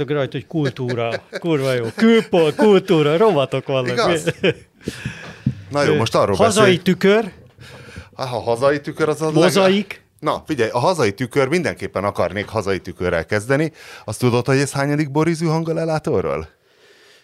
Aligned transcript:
rágdog 0.00 0.16
rajta, 0.16 0.36
hogy 0.36 0.46
kultúra. 0.46 1.10
Kurva 1.40 1.72
jó. 1.72 1.84
Külpol, 1.96 2.52
kultúra, 2.54 3.16
rovatok 3.16 3.66
vannak. 3.66 3.92
Igaz? 3.92 4.24
Na 5.70 5.82
jó, 5.82 5.94
most 5.94 6.14
arról 6.14 6.36
Hazai 6.36 6.62
beszélj. 6.64 6.76
tükör, 6.82 7.32
Ha 8.14 8.22
a 8.36 8.40
hazai 8.40 8.80
tükör 8.80 9.08
az 9.08 9.22
a 9.22 9.30
mozaik, 9.30 10.02
Na, 10.20 10.42
figyelj, 10.46 10.70
a 10.70 10.78
hazai 10.78 11.12
tükör, 11.12 11.48
mindenképpen 11.48 12.04
akarnék 12.04 12.48
hazai 12.48 12.78
tükörrel 12.80 13.26
kezdeni. 13.26 13.72
Azt 14.04 14.18
tudod, 14.18 14.46
hogy 14.46 14.58
ez 14.58 14.72
hányadik 14.72 15.10
borízű 15.10 15.46
hangalelátorról? 15.46 16.48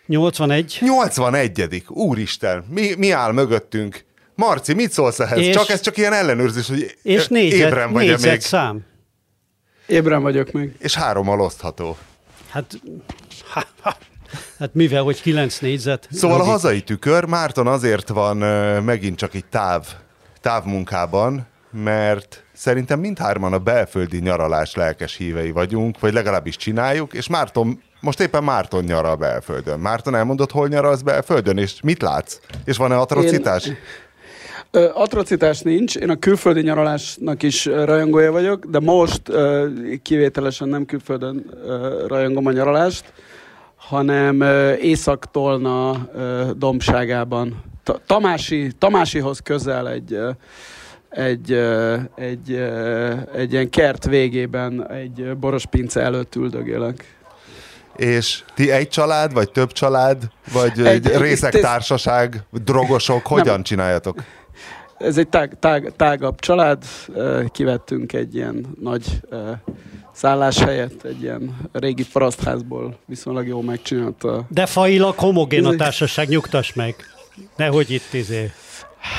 81. 0.06 0.78
81 0.80 1.84
Úristen, 1.88 2.64
mi, 2.68 2.94
mi 2.98 3.10
áll 3.10 3.32
mögöttünk? 3.32 4.04
Marci, 4.34 4.74
mit 4.74 4.92
szólsz 4.92 5.20
ehhez? 5.20 5.38
És- 5.38 5.54
csak 5.56 5.68
ez 5.68 5.80
csak 5.80 5.96
ilyen 5.96 6.12
ellenőrzés, 6.12 6.68
hogy 6.68 6.96
És 7.02 7.22
ébren 7.22 7.26
négyzet, 7.28 7.72
vagy 7.90 8.06
négyzet 8.06 8.30
még. 8.30 8.40
szám. 8.40 8.84
Ébren 9.86 10.22
vagyok 10.22 10.50
még. 10.52 10.72
És 10.78 10.94
hárommal 10.94 11.40
osztható. 11.40 11.96
Hát, 12.56 12.80
ha, 13.52 13.62
ha, 13.80 13.96
hát 14.58 14.74
mivel, 14.74 15.02
hogy 15.02 15.20
9 15.22 15.58
négyzet. 15.58 16.08
Szóval 16.10 16.36
a 16.36 16.38
logika. 16.38 16.56
hazai 16.56 16.82
tükör 16.82 17.24
Márton 17.24 17.66
azért 17.66 18.08
van 18.08 18.36
megint 18.82 19.16
csak 19.16 19.34
itt 19.34 19.50
táv, 19.50 19.86
távmunkában, 20.40 21.46
mert 21.70 22.44
szerintem 22.52 23.00
mindhárman 23.00 23.52
a 23.52 23.58
belföldi 23.58 24.18
nyaralás 24.18 24.74
lelkes 24.74 25.16
hívei 25.16 25.50
vagyunk, 25.50 26.00
vagy 26.00 26.12
legalábbis 26.12 26.56
csináljuk, 26.56 27.12
és 27.12 27.28
Márton, 27.28 27.82
most 28.00 28.20
éppen 28.20 28.44
Márton 28.44 28.84
nyaral 28.84 29.16
belföldön. 29.16 29.80
Márton 29.80 30.14
elmondott, 30.14 30.50
hol 30.50 30.68
nyaralsz 30.68 31.00
belföldön, 31.00 31.58
és 31.58 31.80
mit 31.82 32.02
látsz? 32.02 32.38
És 32.64 32.76
van-e 32.76 32.96
atrocitás? 32.98 33.66
Én- 33.66 33.76
atrocitás 34.94 35.60
nincs, 35.60 35.96
én 35.96 36.10
a 36.10 36.16
külföldi 36.16 36.60
nyaralásnak 36.60 37.42
is 37.42 37.64
rajongója 37.64 38.32
vagyok, 38.32 38.64
de 38.64 38.80
most 38.80 39.22
kivételesen 40.02 40.68
nem 40.68 40.84
külföldön 40.84 41.50
rajongom 42.06 42.46
a 42.46 42.52
nyaralást, 42.52 43.12
hanem 43.76 44.40
ö, 44.40 44.72
Észak-Tolna 44.74 46.08
ö, 46.14 46.50
dombságában. 46.56 47.62
Ta- 47.82 48.00
Tamási, 48.06 48.70
Tamásihoz 48.78 49.38
közel 49.38 49.88
egy, 49.88 50.18
egy, 51.08 51.52
egy, 52.14 52.52
egy 53.34 53.52
ilyen 53.52 53.70
kert 53.70 54.04
végében 54.06 54.90
egy 54.90 55.36
borospince 55.36 56.00
előtt 56.00 56.34
üldögélek. 56.34 57.14
És 57.96 58.42
ti 58.54 58.70
egy 58.70 58.88
család, 58.88 59.32
vagy 59.32 59.50
több 59.50 59.72
család, 59.72 60.22
vagy 60.52 60.72
egy, 60.78 60.86
Egy- 60.86 61.06
egy- 61.10 61.20
részektársaság, 61.20 62.42
drogosok, 62.64 63.26
hogyan 63.26 63.54
Nem. 63.54 63.62
csináljátok? 63.62 64.22
Ez 64.98 65.18
egy 65.18 65.28
tág, 65.28 65.56
tág, 65.58 65.92
tágabb 65.96 66.40
család, 66.40 66.84
kivettünk 67.50 68.12
egy 68.12 68.34
ilyen 68.34 68.66
nagy 68.80 69.20
szálláshelyet, 70.12 71.04
egy 71.04 71.22
ilyen 71.22 71.56
régi 71.72 72.06
parasztházból 72.12 72.98
viszonylag 73.06 73.46
jól 73.46 73.62
megcsinált. 73.62 74.24
De 74.48 74.66
failag 74.66 75.14
homogén 75.18 75.64
a 75.64 75.76
társaság, 75.76 76.28
nyugtass 76.28 76.72
meg. 76.72 76.94
Nehogy 77.56 77.90
itt 77.90 78.12
izé. 78.12 78.50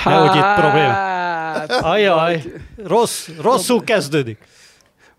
Nehogy 0.05 0.35
itt 0.35 0.53
probléma. 0.55 0.91
Hát, 0.91 1.71
Ajaj, 1.71 2.43
rossz, 2.83 3.27
rosszul 3.41 3.83
kezdődik. 3.83 4.37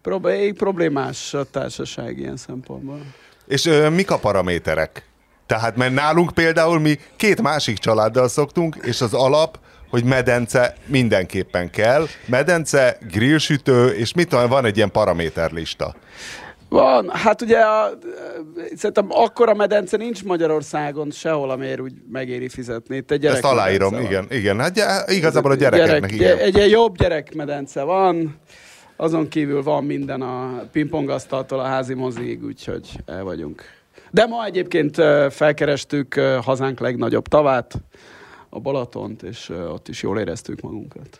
Problé- 0.02 0.52
problémás 0.56 1.34
a 1.34 1.44
társaság 1.44 2.18
ilyen 2.18 2.36
szempontból. 2.36 3.00
És 3.46 3.66
ö, 3.66 3.88
mik 3.88 4.10
a 4.10 4.18
paraméterek? 4.18 5.06
Tehát, 5.46 5.76
mert 5.76 5.94
nálunk 5.94 6.30
például 6.30 6.78
mi 6.78 6.98
két 7.16 7.42
másik 7.42 7.78
családdal 7.78 8.28
szoktunk, 8.28 8.76
és 8.82 9.00
az 9.00 9.14
alap, 9.14 9.58
hogy 9.90 10.04
medence 10.04 10.74
mindenképpen 10.86 11.70
kell. 11.70 12.06
Medence, 12.26 12.98
grillsütő, 13.12 13.86
és 13.88 14.14
mit 14.14 14.28
tudom, 14.28 14.48
van 14.48 14.64
egy 14.64 14.76
ilyen 14.76 14.90
paraméterlista. 14.90 15.94
Van, 16.68 17.10
hát 17.12 17.42
ugye 17.42 17.58
a, 17.58 17.90
szerintem 18.76 19.06
akkora 19.08 19.54
medence 19.54 19.96
nincs 19.96 20.24
Magyarországon 20.24 21.10
sehol, 21.10 21.50
amiért 21.50 21.80
úgy 21.80 21.92
megéri 22.12 22.48
fizetni. 22.48 22.96
Itt 22.96 23.10
egy 23.10 23.26
Ezt 23.26 23.44
aláírom, 23.44 23.92
van. 23.92 24.02
igen, 24.02 24.26
igen. 24.30 24.58
Hát 24.60 24.72
gy- 24.72 25.16
igazából 25.16 25.50
a 25.50 25.54
gyerekeknek, 25.54 26.10
Gyerek, 26.10 26.12
igen. 26.12 26.38
Egy 26.38 26.56
ilyen 26.56 26.68
jobb 26.68 26.96
gyerekmedence 26.96 27.82
van, 27.82 28.40
azon 28.96 29.28
kívül 29.28 29.62
van 29.62 29.84
minden 29.84 30.22
a 30.22 30.62
pingpongasztaltól 30.72 31.58
a 31.60 31.64
házi 31.64 31.94
moziig, 31.94 32.44
úgyhogy 32.44 32.88
el 33.06 33.24
vagyunk. 33.24 33.62
De 34.10 34.26
ma 34.26 34.44
egyébként 34.44 34.96
felkerestük 35.30 36.14
hazánk 36.42 36.80
legnagyobb 36.80 37.28
tavát, 37.28 37.74
a 38.48 38.60
Balatont, 38.60 39.22
és 39.22 39.48
ott 39.48 39.88
is 39.88 40.02
jól 40.02 40.18
éreztük 40.18 40.60
magunkat. 40.60 41.18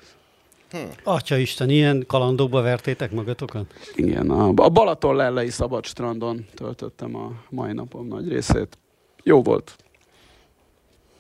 Atya 1.05 1.37
Isten, 1.37 1.71
ilyen 1.71 2.05
kalandokba 2.07 2.63
vertétek 2.63 3.11
magatokat? 3.11 3.67
Igen, 3.95 4.31
a, 4.31 4.49
a 4.49 4.69
Balaton 4.69 5.17
lellei 5.17 5.51
szabad 5.51 5.87
strandon 5.87 6.47
töltöttem 6.55 7.17
a 7.17 7.33
mai 7.49 7.73
napom 7.73 8.07
nagy 8.07 8.29
részét. 8.29 8.79
Jó 9.23 9.43
volt. 9.43 9.77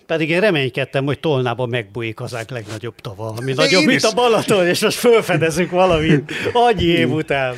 Pedig 0.06 0.30
én 0.30 0.40
reménykedtem, 0.40 1.04
hogy 1.04 1.20
Tolnában 1.20 1.68
megbújik 1.68 2.18
hazánk 2.18 2.50
legnagyobb 2.50 2.94
tava, 2.94 3.34
ami 3.36 3.52
nagyobb, 3.52 3.80
én 3.80 3.86
mint 3.86 3.98
is. 3.98 4.10
a 4.10 4.14
Balaton, 4.14 4.66
és 4.66 4.82
most 4.82 4.98
felfedezünk 4.98 5.70
valamit 5.70 6.32
annyi 6.52 6.84
év 6.84 7.12
után. 7.12 7.54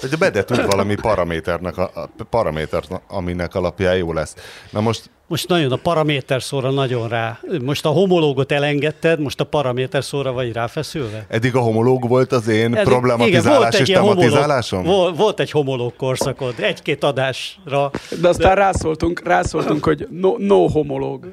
Hogy 0.00 0.18
bedetünk 0.18 0.70
valami 0.70 0.94
paraméternek, 0.94 1.76
a, 1.78 1.90
a 1.94 2.08
paramétert, 2.30 2.88
aminek 3.08 3.54
alapján 3.54 3.96
jó 3.96 4.12
lesz. 4.12 4.34
Na 4.70 4.80
most 4.80 5.10
Most 5.26 5.48
nagyon 5.48 5.72
a 5.72 5.76
paraméter 5.76 6.42
szóra 6.42 6.70
nagyon 6.70 7.08
rá. 7.08 7.38
Most 7.64 7.84
a 7.84 7.88
homológot 7.88 8.52
elengedted, 8.52 9.20
most 9.20 9.40
a 9.40 9.44
paraméter 9.44 10.04
szóra 10.04 10.32
vagy 10.32 10.52
ráfeszülve? 10.52 11.26
eddig 11.28 11.56
a 11.56 11.60
homológ 11.60 12.08
volt 12.08 12.32
az 12.32 12.48
én 12.48 12.74
Eddig- 12.74 12.84
problematizálás 12.88 13.78
és 13.78 13.88
ilyen 13.88 14.00
homológ- 14.00 14.22
tematizálásom? 14.24 14.82
Volt, 14.82 15.16
volt 15.16 15.40
egy 15.40 15.50
homológ 15.50 15.96
korszakod, 15.96 16.54
egy-két 16.58 17.04
adásra. 17.04 17.90
De 18.20 18.28
aztán 18.28 18.54
rászóltunk, 18.54 19.22
rászóltunk, 19.24 19.84
hogy 19.84 20.08
no, 20.10 20.34
no 20.38 20.68
homológ. 20.68 21.26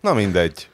Na 0.00 0.12
mindegy. 0.14 0.68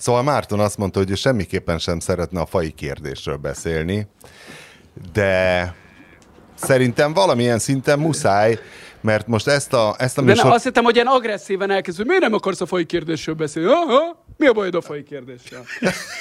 Szóval 0.00 0.22
Márton 0.22 0.60
azt 0.60 0.76
mondta, 0.76 0.98
hogy 0.98 1.10
ő 1.10 1.14
semmiképpen 1.14 1.78
sem 1.78 2.00
szeretne 2.00 2.40
a 2.40 2.46
fai 2.46 2.70
kérdésről 2.70 3.36
beszélni, 3.36 4.06
de 5.12 5.74
szerintem 6.54 7.12
valamilyen 7.12 7.58
szinten 7.58 7.98
muszáj, 7.98 8.58
mert 9.00 9.26
most 9.26 9.46
ezt 9.46 9.72
a, 9.72 9.94
ezt 9.98 10.18
a 10.18 10.20
De 10.20 10.26
ne, 10.26 10.32
műsor... 10.32 10.52
azt 10.52 10.64
hittem, 10.64 10.84
hogy 10.84 10.94
ilyen 10.94 11.06
agresszíven 11.06 11.70
elkezdő. 11.70 12.04
Miért 12.04 12.22
nem 12.22 12.34
akarsz 12.34 12.60
a 12.60 12.66
fai 12.66 12.86
kérdésről 12.86 13.34
beszélni? 13.34 13.68
Aha, 13.68 14.24
mi 14.36 14.46
a 14.46 14.52
bajod 14.52 14.74
a 14.74 14.80
fai 14.80 15.02
kérdéssel? 15.02 15.64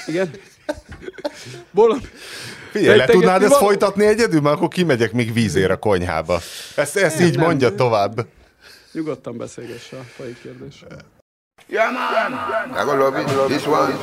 Igen. 0.08 0.32
Valami. 1.72 2.02
Figyelj, 2.72 2.98
le 2.98 3.06
tudnád 3.06 3.42
ezt 3.42 3.52
való? 3.52 3.66
folytatni 3.66 4.06
egyedül, 4.06 4.42
mert 4.42 4.56
akkor 4.56 4.68
kimegyek 4.68 5.12
még 5.12 5.34
vízért 5.34 5.72
a 5.72 5.78
konyhába. 5.78 6.40
Ezt, 6.76 6.98
ezt 6.98 7.22
így 7.22 7.36
nem. 7.36 7.46
mondja 7.46 7.76
tovább. 7.76 8.26
Nyugodtan 8.92 9.38
beszélgesse 9.38 9.98
a 9.98 10.04
fai 10.16 10.36
kérdésről. 10.42 11.19
Yeah, 11.68 11.92
man. 11.92 12.34
I 12.72 12.86
gonna 12.86 13.04
love 13.04 13.22
it. 13.22 13.28
This 13.48 13.66
one. 13.68 13.94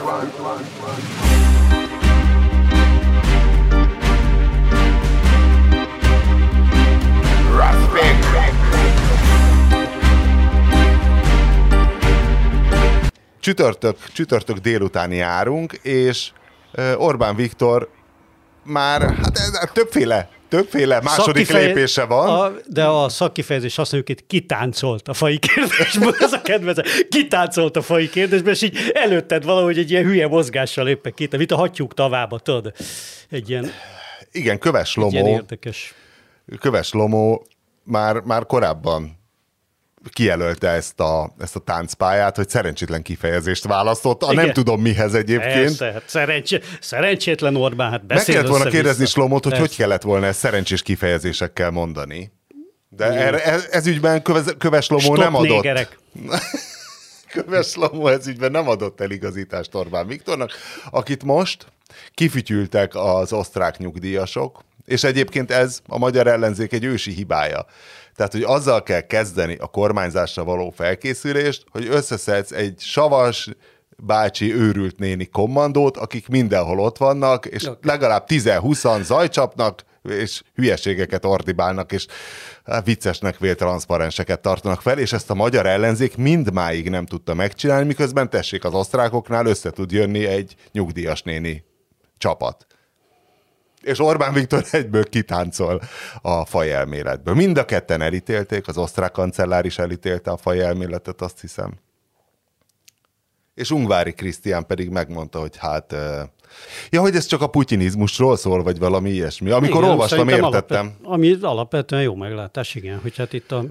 Respect. 7.57 8.25
Csütörtök, 13.41 13.97
csütörtök 14.13 14.57
délután 14.57 15.13
járunk, 15.13 15.73
és 15.73 16.33
Orbán 16.97 17.37
Viktor 17.37 17.89
már, 18.63 19.03
hát 19.03 19.37
ez 19.39 19.71
többféle, 19.73 20.29
többféle 20.49 21.01
második 21.01 21.25
Szakkifeje- 21.47 21.67
lépése 21.75 22.05
van. 22.05 22.29
A, 22.41 22.53
de 22.67 22.85
a 22.85 23.09
szakkifejezés 23.09 23.79
azt 23.79 23.93
mondjuk, 23.93 24.19
hogy 24.19 24.27
kitáncolt 24.29 25.09
a 25.09 25.15
fai 25.15 25.39
kérdésből, 25.39 26.15
ez 26.19 26.33
a 26.33 26.43
kedvező. 26.43 26.83
Kitáncolt 27.09 27.77
a 27.77 27.83
fai 27.83 28.09
kérdésből, 28.11 28.53
és 28.53 28.63
így 28.63 28.79
előtted 28.95 29.45
valahogy 29.45 29.79
egy 29.79 29.91
ilyen 29.91 30.05
hülye 30.05 30.29
mozgással 30.29 30.89
éppen 30.89 31.13
két, 31.15 31.37
mint 31.37 31.53
a 31.53 31.57
hattyúk 31.57 31.95
tavába, 31.95 32.39
tudod? 32.39 32.73
Egy 33.31 33.51
ilyen, 33.51 33.71
Igen, 34.33 34.59
Köves 34.59 34.97
egy 34.97 35.13
ilyen 35.13 35.25
Lomó, 35.25 35.37
érdekes. 35.37 35.95
Köves 36.61 36.93
Lomó 36.93 37.47
már, 37.83 38.21
már 38.21 38.47
korábban 38.47 39.16
kijelölte 40.13 40.69
ezt 40.69 41.01
a, 41.01 41.35
ezt 41.39 41.57
a 41.57 41.59
táncpályát, 41.59 42.37
hogy 42.37 42.49
szerencsétlen 42.49 43.03
kifejezést 43.03 43.65
választott. 43.65 44.23
A 44.23 44.33
nem 44.33 44.53
tudom 44.53 44.81
mihez 44.81 45.15
egyébként. 45.15 45.53
Persze, 45.53 45.93
hát 45.93 46.03
szerencsé, 46.07 46.61
szerencsétlen 46.81 47.57
Orbán, 47.57 47.91
hát 47.91 48.03
Meg 48.07 48.17
beszél 48.17 48.35
kellett 48.35 48.51
volna 48.51 48.71
kérdezni 48.71 49.07
Slomot, 49.07 49.43
hogy 49.43 49.53
Persze. 49.53 49.67
hogy 49.67 49.77
kellett 49.77 50.03
volna 50.03 50.27
ezt 50.27 50.39
szerencsés 50.39 50.83
kifejezésekkel 50.83 51.71
mondani. 51.71 52.33
De 52.89 53.05
erre, 53.05 53.45
ez, 53.45 53.67
ez 53.71 53.87
ügyben 53.87 54.23
Köves, 54.23 54.45
Köves 54.59 54.89
Lomó 54.89 55.03
Stop 55.03 55.17
nem 55.17 55.35
adott. 55.35 55.49
négerek. 55.49 55.99
Köves 57.33 57.75
Lomó 57.75 58.09
ez 58.09 58.27
ügyben 58.27 58.51
nem 58.51 58.69
adott 58.69 59.01
eligazítást 59.01 59.75
Orbán 59.75 60.07
Viktornak, 60.07 60.51
akit 60.91 61.25
most 61.25 61.67
kifütyültek 62.15 62.95
az 62.95 63.33
osztrák 63.33 63.79
nyugdíjasok, 63.79 64.65
és 64.85 65.05
egyébként 65.05 65.51
ez 65.51 65.81
a 65.87 65.99
magyar 65.99 66.27
ellenzék 66.27 66.73
egy 66.73 66.85
ősi 66.85 67.13
hibája. 67.13 67.67
Tehát, 68.17 68.33
hogy 68.33 68.43
azzal 68.43 68.83
kell 68.83 69.01
kezdeni 69.01 69.57
a 69.57 69.67
kormányzásra 69.67 70.45
való 70.45 70.71
felkészülést, 70.71 71.65
hogy 71.71 71.87
összeszedsz 71.91 72.53
egy 72.53 72.81
savas, 72.81 73.49
bácsi 73.99 74.55
őrült 74.55 74.99
néni 74.99 75.27
kommandót, 75.27 75.97
akik 75.97 76.29
mindenhol 76.29 76.79
ott 76.79 76.97
vannak, 76.97 77.47
és 77.47 77.71
legalább 77.83 78.25
10-20 78.29 79.03
zajcsapnak, 79.03 79.85
és 80.03 80.43
hülyeségeket 80.55 81.25
ordibálnak, 81.25 81.93
és 81.93 82.07
hát, 82.65 82.85
viccesnek 82.85 83.39
vélt 83.39 83.59
transzparenseket 83.59 84.41
tartanak 84.41 84.81
fel, 84.81 84.99
és 84.99 85.13
ezt 85.13 85.31
a 85.31 85.35
magyar 85.35 85.67
ellenzék 85.67 86.17
mindmáig 86.17 86.91
nem 86.91 87.07
tudta 87.07 87.35
megcsinálni, 87.35 87.87
miközben 87.87 88.31
tessék 88.31 88.65
az 88.65 88.75
osztrákoknál 88.75 89.47
össze 89.47 89.71
tud 89.71 89.93
jönni 89.93 90.27
egy 90.27 90.55
nyugdíjas 90.73 91.23
néni 91.23 91.65
csapat. 92.19 92.67
És 93.87 93.99
Orbán 94.01 94.33
Viktor 94.33 94.65
egyből 94.71 95.05
kitáncol 95.05 95.81
a 96.23 96.45
fajelméletből. 96.45 97.35
Mind 97.35 97.59
a 97.59 97.65
ketten 97.65 98.03
elítélték, 98.03 98.69
az 98.69 98.79
osztrák 98.79 99.11
kancellár 99.11 99.65
is 99.65 99.79
elítélte 99.79 100.31
a 100.31 100.37
fajelméletet, 100.37 101.21
azt 101.21 101.41
hiszem. 101.41 101.75
És 103.55 103.71
Ungvári 103.71 104.13
Krisztián 104.13 104.67
pedig 104.67 104.89
megmondta, 104.89 105.41
hogy 105.41 105.57
hát... 105.57 105.95
Ja, 106.91 107.01
hogy 107.01 107.15
ez 107.15 107.27
csak 107.27 107.43
a 107.43 107.47
putinizmusról 107.47 108.37
szól, 108.37 108.63
vagy 108.63 108.79
valami 108.79 109.11
ilyesmi. 109.11 109.51
Amikor 109.51 109.81
igen, 109.81 109.91
olvastam, 109.91 110.29
értettem. 110.29 110.87
Alapvet, 110.87 111.13
ami 111.13 111.37
alapvetően 111.41 112.03
jó 112.03 112.15
meglátás, 112.15 112.75
igen, 112.75 112.99
hogy 112.99 113.17
hát 113.17 113.33
itt 113.33 113.53
a, 113.53 113.65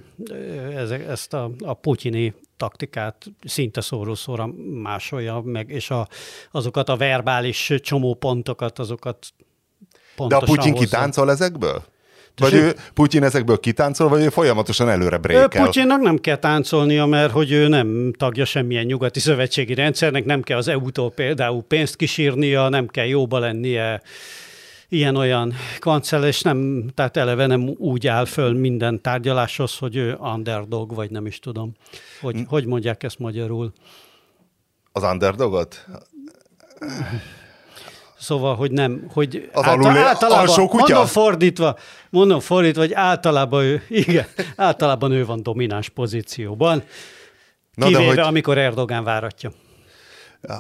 ez, 0.75 0.91
ezt 0.91 1.33
a, 1.33 1.51
a 1.59 1.73
putyini 1.73 2.33
taktikát 2.57 3.25
szinte 3.43 3.81
szóró-szóra 3.81 4.49
másolja 4.81 5.41
meg, 5.45 5.69
és 5.69 5.89
a, 5.89 6.07
azokat 6.51 6.89
a 6.89 6.97
verbális 6.97 7.73
csomópontokat, 7.81 8.79
azokat 8.79 9.27
De 10.27 10.35
a 10.35 10.39
Putyin 10.39 10.73
kitáncol 10.73 11.31
ezekből? 11.31 11.83
Vagy 12.37 12.53
ő, 12.53 12.75
Putyin 12.93 13.23
ezekből 13.23 13.59
kitáncol, 13.59 14.09
vagy 14.09 14.23
ő 14.23 14.29
folyamatosan 14.29 14.89
előre 14.89 15.17
brékel? 15.17 15.65
Putyinnak 15.65 16.01
nem 16.01 16.17
kell 16.17 16.35
táncolnia, 16.35 17.05
mert 17.05 17.31
hogy 17.31 17.51
ő 17.51 17.67
nem 17.67 18.13
tagja 18.17 18.45
semmilyen 18.45 18.85
nyugati 18.85 19.19
szövetségi 19.19 19.73
rendszernek, 19.73 20.25
nem 20.25 20.41
kell 20.41 20.57
az 20.57 20.67
EU-tól 20.67 21.11
például 21.11 21.63
pénzt 21.63 21.95
kisírnia, 21.95 22.69
nem 22.69 22.87
kell 22.87 23.05
jóba 23.05 23.39
lennie 23.39 24.01
ilyen-olyan 24.89 25.53
kancell, 25.79 26.23
és 26.23 26.41
nem, 26.41 26.89
tehát 26.93 27.17
eleve 27.17 27.45
nem 27.45 27.73
úgy 27.77 28.07
áll 28.07 28.25
föl 28.25 28.53
minden 28.53 29.01
tárgyaláshoz, 29.01 29.77
hogy 29.77 29.95
ő 29.95 30.15
underdog, 30.15 30.95
vagy 30.95 31.11
nem 31.11 31.25
is 31.25 31.39
tudom. 31.39 31.73
Hogy, 32.21 32.35
hm. 32.35 32.41
hogy 32.47 32.65
mondják 32.65 33.03
ezt 33.03 33.19
magyarul? 33.19 33.73
Az 34.91 35.03
underdogot? 35.03 35.85
Szóval, 38.25 38.55
hogy 38.55 38.71
nem, 38.71 39.05
hogy 39.13 39.49
az 39.53 39.63
által, 39.65 39.89
alul, 39.89 39.97
általában, 39.97 40.67
kutya? 40.67 40.77
mondom 40.77 41.05
fordítva, 41.05 41.77
mondom 42.09 42.39
fordítva, 42.39 42.81
hogy 42.81 42.93
általában 42.93 43.63
ő, 43.63 43.83
igen, 44.05 44.25
általában 44.55 45.11
ő 45.11 45.25
van 45.25 45.43
domináns 45.43 45.89
pozícióban, 45.89 46.83
Na 47.73 47.85
kivéve, 47.85 48.05
hogy... 48.05 48.19
amikor 48.19 48.57
Erdogán 48.57 49.03
váratja. 49.03 49.51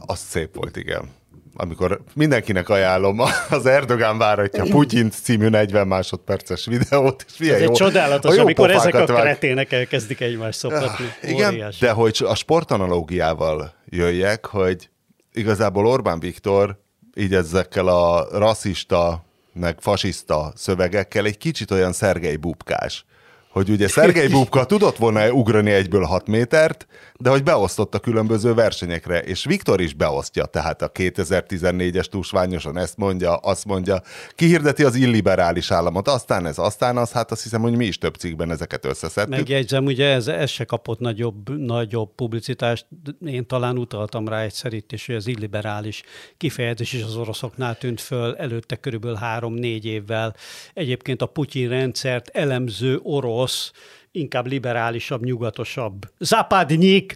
Az 0.05 0.19
szép 0.19 0.55
volt, 0.55 0.77
igen. 0.77 1.09
Amikor 1.53 2.01
mindenkinek 2.13 2.69
ajánlom 2.69 3.19
az 3.49 3.65
Erdogán 3.65 4.17
váratja 4.17 4.63
Putyint 4.63 5.13
című 5.13 5.47
40 5.47 5.87
másodperces 5.87 6.65
videót. 6.65 7.25
És 7.39 7.47
Ez 7.47 7.61
jó, 7.61 7.69
egy 7.69 7.71
csodálatos, 7.71 8.37
amikor 8.37 8.71
ezek 8.71 8.93
a 8.93 9.05
kretének 9.05 9.71
elkezdik 9.71 10.19
egymást 10.19 10.59
szopatni. 10.59 11.05
Igen, 11.21 11.53
Óriás. 11.53 11.77
de 11.77 11.91
hogy 11.91 12.23
a 12.27 12.35
sportanalógiával 12.35 13.73
jöjjek, 13.85 14.45
hogy 14.45 14.89
igazából 15.33 15.87
Orbán 15.87 16.19
Viktor 16.19 16.83
így 17.15 17.33
ezekkel 17.33 17.87
a 17.87 18.27
rasszista, 18.31 19.23
meg 19.53 19.77
fasiszta 19.79 20.51
szövegekkel 20.55 21.25
egy 21.25 21.37
kicsit 21.37 21.71
olyan 21.71 21.93
Szergei 21.93 22.35
Bubkás. 22.35 23.05
Hogy 23.51 23.69
ugye 23.69 23.87
Szergei 23.87 24.27
Bubka 24.37 24.65
tudott 24.65 24.97
volna 24.97 25.31
ugrani 25.31 25.71
egyből 25.71 26.03
6 26.03 26.27
métert, 26.27 26.87
de 27.19 27.29
hogy 27.29 27.43
beosztott 27.43 27.95
a 27.95 27.99
különböző 27.99 28.53
versenyekre, 28.53 29.19
és 29.19 29.45
Viktor 29.45 29.81
is 29.81 29.93
beosztja, 29.93 30.45
tehát 30.45 30.81
a 30.81 30.91
2014-es 30.91 32.05
túlsványosan 32.05 32.77
ezt 32.77 32.97
mondja, 32.97 33.35
azt 33.35 33.65
mondja, 33.65 34.01
kihirdeti 34.35 34.83
az 34.83 34.95
illiberális 34.95 35.71
államot, 35.71 36.07
aztán 36.07 36.45
ez, 36.45 36.57
aztán 36.57 36.97
az, 36.97 37.11
hát 37.11 37.31
azt 37.31 37.43
hiszem, 37.43 37.61
hogy 37.61 37.75
mi 37.75 37.85
is 37.85 37.97
több 37.97 38.15
cikkben 38.15 38.51
ezeket 38.51 38.85
összeszedtük. 38.85 39.35
Megjegyzem, 39.35 39.85
ugye 39.85 40.05
ez, 40.07 40.27
ez 40.27 40.49
se 40.49 40.63
kapott 40.65 40.99
nagyobb, 40.99 41.59
nagyobb 41.59 42.15
publicitást, 42.15 42.85
én 43.25 43.47
talán 43.47 43.77
utaltam 43.77 44.27
rá 44.27 44.41
egyszer 44.41 44.73
itt 44.73 44.91
is, 44.91 45.05
hogy 45.05 45.15
az 45.15 45.27
illiberális 45.27 46.03
kifejezés 46.37 46.93
is 46.93 47.03
az 47.03 47.15
oroszoknál 47.15 47.77
tűnt 47.77 48.01
föl 48.01 48.35
előtte 48.35 48.75
körülbelül 48.75 49.17
három-négy 49.17 49.85
évvel. 49.85 50.35
Egyébként 50.73 51.21
a 51.21 51.25
Putyin 51.25 51.69
rendszert 51.69 52.29
elemző 52.33 52.99
orosz 53.03 53.71
inkább 54.15 54.47
liberálisabb, 54.47 55.23
nyugatosabb, 55.23 56.11
zápádnyik 56.19 57.15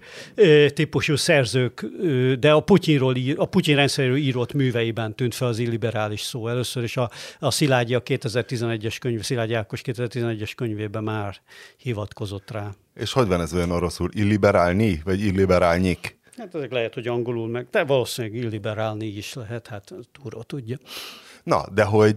típusú 0.73 1.15
szerzők, 1.15 1.85
de 2.39 2.51
a 2.51 2.59
Putyinról, 2.59 3.15
a 3.35 3.45
Putyin 3.45 3.75
rendszeréről 3.75 4.17
írott 4.17 4.53
műveiben 4.53 5.15
tűnt 5.15 5.35
fel 5.35 5.47
az 5.47 5.59
illiberális 5.59 6.21
szó. 6.21 6.47
Először 6.47 6.83
is 6.83 6.97
a, 6.97 7.09
a 7.39 7.51
Szilágyi 7.51 7.95
a 7.95 8.03
2011-es 8.03 8.97
könyv, 8.99 9.21
Szilágyi 9.21 9.53
Ákos 9.53 9.81
2011-es 9.85 10.51
könyvében 10.55 11.03
már 11.03 11.35
hivatkozott 11.77 12.51
rá. 12.51 12.71
És 12.95 13.11
hogy 13.11 13.27
van 13.27 13.41
ez 13.41 13.53
olyan 13.53 13.71
oroszul? 13.71 14.09
Illiberálni, 14.13 15.01
vagy 15.03 15.21
illiberálnyik? 15.21 16.17
Hát 16.37 16.55
ezek 16.55 16.71
lehet, 16.71 16.93
hogy 16.93 17.07
angolul 17.07 17.47
meg, 17.47 17.67
de 17.71 17.83
valószínűleg 17.83 18.43
illiberálni 18.43 19.05
is 19.05 19.33
lehet, 19.33 19.67
hát 19.67 19.93
túró 20.11 20.41
tudja. 20.41 20.77
Na, 21.43 21.65
de 21.73 21.83
hogy, 21.83 22.15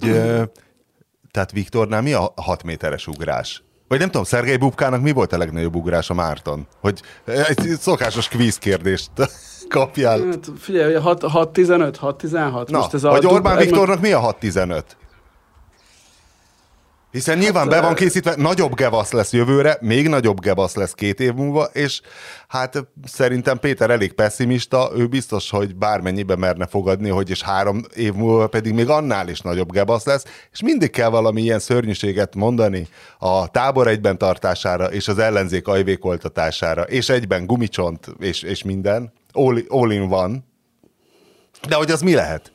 tehát 1.31 1.53
Viktornál 1.53 2.03
mi 2.03 2.13
a 2.13 2.33
6 2.37 2.63
méteres 2.63 3.07
ugrás? 3.07 3.63
Vagy 3.93 4.01
nem 4.01 4.11
tudom, 4.11 4.27
Szergei 4.27 4.57
Bubkának 4.57 5.03
mi 5.03 5.13
volt 5.13 5.33
a 5.33 5.39
legnagyobb 5.39 5.75
ugrás 5.75 6.11
a 6.11 6.15
Márton? 6.15 6.67
Hogy 6.81 7.01
egy 7.25 7.77
szokásos 7.79 8.29
kvíz 8.29 8.59
kérdést 8.59 9.11
kapjál. 9.69 10.21
Hát, 10.25 10.51
figyelj, 10.59 10.97
6-15, 10.99 11.95
6-16. 12.01 12.69
Na, 12.69 12.79
Most 12.79 12.95
ez 12.95 13.03
hogy 13.03 13.27
Orbán 13.27 13.57
Viktornak 13.57 14.01
mi 14.01 14.13
a 14.13 14.37
6-15? 14.41 14.83
Hiszen 17.13 17.39
nyilván 17.39 17.63
hát, 17.63 17.71
be 17.71 17.81
van 17.81 17.95
készítve, 17.95 18.35
nagyobb 18.37 18.75
gevasz 18.75 19.13
lesz 19.13 19.33
jövőre, 19.33 19.79
még 19.81 20.09
nagyobb 20.09 20.41
gevasz 20.41 20.75
lesz 20.75 20.93
két 20.93 21.21
év 21.21 21.35
múlva, 21.35 21.65
és 21.65 22.01
hát 22.49 22.87
szerintem 23.05 23.59
Péter 23.59 23.91
elég 23.91 24.13
pessimista, 24.13 24.91
ő 24.97 25.07
biztos, 25.07 25.51
hogy 25.51 25.77
bármennyibe 25.77 26.37
merne 26.37 26.67
fogadni, 26.67 27.09
hogy 27.09 27.31
és 27.31 27.43
három 27.43 27.83
év 27.95 28.13
múlva 28.13 28.47
pedig 28.47 28.75
még 28.75 28.89
annál 28.89 29.29
is 29.29 29.41
nagyobb 29.41 29.73
gebasz 29.73 30.05
lesz, 30.05 30.25
és 30.53 30.63
mindig 30.63 30.91
kell 30.91 31.09
valami 31.09 31.43
ilyen 31.43 31.59
szörnyűséget 31.59 32.35
mondani 32.35 32.89
a 33.19 33.49
tábor 33.49 33.89
egyben 33.89 34.19
tartására, 34.19 34.93
és 34.93 35.09
az 35.09 35.19
ellenzék 35.19 35.69
ajvékoltatására, 35.69 36.83
és 36.83 37.09
egyben 37.09 37.47
gumicsont, 37.47 38.07
és, 38.19 38.43
és 38.43 38.63
minden, 38.63 39.13
all, 39.33 39.59
all 39.69 39.91
in 39.91 40.13
one. 40.13 40.39
De 41.69 41.75
hogy 41.75 41.91
az 41.91 42.01
mi 42.01 42.15
lehet? 42.15 42.52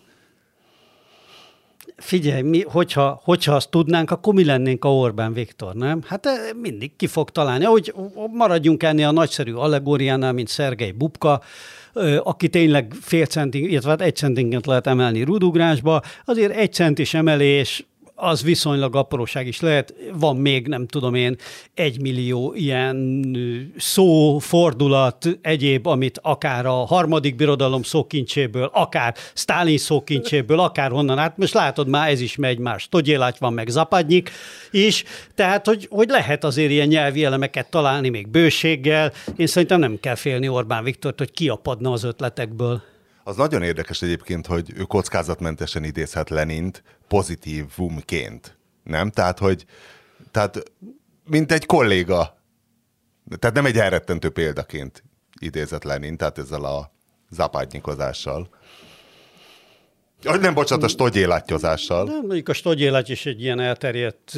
Figyelj, 1.97 2.41
mi, 2.41 2.61
hogyha, 2.61 3.21
hogyha 3.23 3.55
azt 3.55 3.69
tudnánk, 3.69 4.11
akkor 4.11 4.33
mi 4.33 4.45
lennénk 4.45 4.85
a 4.85 4.93
Orbán 4.93 5.33
Viktor, 5.33 5.73
nem? 5.73 6.01
Hát 6.05 6.25
eh, 6.25 6.33
mindig 6.61 6.95
ki 6.95 7.07
fog 7.07 7.29
találni. 7.29 7.65
Ahogy 7.65 7.93
maradjunk 8.31 8.83
ennél 8.83 9.07
a 9.07 9.11
nagyszerű 9.11 9.53
allegóriánál, 9.53 10.33
mint 10.33 10.47
Szergei 10.47 10.91
Bubka, 10.91 11.41
aki 12.23 12.49
tényleg 12.49 12.93
fél 13.01 13.25
centing, 13.25 13.71
illetve 13.71 13.89
hát 13.89 14.01
egy 14.01 14.15
centinket 14.15 14.65
lehet 14.65 14.87
emelni 14.87 15.23
rudugrásba, 15.23 16.01
azért 16.25 16.55
egy 16.55 16.73
centis 16.73 17.13
emelés 17.13 17.85
az 18.19 18.43
viszonylag 18.43 18.95
apróság 18.95 19.47
is 19.47 19.59
lehet. 19.59 19.93
Van 20.13 20.35
még, 20.35 20.67
nem 20.67 20.87
tudom 20.87 21.13
én, 21.13 21.35
egy 21.73 22.01
millió 22.01 22.53
ilyen 22.55 23.25
szó, 23.77 24.37
fordulat, 24.39 25.25
egyéb, 25.41 25.87
amit 25.87 26.19
akár 26.21 26.65
a 26.65 26.85
harmadik 26.85 27.35
birodalom 27.35 27.83
szókincséből, 27.83 28.69
akár 28.73 29.15
Sztálin 29.33 29.77
szókincséből, 29.77 30.59
akár 30.59 30.91
honnan 30.91 31.17
át, 31.17 31.37
most 31.37 31.53
látod, 31.53 31.87
már 31.87 32.09
ez 32.09 32.21
is 32.21 32.35
megy 32.35 32.59
más. 32.59 32.89
Togyélágy 32.89 33.35
van, 33.39 33.53
meg 33.53 33.67
Zapadnyik 33.67 34.31
is, 34.71 35.03
tehát, 35.35 35.65
hogy, 35.65 35.87
hogy 35.89 36.09
lehet 36.09 36.43
azért 36.43 36.71
ilyen 36.71 36.87
nyelvi 36.87 37.23
elemeket 37.23 37.69
találni 37.69 38.09
még 38.09 38.27
bőséggel. 38.27 39.11
Én 39.35 39.47
szerintem 39.47 39.79
nem 39.79 39.99
kell 39.99 40.15
félni 40.15 40.47
Orbán 40.47 40.83
Viktort, 40.83 41.17
hogy 41.17 41.31
kiapadna 41.31 41.91
az 41.91 42.03
ötletekből. 42.03 42.81
Az 43.27 43.35
nagyon 43.35 43.61
érdekes 43.61 44.01
egyébként, 44.01 44.45
hogy 44.45 44.73
ő 44.75 44.81
kockázatmentesen 44.81 45.83
idézhet 45.83 46.29
Lenint 46.29 46.83
pozitívumként. 47.07 48.57
Nem? 48.83 49.09
Tehát, 49.09 49.39
hogy 49.39 49.65
tehát, 50.31 50.63
mint 51.23 51.51
egy 51.51 51.65
kolléga. 51.65 52.37
Tehát 53.39 53.55
nem 53.55 53.65
egy 53.65 53.77
elrettentő 53.77 54.29
példaként 54.29 55.03
idézett 55.39 55.83
Lenin, 55.83 56.17
tehát 56.17 56.37
ezzel 56.37 56.63
a 56.63 56.91
zapádnyikozással. 57.29 58.49
Nem, 60.21 60.53
bocsánat, 60.53 60.83
a 60.83 60.87
stogyélatnyozással. 60.87 62.03
Nem, 62.03 62.25
mondjuk 62.25 62.49
a 62.49 62.53
stogyélat 62.53 63.09
is 63.09 63.25
egy 63.25 63.41
ilyen 63.41 63.59
elterjedt 63.59 64.31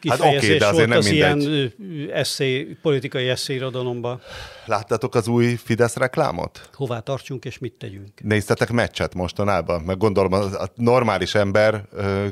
kifejezés 0.00 0.10
hát 0.10 0.20
okay, 0.20 0.56
de 0.56 0.66
azért 0.66 0.72
volt 0.72 0.88
nem 0.88 0.98
az 0.98 1.08
mindegy. 1.08 1.42
ilyen 1.42 1.72
eszély, 2.12 2.76
politikai 2.82 3.28
eszélyirodalomban. 3.28 4.20
Láttátok 4.66 5.14
az 5.14 5.28
új 5.28 5.54
Fidesz 5.54 5.96
reklámot? 5.96 6.68
Hová 6.72 6.98
tartsunk 6.98 7.44
és 7.44 7.58
mit 7.58 7.72
tegyünk? 7.72 8.22
Néztetek 8.22 8.70
meccset 8.70 9.14
mostanában? 9.14 9.80
Meg 9.82 9.96
gondolom 9.96 10.32
a 10.32 10.66
normális 10.74 11.34
ember 11.34 11.84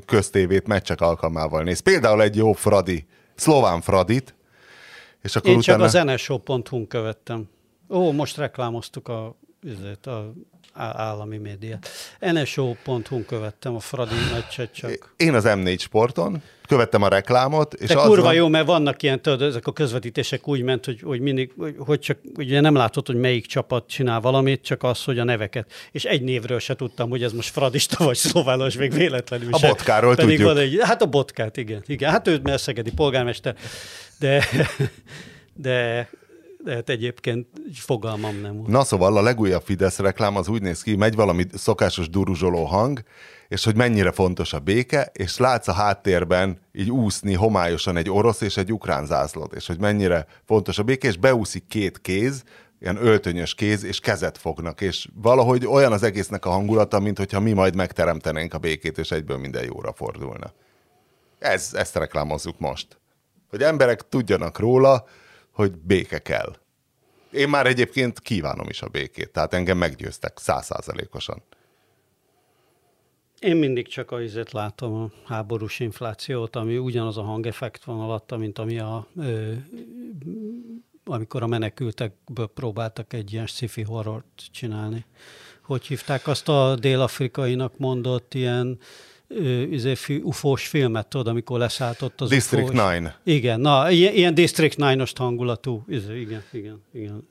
köztévét 0.06 0.66
meccsek 0.66 1.00
alkalmával 1.00 1.62
néz. 1.62 1.80
Például 1.80 2.22
egy 2.22 2.36
jó 2.36 2.52
Fradi, 2.52 3.06
szlován 3.34 3.80
Fradit, 3.80 4.34
és 5.22 5.36
akkor 5.36 5.50
Én 5.50 5.56
utána... 5.56 5.78
csak 5.78 5.86
a 5.86 5.90
zeneshow.hu-n 5.90 6.86
követtem. 6.86 7.48
Ó, 7.88 8.12
most 8.12 8.36
reklámoztuk 8.36 9.08
a 9.08 9.36
a 10.06 10.32
állami 10.74 11.36
médiát. 11.36 11.88
NSO.hu-n 12.20 13.24
követtem 13.26 13.74
a 13.74 13.80
Fradi 13.80 14.14
meccset 14.32 14.74
csak. 14.74 15.14
Én 15.16 15.34
az 15.34 15.44
M4 15.46 15.78
sporton 15.78 16.42
követtem 16.66 17.02
a 17.02 17.08
reklámot, 17.08 17.74
és 17.74 17.88
De 17.88 17.98
az 17.98 18.06
kurva 18.06 18.22
van- 18.22 18.34
jó, 18.34 18.48
mert 18.48 18.66
vannak 18.66 19.02
ilyen, 19.02 19.22
tudod, 19.22 19.42
ezek 19.42 19.66
a 19.66 19.72
közvetítések 19.72 20.48
úgy 20.48 20.62
ment, 20.62 20.84
hogy, 20.84 21.00
hogy 21.02 21.20
mindig, 21.20 21.52
hogy, 21.78 21.98
csak 21.98 22.18
ugye 22.36 22.60
nem 22.60 22.74
látod, 22.74 23.06
hogy 23.06 23.16
melyik 23.16 23.46
csapat 23.46 23.88
csinál 23.88 24.20
valamit, 24.20 24.62
csak 24.62 24.82
az, 24.82 25.04
hogy 25.04 25.18
a 25.18 25.24
neveket. 25.24 25.72
És 25.92 26.04
egy 26.04 26.22
névről 26.22 26.58
se 26.58 26.74
tudtam, 26.76 27.10
hogy 27.10 27.22
ez 27.22 27.32
most 27.32 27.50
fradista 27.50 28.04
vagy 28.04 28.16
szlovános, 28.16 28.76
még 28.76 28.92
véletlenül 28.92 29.48
A 29.54 29.58
se. 29.58 29.66
Botkáról 29.68 30.14
Pedig 30.14 30.36
tudjuk. 30.36 30.48
Van 30.54 30.62
egy, 30.62 30.78
hát 30.80 31.02
a 31.02 31.06
botkát, 31.06 31.56
igen. 31.56 31.82
igen. 31.86 32.10
Hát 32.10 32.28
ő 32.28 32.40
mert 32.42 32.62
szegedi 32.62 32.90
polgármester, 32.92 33.54
de, 34.18 34.44
de, 35.54 36.08
de 36.64 36.74
hát 36.74 36.88
egyébként 36.88 37.46
fogalmam 37.72 38.40
nem 38.40 38.56
volt. 38.56 38.68
Na 38.68 38.84
szóval 38.84 39.16
a 39.16 39.22
legújabb 39.22 39.62
Fidesz 39.62 39.98
reklám 39.98 40.36
az 40.36 40.48
úgy 40.48 40.62
néz 40.62 40.82
ki, 40.82 40.96
megy 40.96 41.14
valami 41.14 41.46
szokásos 41.54 42.08
duruzsoló 42.08 42.64
hang, 42.64 43.02
és 43.48 43.64
hogy 43.64 43.76
mennyire 43.76 44.12
fontos 44.12 44.52
a 44.52 44.58
béke, 44.58 45.10
és 45.12 45.38
látsz 45.38 45.68
a 45.68 45.72
háttérben 45.72 46.58
így 46.72 46.90
úszni 46.90 47.34
homályosan 47.34 47.96
egy 47.96 48.10
orosz 48.10 48.40
és 48.40 48.56
egy 48.56 48.72
ukrán 48.72 49.06
zászlót, 49.06 49.52
és 49.52 49.66
hogy 49.66 49.78
mennyire 49.78 50.26
fontos 50.44 50.78
a 50.78 50.82
béke, 50.82 51.08
és 51.08 51.16
beúszik 51.16 51.66
két 51.66 52.00
kéz, 52.00 52.42
ilyen 52.80 52.96
öltönyös 52.96 53.54
kéz, 53.54 53.84
és 53.84 54.00
kezet 54.00 54.38
fognak, 54.38 54.80
és 54.80 55.08
valahogy 55.14 55.66
olyan 55.66 55.92
az 55.92 56.02
egésznek 56.02 56.46
a 56.46 56.50
hangulata, 56.50 57.00
mint 57.00 57.18
hogyha 57.18 57.40
mi 57.40 57.52
majd 57.52 57.74
megteremtenénk 57.74 58.54
a 58.54 58.58
békét, 58.58 58.98
és 58.98 59.10
egyből 59.10 59.36
minden 59.36 59.64
jóra 59.64 59.92
fordulna. 59.92 60.52
Ez, 61.38 61.70
ezt 61.72 61.96
reklámozzuk 61.96 62.58
most. 62.58 63.00
Hogy 63.48 63.62
emberek 63.62 64.08
tudjanak 64.08 64.58
róla, 64.58 65.04
hogy 65.52 65.72
béke 65.72 66.18
kell. 66.18 66.56
Én 67.30 67.48
már 67.48 67.66
egyébként 67.66 68.20
kívánom 68.20 68.68
is 68.68 68.82
a 68.82 68.88
békét, 68.88 69.30
tehát 69.30 69.54
engem 69.54 69.78
meggyőztek 69.78 70.38
százszázalékosan. 70.38 71.42
Én 73.38 73.56
mindig 73.56 73.88
csak 73.88 74.10
a 74.10 74.20
izet 74.20 74.52
látom, 74.52 74.94
a 74.94 75.10
háborús 75.24 75.80
inflációt, 75.80 76.56
ami 76.56 76.78
ugyanaz 76.78 77.16
a 77.16 77.22
hangeffekt 77.22 77.84
van 77.84 78.00
alatta, 78.00 78.36
mint 78.36 78.58
ami 78.58 78.78
a, 78.78 79.06
ö, 79.16 79.52
amikor 81.04 81.42
a 81.42 81.46
menekültekből 81.46 82.46
próbáltak 82.46 83.12
egy 83.12 83.32
ilyen 83.32 83.46
sci-fi 83.46 83.82
horrort 83.82 84.42
csinálni. 84.52 85.04
Hogy 85.62 85.86
hívták 85.86 86.26
azt 86.26 86.48
a 86.48 86.76
dél-afrikainak 86.80 87.78
mondott 87.78 88.34
ilyen 88.34 88.78
ö, 89.34 89.62
izé, 89.62 89.94
fi- 89.94 90.22
ufós 90.22 90.66
filmet, 90.66 91.06
tudod, 91.06 91.26
amikor 91.26 91.58
leszállt 91.58 92.02
ott 92.02 92.20
az 92.20 92.28
District 92.28 92.62
ufós. 92.62 92.74
9. 92.74 93.14
Igen, 93.24 93.60
na, 93.60 93.90
ilyen, 93.90 94.14
ilyen 94.14 94.34
District 94.34 94.76
9-os 94.78 95.12
hangulatú, 95.14 95.84
izé, 95.88 96.20
igen, 96.20 96.42
igen, 96.50 96.82
igen, 96.92 97.24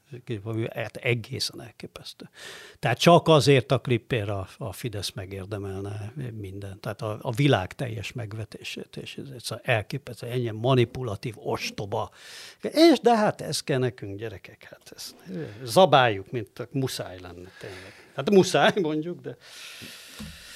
valami 0.43 0.67
hát 0.73 0.95
egészen 0.95 1.61
elképesztő. 1.61 2.29
Tehát 2.79 2.99
csak 2.99 3.27
azért 3.27 3.71
a 3.71 3.79
klippért 3.79 4.29
a, 4.29 4.47
a 4.57 4.71
Fidesz 4.71 5.11
megérdemelne 5.11 6.13
mindent, 6.39 6.79
tehát 6.79 7.01
a, 7.01 7.17
a 7.21 7.31
világ 7.31 7.73
teljes 7.73 8.11
megvetését, 8.11 8.97
és 9.01 9.17
ez, 9.17 9.27
ez 9.35 9.57
elképesztő, 9.63 10.27
ennyi 10.27 10.49
manipulatív, 10.49 11.33
ostoba. 11.37 12.11
És 12.61 12.99
de 13.01 13.15
hát 13.15 13.41
ez 13.41 13.61
kell 13.61 13.79
nekünk, 13.79 14.19
gyerekek, 14.19 14.63
hát 14.69 14.91
ezt 14.95 15.15
zabáljuk, 15.63 16.31
mint 16.31 16.67
muszáj 16.71 17.19
lenne 17.19 17.49
tényleg. 17.59 18.01
Hát 18.15 18.29
muszáj 18.29 18.71
mondjuk, 18.81 19.21
de 19.21 19.37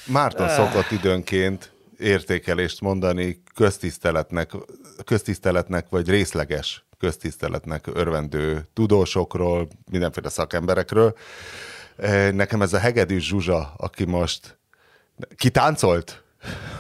Márton 0.06 0.50
szokott 0.50 0.92
időnként 0.92 1.72
értékelést 2.00 2.82
mondani 2.82 3.42
köztiszteletnek, 3.56 4.52
köztiszteletnek 5.06 5.90
vagy 5.90 6.10
részleges 6.10 6.86
köztiszteletnek 6.98 7.88
örvendő 7.94 8.66
tudósokról, 8.74 9.68
mindenféle 9.92 10.30
szakemberekről. 10.30 11.16
Nekem 12.32 12.62
ez 12.62 12.74
a 12.74 12.78
hegedűs 12.78 13.28
Zsuzsa, 13.28 13.74
aki 13.78 14.06
most 14.06 14.58
kitáncolt 15.36 16.24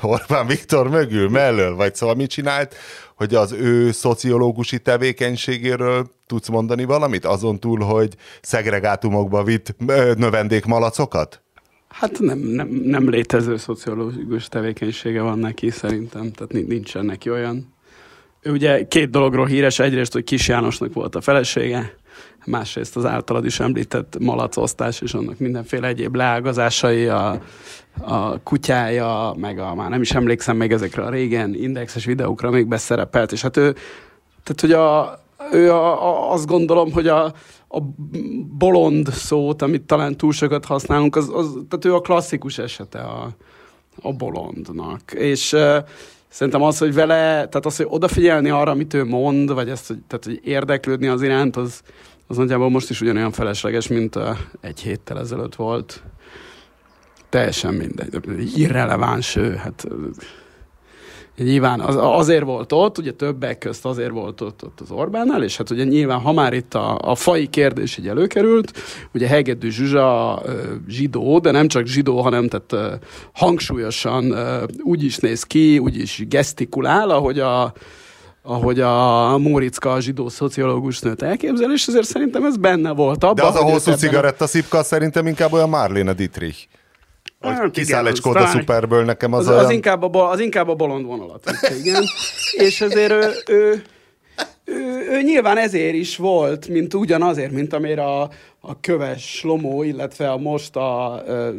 Orbán 0.01 0.47
Viktor 0.47 0.89
mögül, 0.89 1.29
mellől, 1.29 1.75
vagy 1.75 1.95
szóval 1.95 2.15
mit 2.15 2.29
csinált, 2.29 2.75
hogy 3.15 3.35
az 3.35 3.51
ő 3.51 3.91
szociológusi 3.91 4.79
tevékenységéről 4.79 6.11
tudsz 6.27 6.47
mondani 6.47 6.83
valamit? 6.83 7.25
Azon 7.25 7.59
túl, 7.59 7.79
hogy 7.79 8.15
szegregátumokba 8.41 9.43
vitt 9.43 9.75
növendékmalacokat? 10.17 11.44
Hát 11.99 12.19
nem, 12.19 12.37
nem, 12.37 12.67
nem 12.67 13.09
létező 13.09 13.57
szociológikus 13.57 14.47
tevékenysége 14.47 15.21
van 15.21 15.39
neki 15.39 15.69
szerintem, 15.69 16.31
tehát 16.31 16.53
ni- 16.53 16.61
nincsen 16.61 17.05
neki 17.05 17.29
olyan. 17.29 17.73
Ő 18.41 18.51
ugye 18.51 18.87
két 18.87 19.09
dologról 19.09 19.45
híres, 19.45 19.79
egyrészt, 19.79 20.13
hogy 20.13 20.23
Kis 20.23 20.47
Jánosnak 20.47 20.93
volt 20.93 21.15
a 21.15 21.21
felesége, 21.21 21.95
másrészt 22.45 22.95
az 22.95 23.05
általad 23.05 23.45
is 23.45 23.59
említett 23.59 24.17
malacosztás 24.19 25.01
és 25.01 25.13
annak 25.13 25.39
mindenféle 25.39 25.87
egyéb 25.87 26.15
leágazásai, 26.15 27.07
a, 27.07 27.41
a 28.01 28.39
kutyája, 28.43 29.33
meg 29.37 29.59
a, 29.59 29.75
már 29.75 29.89
nem 29.89 30.01
is 30.01 30.11
emlékszem 30.11 30.57
még 30.57 30.71
ezekre 30.71 31.03
a 31.03 31.09
régen 31.09 31.53
indexes 31.53 32.05
videókra 32.05 32.49
még 32.49 32.67
beszerepelt, 32.67 33.31
és 33.31 33.41
hát 33.41 33.57
ő, 33.57 33.75
tehát 34.43 34.61
hogy 34.61 34.71
a, 34.71 35.19
ő 35.55 35.71
a, 35.71 36.07
a, 36.07 36.31
azt 36.31 36.45
gondolom, 36.45 36.91
hogy 36.91 37.07
a, 37.07 37.23
a 37.67 37.81
bolond 38.57 39.09
szót, 39.09 39.61
amit 39.61 39.81
talán 39.81 40.17
túl 40.17 40.31
sokat 40.31 40.65
használunk, 40.65 41.15
az, 41.15 41.29
az, 41.33 41.53
tehát 41.69 41.85
ő 41.85 41.93
a 41.93 42.01
klasszikus 42.01 42.57
esete 42.57 42.99
a, 42.99 43.29
a 44.01 44.13
bolondnak. 44.13 45.13
És 45.13 45.53
uh, 45.53 45.77
szerintem 46.27 46.61
az, 46.61 46.77
hogy 46.77 46.93
vele, 46.93 47.23
tehát 47.31 47.65
az, 47.65 47.77
hogy 47.77 47.87
odafigyelni 47.89 48.49
arra, 48.49 48.71
amit 48.71 48.93
ő 48.93 49.05
mond, 49.05 49.53
vagy 49.53 49.69
ezt, 49.69 49.87
hogy, 49.87 49.97
tehát, 50.07 50.25
hogy 50.25 50.39
érdeklődni 50.43 51.07
az 51.07 51.21
iránt, 51.21 51.55
az, 51.55 51.81
az 52.27 52.37
nagyjából 52.37 52.69
most 52.69 52.89
is 52.89 53.01
ugyanolyan 53.01 53.31
felesleges, 53.31 53.87
mint 53.87 54.15
uh, 54.15 54.37
egy 54.61 54.79
héttel 54.79 55.19
ezelőtt 55.19 55.55
volt. 55.55 56.03
Teljesen 57.29 57.73
mindegy. 57.73 58.21
Irreleváns 58.55 59.35
ő, 59.35 59.55
hát 59.55 59.87
Nyilván 61.37 61.79
az, 61.79 61.95
azért 61.99 62.43
volt 62.43 62.71
ott, 62.71 62.97
ugye 62.97 63.11
többek 63.11 63.57
közt 63.57 63.85
azért 63.85 64.11
volt 64.11 64.41
ott, 64.41 64.63
ott 64.63 64.79
az 64.81 64.91
Orbánnál, 64.91 65.43
és 65.43 65.57
hát 65.57 65.69
ugye 65.69 65.83
nyilván, 65.83 66.19
ha 66.19 66.31
már 66.31 66.53
itt 66.53 66.73
a, 66.73 66.97
a 67.01 67.15
fai 67.15 67.47
kérdés 67.47 67.97
így 67.97 68.07
előkerült, 68.07 68.71
ugye 69.13 69.27
Hegedű 69.27 69.69
Zsuzsa 69.69 70.41
zsidó, 70.87 71.39
de 71.39 71.51
nem 71.51 71.67
csak 71.67 71.85
zsidó, 71.85 72.21
hanem 72.21 72.47
tehát 72.47 72.99
hangsúlyosan 73.33 74.33
úgy 74.83 75.03
is 75.03 75.17
néz 75.17 75.43
ki, 75.43 75.79
úgy 75.79 75.97
is 75.97 76.23
gesztikulál, 76.27 77.09
ahogy 77.09 77.39
a, 77.39 77.73
ahogy 78.41 78.79
a 78.79 79.37
Móriczka 79.37 79.93
a 79.93 79.99
zsidó 79.99 80.29
szociológus 80.29 80.99
nőt 80.99 81.21
elképzel, 81.21 81.71
és 81.73 81.87
ezért 81.87 82.07
szerintem 82.07 82.45
ez 82.45 82.57
benne 82.57 82.91
volt 82.91 83.23
abban. 83.23 83.35
De 83.35 83.43
az 83.43 83.55
a 83.55 83.63
hosszú 83.63 83.91
cigaretta 83.91 84.47
szipka 84.47 84.83
szerintem 84.83 85.27
inkább 85.27 85.53
olyan 85.53 85.69
Marlene 85.69 86.13
Dietrich. 86.13 86.57
Hát 87.51 87.61
Hogy 87.61 87.71
kiszáll 87.71 88.01
igen, 88.01 88.11
egy 88.11 88.17
Skoda 88.17 88.45
Superből, 88.47 89.03
nekem 89.03 89.33
az, 89.33 89.47
az, 89.47 89.53
olyan... 89.53 89.65
az, 89.65 89.71
inkább 89.71 90.03
a, 90.03 90.07
bol- 90.07 90.31
az 90.31 90.39
inkább 90.39 90.69
a 90.69 90.75
bolond 90.75 91.05
vonalat 91.05 91.51
igen. 91.79 92.03
És 92.67 92.81
ezért 92.81 93.11
ő, 93.11 93.31
ő, 93.47 93.81
ő, 94.65 95.07
ő, 95.09 95.21
nyilván 95.21 95.57
ezért 95.57 95.93
is 95.93 96.17
volt, 96.17 96.67
mint 96.67 96.93
ugyanazért, 96.93 97.51
mint 97.51 97.73
amire 97.73 98.03
a, 98.03 98.29
a 98.59 98.79
köves 98.79 99.37
Slomó, 99.37 99.83
illetve 99.83 100.31
a 100.31 100.37
most 100.37 100.75
a 100.75 101.23
ö, 101.27 101.49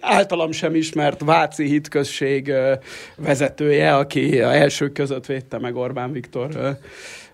általam 0.00 0.52
sem 0.52 0.74
ismert 0.74 1.20
Váci 1.24 1.64
hitközség 1.64 2.48
ö, 2.48 2.72
vezetője, 3.16 3.96
aki 3.96 4.40
a 4.40 4.54
elsők 4.54 4.92
között 4.92 5.26
védte 5.26 5.58
meg 5.58 5.76
Orbán 5.76 6.12
Viktor 6.12 6.48
ö, 6.54 6.70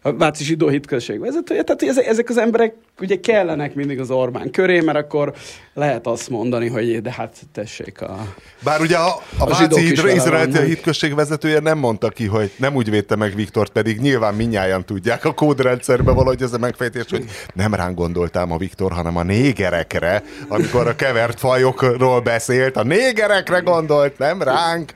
a 0.03 0.13
Váci 0.13 0.45
zsidó 0.45 0.69
hitközség 0.69 1.21
vezetője. 1.21 1.63
Tehát 1.63 1.83
ezek, 1.83 2.07
ezek 2.07 2.29
az 2.29 2.39
emberek 2.39 2.75
ugye 3.01 3.21
kellenek 3.21 3.75
mindig 3.75 4.01
az 4.01 4.11
Orbán 4.11 4.51
köré, 4.51 4.81
mert 4.81 4.99
akkor 4.99 5.35
lehet 5.75 6.07
azt 6.07 6.31
mondani, 6.31 6.69
hogy 6.69 7.03
de 7.03 7.13
hát 7.13 7.37
tessék 7.53 8.01
a... 8.01 8.35
Bár 8.65 8.81
ugye 8.81 8.97
a, 8.97 9.09
a, 9.09 9.23
A 9.39 9.47
Váci 9.47 9.93
izraelti 10.15 10.65
hitközség 10.65 11.15
vezetője 11.15 11.61
nem 11.61 11.79
mondta 11.79 12.09
ki, 12.09 12.27
hogy 12.27 12.51
nem 12.57 12.75
úgy 12.75 12.91
védte 12.91 13.17
meg 13.17 13.35
Viktort, 13.35 13.73
pedig 13.73 14.01
nyilván 14.01 14.35
minnyáján 14.35 14.85
tudják 14.85 15.25
a 15.25 15.33
kódrendszerben 15.33 16.15
valahogy 16.15 16.43
ez 16.43 16.53
a 16.53 16.59
megfejtés, 16.59 17.05
hogy 17.11 17.25
nem 17.55 17.75
ránk 17.75 17.97
gondoltám 17.97 18.53
a 18.53 18.57
Viktor, 18.57 18.93
hanem 18.93 19.17
a 19.17 19.23
négerekre, 19.23 20.23
amikor 20.49 20.87
a 20.87 20.97
kevert 20.97 21.39
fajokról 21.39 22.21
beszélt, 22.21 22.77
a 22.77 22.83
négerekre 22.83 23.59
gondolt, 23.59 24.19
nem 24.19 24.43
ránk. 24.43 24.93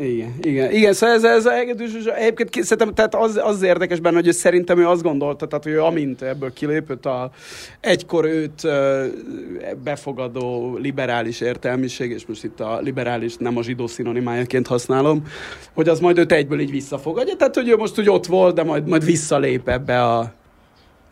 Igen, 0.00 0.34
igen, 0.40 0.72
igen, 0.72 0.92
szóval 0.92 1.16
ez, 1.16 1.24
ez 1.24 1.46
a 1.46 1.50
hegedűs, 1.50 1.94
és 1.94 2.04
egyébként 2.04 2.64
szerintem 2.64 2.94
tehát 2.94 3.14
az, 3.14 3.40
az 3.42 3.62
érdekes 3.62 4.00
benne, 4.00 4.14
hogy 4.14 4.32
szerintem 4.32 4.78
ő 4.78 4.86
azt 4.86 5.02
gondolta, 5.02 5.46
tehát 5.46 5.64
hogy 5.64 5.72
ő 5.72 5.82
amint 5.82 6.22
ebből 6.22 6.52
kilépött 6.52 7.06
a 7.06 7.30
egykor 7.80 8.24
őt 8.24 8.62
befogadó 9.84 10.76
liberális 10.76 11.40
értelmiség, 11.40 12.10
és 12.10 12.26
most 12.26 12.44
itt 12.44 12.60
a 12.60 12.78
liberális 12.80 13.36
nem 13.36 13.56
a 13.56 13.62
zsidó 13.62 13.86
szinonimájaként 13.86 14.66
használom, 14.66 15.26
hogy 15.74 15.88
az 15.88 16.00
majd 16.00 16.18
őt 16.18 16.32
egyből 16.32 16.60
így 16.60 16.70
visszafogadja, 16.70 17.36
tehát 17.36 17.54
hogy 17.54 17.68
ő 17.68 17.76
most 17.76 17.98
úgy 17.98 18.10
ott 18.10 18.26
volt, 18.26 18.54
de 18.54 18.62
majd, 18.62 18.88
majd 18.88 19.04
visszalép 19.04 19.68
ebbe 19.68 20.04
a 20.04 20.32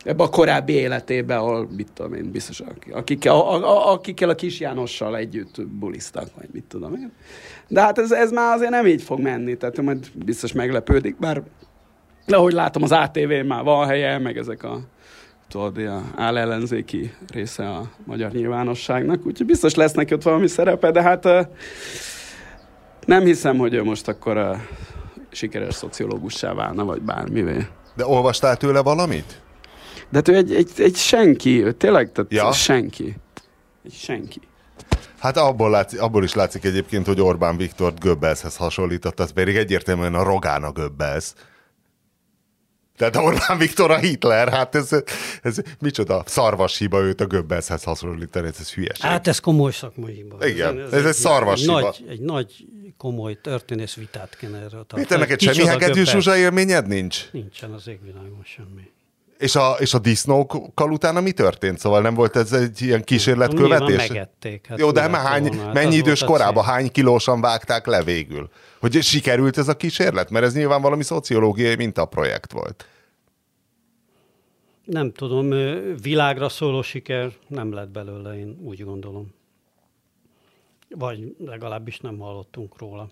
ebbe 0.07 0.23
a 0.23 0.29
korábbi 0.29 0.73
életébe, 0.73 1.37
ahol, 1.37 1.67
mit 1.75 1.91
tudom 1.93 2.13
én, 2.13 2.31
biztos, 2.31 2.63
akikkel 2.91 3.33
a, 3.33 3.53
a, 3.53 3.91
akikkel 3.91 4.29
a 4.29 4.35
kis 4.35 4.59
Jánossal 4.59 5.17
együtt 5.17 5.67
bulisztak, 5.67 6.27
vagy 6.37 6.47
mit 6.51 6.63
tudom 6.63 6.93
én. 6.93 7.11
De 7.67 7.81
hát 7.81 7.97
ez, 7.97 8.11
ez 8.11 8.31
már 8.31 8.55
azért 8.55 8.71
nem 8.71 8.85
így 8.85 9.01
fog 9.01 9.19
menni, 9.19 9.57
tehát 9.57 9.81
majd 9.81 10.11
biztos 10.13 10.53
meglepődik, 10.53 11.17
bár 11.19 11.43
ahogy 12.27 12.53
látom, 12.53 12.83
az 12.83 12.91
ATV 12.91 13.45
már 13.47 13.63
van 13.63 13.87
helye, 13.87 14.17
meg 14.17 14.37
ezek 14.37 14.63
a 14.63 14.79
tudod, 15.47 15.77
ilyen 15.77 16.11
állellenzéki 16.15 17.13
része 17.33 17.69
a 17.69 17.89
magyar 18.05 18.31
nyilvánosságnak, 18.31 19.25
úgyhogy 19.25 19.45
biztos 19.45 19.75
lesz 19.75 19.93
neki 19.93 20.13
ott 20.13 20.23
valami 20.23 20.47
szerepe, 20.47 20.91
de 20.91 21.01
hát 21.01 21.27
nem 23.05 23.23
hiszem, 23.23 23.57
hogy 23.57 23.73
ő 23.73 23.83
most 23.83 24.07
akkor 24.07 24.37
ö, 24.37 24.53
sikeres 25.31 25.75
szociológussá 25.75 26.53
válna, 26.53 26.85
vagy 26.85 27.01
bármivé. 27.01 27.65
De 27.95 28.05
olvastál 28.05 28.57
tőle 28.57 28.81
valamit? 28.81 29.41
De 30.09 30.17
hát 30.17 30.27
ő 30.27 30.35
egy, 30.35 30.53
egy, 30.55 30.71
egy 30.77 30.95
senki, 30.95 31.63
ő 31.63 31.71
tényleg, 31.71 32.11
tehát 32.11 32.31
Ja. 32.31 32.51
senki. 32.51 33.15
Egy 33.85 33.93
senki. 33.93 34.39
Hát 35.19 35.37
abból, 35.37 35.69
látszik, 35.69 36.01
abból 36.01 36.23
is 36.23 36.33
látszik 36.33 36.63
egyébként, 36.63 37.05
hogy 37.05 37.21
Orbán 37.21 37.57
Viktort 37.57 37.99
Göbbelshez 37.99 38.55
hasonlított, 38.55 39.19
az 39.19 39.31
pedig 39.31 39.55
egyértelműen 39.55 40.13
a 40.13 40.23
Rogán 40.23 40.63
a 40.63 40.71
Göbbels. 40.71 41.33
Tehát 42.97 43.15
Orbán 43.15 43.57
Viktor 43.57 43.91
a 43.91 43.97
Hitler, 43.97 44.49
hát 44.49 44.75
ez, 44.75 44.89
ez 45.41 45.57
micsoda 45.79 46.23
szarvas 46.25 46.77
hiba 46.77 47.01
őt 47.01 47.21
a 47.21 47.25
Göbbelshez 47.25 47.83
hasonlítani, 47.83 48.47
ez, 48.47 48.55
ez 48.59 48.73
hülyeség. 48.73 49.03
Hát 49.05 49.27
ez 49.27 49.39
komoly 49.39 49.71
szakmai 49.71 50.13
hiba. 50.13 50.47
Igen, 50.47 50.79
ez 50.91 51.05
egy 51.05 51.13
szarvas 51.13 51.59
egy 51.59 51.65
hiba. 51.65 51.79
nagy, 51.79 52.05
egy 52.09 52.19
nagy, 52.19 52.65
komoly 52.97 53.41
történész 53.41 53.93
vitát 53.93 54.37
kéne 54.37 54.57
erről 54.57 54.69
tartani. 54.69 55.01
Péter, 55.01 55.19
neked 55.19 55.39
semmi 55.39 55.67
hegedűs 55.67 56.25
élményed 56.25 56.87
nincs? 56.87 57.31
Nincsen 57.31 57.71
az 57.71 57.87
égvilágon 57.87 58.41
semmi. 58.43 58.91
És 59.37 59.55
a, 59.55 59.75
és 59.79 59.93
a 59.93 59.99
disznókkal 59.99 60.91
utána 60.91 61.21
mi 61.21 61.31
történt? 61.31 61.79
Szóval 61.79 62.01
nem 62.01 62.13
volt 62.13 62.35
ez 62.35 62.53
egy 62.53 62.61
ilyen 62.61 62.71
Nyilván 62.81 63.03
kísérletkövetés? 63.03 64.07
megették. 64.07 64.67
Hát 64.67 64.79
Jó, 64.79 64.91
de 64.91 65.07
már 65.07 65.25
hány, 65.25 65.47
volna? 65.47 65.73
Mennyi 65.73 65.95
idős 65.95 66.23
korában, 66.23 66.63
hány 66.63 66.91
kilósan 66.91 67.41
vágták 67.41 67.85
le 67.85 68.03
végül? 68.03 68.49
Hogy 68.79 69.01
sikerült 69.01 69.57
ez 69.57 69.67
a 69.67 69.77
kísérlet? 69.77 70.29
Mert 70.29 70.45
ez 70.45 70.53
nyilván 70.53 70.81
valami 70.81 71.03
szociológiai 71.03 71.75
mintaprojekt 71.75 72.51
volt. 72.51 72.87
Nem 74.83 75.11
tudom, 75.11 75.49
világra 76.01 76.49
szóló 76.49 76.81
siker 76.81 77.31
nem 77.47 77.73
lett 77.73 77.89
belőle, 77.89 78.37
én 78.37 78.57
úgy 78.63 78.83
gondolom. 78.83 79.33
Vagy 80.89 81.35
legalábbis 81.39 81.99
nem 81.99 82.17
hallottunk 82.17 82.77
róla. 82.77 83.09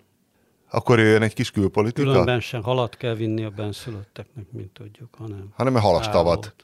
Akkor 0.76 1.00
jöjjön 1.00 1.22
egy 1.22 1.34
kis 1.34 1.52
külpolitika? 1.52 2.10
Különben 2.10 2.40
sem 2.40 2.64
halat 2.64 2.98
kell 2.98 3.16
vinni 3.16 3.44
a 3.44 3.50
benszülötteknek, 3.50 4.46
mint 4.52 4.72
tudjuk, 4.72 5.16
hanem 5.18 5.54
Hanem 5.56 5.76
a 5.76 6.02
állót. 6.04 6.56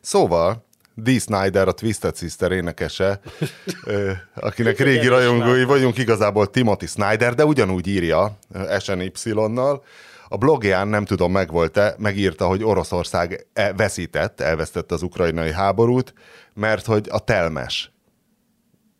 Szóval, 0.00 0.64
Dee 0.94 1.18
Snyder, 1.18 1.68
a 1.68 1.72
Twisted 1.72 2.16
Sister 2.16 2.52
énekese, 2.52 3.20
akinek 4.34 4.78
régi 4.78 5.06
rajongói 5.06 5.64
vagyunk, 5.64 5.98
igazából 5.98 6.50
Timothy 6.50 6.86
Snyder, 6.86 7.34
de 7.34 7.44
ugyanúgy 7.44 7.86
írja 7.86 8.38
SNY-nal. 8.78 9.84
A 10.28 10.36
blogján, 10.36 10.88
nem 10.88 11.04
tudom, 11.04 11.32
megvolt-e, 11.32 11.94
megírta, 11.98 12.46
hogy 12.46 12.64
Oroszország 12.64 13.46
e- 13.52 13.72
veszített, 13.72 14.40
elvesztette 14.40 14.94
az 14.94 15.02
ukrajnai 15.02 15.52
háborút, 15.52 16.14
mert 16.54 16.86
hogy 16.86 17.06
a 17.10 17.18
telmes. 17.18 17.90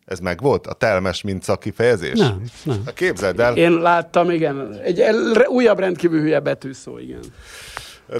Ez 0.07 0.19
meg 0.19 0.41
volt? 0.41 0.67
A 0.67 0.73
telmes, 0.73 1.21
mint 1.21 1.43
szakifejezés? 1.43 2.19
Nem, 2.19 2.41
nem. 2.63 2.81
Hát 2.85 2.93
Képzeld 2.93 3.39
el. 3.39 3.57
Én 3.57 3.71
láttam, 3.71 4.29
igen. 4.29 4.79
Egy 4.83 5.01
újabb 5.47 5.79
rendkívül 5.79 6.19
hülye 6.21 6.39
betűszó, 6.39 6.97
igen. 6.97 7.19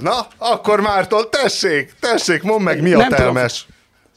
Na, 0.02 0.28
akkor 0.38 0.82
Márton, 0.82 1.24
tessék, 1.30 1.94
tessék, 2.00 2.44
mondd 2.44 2.62
meg, 2.64 2.82
mi 2.82 2.94
a 2.94 2.98
Nem 2.98 3.10
tudom. 3.10 3.24
telmes. 3.24 3.68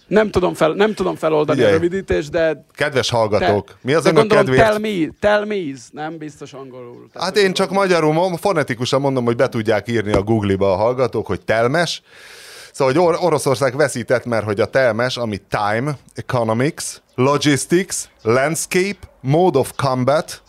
Nem 0.07 0.31
tudom, 0.31 0.55
fel, 0.55 0.73
nem 0.73 0.95
tudom 0.95 1.15
feloldani 1.17 1.59
Figyelj. 1.59 1.77
a 1.77 1.81
rövidítést, 1.81 2.31
de... 2.31 2.65
Kedves 2.75 3.11
hallgatók, 3.11 3.77
mi 3.83 3.93
az 3.95 4.07
önök 4.07 4.27
kedvéért? 4.29 4.63
tell 4.65 4.79
me, 4.79 5.09
tell 5.21 5.45
me, 5.45 5.57
nem 5.93 6.19
biztos 6.19 6.53
angolul. 6.53 7.09
Tehát, 7.13 7.29
Hát 7.29 7.37
én 7.45 7.53
csak 7.53 7.71
magyarul, 7.71 8.37
fonetikusan 8.37 9.01
mondom, 9.01 9.25
hogy 9.25 9.37
be 9.37 9.49
tudják 9.49 9.89
írni 9.89 10.13
a 10.13 10.23
Google-ba 10.23 10.73
a 10.73 10.77
hallgatók, 10.77 11.27
hogy 11.27 11.41
telmes. 11.41 12.03
Szóval, 12.73 12.95
hogy 12.95 13.03
Or- 13.03 13.23
Oroszország 13.23 13.77
veszített, 13.77 14.25
mert 14.25 14.45
hogy 14.45 14.61
a 14.61 14.67
telmes, 14.67 15.17
ami 15.17 15.41
time, 15.49 15.93
economics, 16.15 16.85
logistics, 17.21 18.09
landscape, 18.23 18.99
mode 19.21 19.59
of 19.59 19.73
combat, 19.77 20.43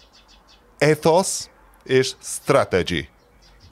ethos 0.78 1.46
és 1.84 2.13
strategy. 2.22 3.10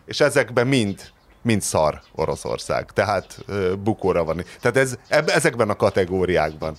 És 0.06 0.20
ezekben 0.20 0.68
mind, 0.68 1.12
mind 1.42 1.62
szar 1.62 2.02
Oroszország. 2.16 2.92
Tehát 2.92 3.46
bukóra 3.84 4.24
van. 4.24 4.44
Tehát 4.62 4.78
ez, 4.78 4.98
ezekben 5.08 5.70
a 5.70 5.76
kategóriákban. 5.76 6.78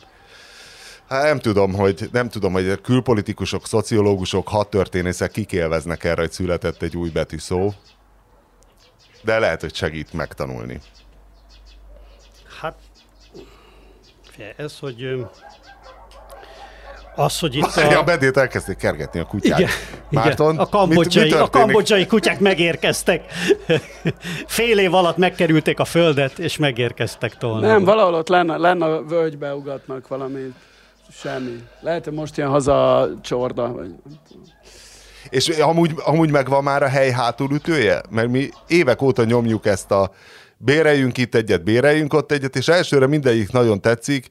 Hát 1.08 1.22
nem 1.22 1.38
tudom, 1.38 1.74
hogy, 1.74 2.08
nem 2.12 2.28
tudom, 2.28 2.52
hogy 2.52 2.80
külpolitikusok, 2.80 3.66
szociológusok, 3.66 4.48
hadtörténészek 4.48 5.30
kik 5.30 5.52
élveznek 5.52 6.04
erre, 6.04 6.20
hogy 6.20 6.32
született 6.32 6.82
egy 6.82 6.96
új 6.96 7.10
betű 7.10 7.38
szó. 7.38 7.72
De 9.22 9.38
lehet, 9.38 9.60
hogy 9.60 9.74
segít 9.74 10.12
megtanulni. 10.12 10.80
Hát, 12.60 12.74
ez, 14.56 14.78
hogy 14.78 15.26
az, 17.14 17.38
hogy 17.38 17.54
itt 17.54 17.64
A... 17.76 17.98
A... 17.98 18.02
bedét 18.02 18.36
elkezdték 18.36 18.76
kergetni 18.76 19.20
a 19.20 19.24
kutyát. 19.24 19.58
Igen, 19.58 19.70
Márton, 20.10 20.52
igen. 20.52 20.64
A, 20.64 20.68
kambodzsai, 20.68 21.22
mit, 21.22 21.32
mi 21.32 21.38
a 21.38 21.48
kambodzsai 21.48 22.06
kutyák 22.06 22.40
megérkeztek. 22.40 23.24
Fél 24.46 24.78
év 24.78 24.94
alatt 24.94 25.16
megkerülték 25.16 25.80
a 25.80 25.84
földet, 25.84 26.38
és 26.38 26.56
megérkeztek 26.56 27.36
tolna. 27.36 27.66
Nem, 27.66 27.84
valahol 27.84 28.14
ott 28.14 28.28
lenne, 28.28 28.56
lenne 28.56 28.84
a 28.84 29.02
völgybe 29.02 29.54
ugatnak 29.54 30.08
valamit. 30.08 30.52
Semmi. 31.12 31.62
Lehet, 31.80 32.04
hogy 32.04 32.12
most 32.12 32.36
ilyen 32.36 32.50
haza 32.50 32.98
a 32.98 33.08
csorda. 33.22 33.72
Vagy... 33.72 33.90
És 35.30 35.48
amúgy, 35.48 35.94
amúgy 36.04 36.30
megvan 36.30 36.62
már 36.62 36.82
a 36.82 36.88
hely 36.88 37.10
hátulütője? 37.10 38.02
Mert 38.10 38.28
mi 38.28 38.48
évek 38.66 39.02
óta 39.02 39.24
nyomjuk 39.24 39.66
ezt 39.66 39.90
a 39.90 40.10
béreljünk 40.62 41.18
itt 41.18 41.34
egyet, 41.34 41.64
béreljünk 41.64 42.12
ott 42.12 42.32
egyet, 42.32 42.56
és 42.56 42.68
elsőre 42.68 43.06
mindegyik 43.06 43.52
nagyon 43.52 43.80
tetszik, 43.80 44.28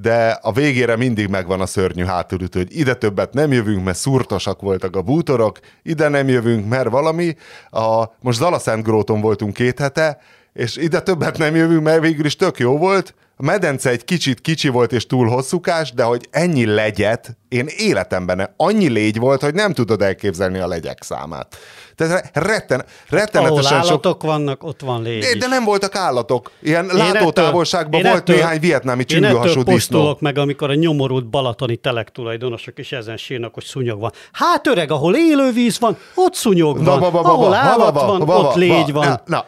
de 0.00 0.38
a 0.42 0.52
végére 0.52 0.96
mindig 0.96 1.28
megvan 1.28 1.60
a 1.60 1.66
szörnyű 1.66 2.04
hátulütő, 2.04 2.58
hogy 2.58 2.78
ide 2.78 2.94
többet 2.94 3.32
nem 3.32 3.52
jövünk, 3.52 3.84
mert 3.84 3.98
szurtosak 3.98 4.60
voltak 4.60 4.96
a 4.96 5.02
bútorok, 5.02 5.58
ide 5.82 6.08
nem 6.08 6.28
jövünk, 6.28 6.68
mert 6.68 6.88
valami. 6.88 7.36
A, 7.70 8.04
most 8.20 8.38
Zalaszentgróton 8.38 9.20
voltunk 9.20 9.54
két 9.54 9.78
hete, 9.78 10.18
és 10.52 10.76
ide 10.76 11.00
többet 11.00 11.38
nem 11.38 11.54
jövünk, 11.54 11.82
mert 11.82 12.00
végül 12.00 12.24
is 12.24 12.36
tök 12.36 12.58
jó 12.58 12.78
volt. 12.78 13.14
A 13.38 13.42
medence 13.42 13.90
egy 13.90 14.04
kicsit 14.04 14.40
kicsi 14.40 14.68
volt 14.68 14.92
és 14.92 15.06
túl 15.06 15.28
hosszúkás, 15.28 15.92
de 15.92 16.02
hogy 16.02 16.28
ennyi 16.30 16.66
legyet, 16.66 17.36
én 17.48 17.66
életemben 17.76 18.54
annyi 18.56 18.88
légy 18.88 19.18
volt, 19.18 19.40
hogy 19.40 19.54
nem 19.54 19.72
tudod 19.72 20.02
elképzelni 20.02 20.58
a 20.58 20.66
legyek 20.66 21.02
számát. 21.02 21.56
Tehát 21.94 22.30
retten, 22.32 22.78
Ahol 22.80 23.18
rettenetesen 23.18 23.80
sok... 23.82 23.88
állatok 23.90 24.22
vannak, 24.22 24.64
ott 24.64 24.80
van 24.80 25.02
légy 25.02 25.20
De, 25.20 25.38
de 25.38 25.46
nem 25.46 25.64
voltak 25.64 25.94
állatok. 25.94 26.50
Ilyen 26.62 26.84
Én 26.88 26.96
látótávolságban 26.96 28.02
volt 28.02 28.14
ettől- 28.14 28.36
néhány 28.36 28.60
vietnámi 28.60 29.04
csüngőhasú 29.04 29.62
disznó. 29.62 30.16
meg, 30.20 30.38
amikor 30.38 30.70
a 30.70 30.74
nyomorult 30.74 31.26
balatoni 31.26 31.76
telek 31.76 32.10
tulajdonosok 32.10 32.78
is 32.78 32.92
ezen 32.92 33.16
sírnak, 33.16 33.54
hogy 33.54 33.64
szúnyog 33.64 34.00
van. 34.00 34.12
Hát 34.32 34.66
öreg, 34.66 34.90
ahol 34.90 35.16
élővíz 35.16 35.78
van, 35.78 35.96
ott 36.14 36.34
szúnyog 36.34 36.84
van. 36.84 37.02
ahol 37.02 37.54
állat 37.54 37.94
van, 37.94 38.22
ott 38.22 38.54
légy 38.54 38.92
van. 38.92 39.06
Na, 39.06 39.22
na, 39.24 39.46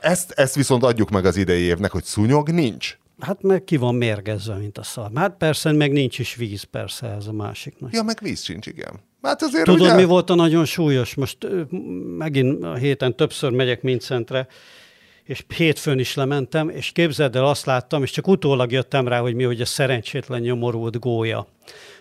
ezt, 0.00 0.30
ezt 0.30 0.54
viszont 0.54 0.82
adjuk 0.84 1.10
meg 1.10 1.24
az 1.24 1.36
idei 1.36 1.62
évnek, 1.62 1.90
hogy 1.90 2.04
szúnyog 2.04 2.48
nincs. 2.48 2.98
Hát 3.20 3.42
meg 3.42 3.64
ki 3.64 3.76
van 3.76 3.94
mérgezve, 3.94 4.54
mint 4.54 4.78
a 4.78 4.82
szar. 4.82 5.10
Hát 5.14 5.36
persze, 5.36 5.72
meg 5.72 5.92
nincs 5.92 6.18
is 6.18 6.34
víz, 6.34 6.62
persze, 6.62 7.06
ez 7.06 7.26
a 7.26 7.32
másik 7.32 7.78
nagy. 7.78 7.92
Ja, 7.92 8.02
meg 8.02 8.18
víz 8.22 8.42
sincs, 8.42 8.66
igen. 8.66 9.00
Hát 9.22 9.42
azért 9.42 9.64
Tudod, 9.64 9.80
ugye... 9.80 9.94
mi 9.94 10.04
volt 10.04 10.30
a 10.30 10.34
nagyon 10.34 10.64
súlyos? 10.64 11.14
Most 11.14 11.38
megint 12.18 12.64
a 12.64 12.74
héten 12.74 13.16
többször 13.16 13.50
megyek 13.50 13.82
Mincentre, 13.82 14.46
és 15.24 15.44
hétfőn 15.56 15.98
is 15.98 16.14
lementem, 16.14 16.68
és 16.68 16.92
képzeld 16.92 17.36
el, 17.36 17.44
azt 17.44 17.66
láttam, 17.66 18.02
és 18.02 18.10
csak 18.10 18.28
utólag 18.28 18.72
jöttem 18.72 19.08
rá, 19.08 19.20
hogy 19.20 19.34
mi, 19.34 19.42
hogy 19.42 19.60
a 19.60 19.64
szerencsétlen 19.64 20.40
nyomorult 20.40 20.98
gólya. 20.98 21.46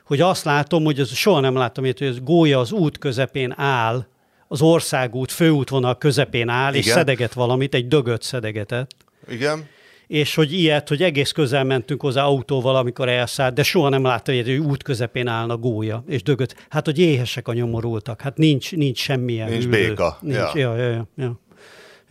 Hogy 0.05 0.21
azt 0.21 0.43
látom, 0.43 0.84
hogy 0.84 0.99
ez, 0.99 1.13
soha 1.13 1.39
nem 1.39 1.55
láttam 1.55 1.84
ilyet, 1.84 1.97
hogy 1.97 2.08
ez 2.08 2.19
gólya 2.19 2.60
az 2.60 2.71
út 2.71 2.97
közepén 2.97 3.53
áll, 3.58 4.05
az 4.47 4.62
országút 4.62 5.32
főútvonal 5.32 5.97
közepén 5.97 6.49
áll, 6.49 6.73
és 6.73 6.86
Igen. 6.86 6.97
szedeget 6.97 7.34
valamit, 7.34 7.73
egy 7.73 7.88
dögöt 7.88 8.21
szedegetett 8.21 8.95
Igen. 9.27 9.67
És 10.10 10.36
hogy 10.36 10.54
ilyet, 10.54 10.88
hogy 10.89 11.04
egész 11.04 11.32
közel 11.32 11.63
mentünk 11.63 12.02
hozzá 12.02 12.24
autóval, 12.24 12.76
amikor 12.76 13.10
elszállt, 13.10 13.54
de 13.54 13.63
soha 13.63 13.89
nem 13.89 14.04
látta, 14.04 14.32
hogy 14.32 14.50
egy 14.50 14.58
út 14.58 14.84
közepén 14.84 15.28
állna 15.28 15.58
gólya, 15.58 16.04
és 16.08 16.24
dögöt. 16.24 16.65
Hát, 16.69 16.86
hogy 16.86 17.00
éhesek 17.00 17.48
a 17.48 17.54
nyomorultak. 17.54 18.22
Hát 18.22 18.38
nincs, 18.38 18.76
nincs 18.76 18.98
semmilyen 19.00 19.50
Nincs 19.50 19.63
ülő. 19.65 19.88
béka. 19.88 20.17
Nincs, 20.22 20.36
Ja. 20.36 20.52
ja. 20.54 20.76
Ja, 20.76 20.89
ja, 20.89 21.06
ja. 21.17 21.39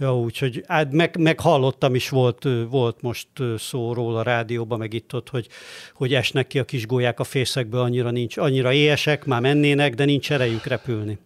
Ja, 0.01 0.19
úgyhogy 0.19 0.65
hát 0.67 0.93
meg, 0.93 1.17
meg 1.19 1.41
hallottam 1.41 1.95
is, 1.95 2.09
volt, 2.09 2.47
volt 2.71 3.03
most 3.03 3.29
szó 3.57 3.93
róla 3.93 4.19
a 4.19 4.23
rádióban, 4.23 4.79
meg 4.79 4.93
itt 4.95 5.15
ott, 5.15 5.29
hogy, 5.29 5.47
hogy 5.95 6.15
esnek 6.15 6.47
ki 6.47 6.59
a 6.59 6.65
kis 6.65 6.87
gólyák 6.87 7.21
a 7.21 7.25
fészekből, 7.25 7.81
annyira 7.81 8.11
nincs, 8.11 8.37
annyira 8.37 8.73
éhesek, 8.73 9.25
már 9.25 9.41
mennének, 9.41 9.95
de 9.95 10.05
nincs 10.05 10.33
erejük 10.33 10.65
repülni. 10.65 11.19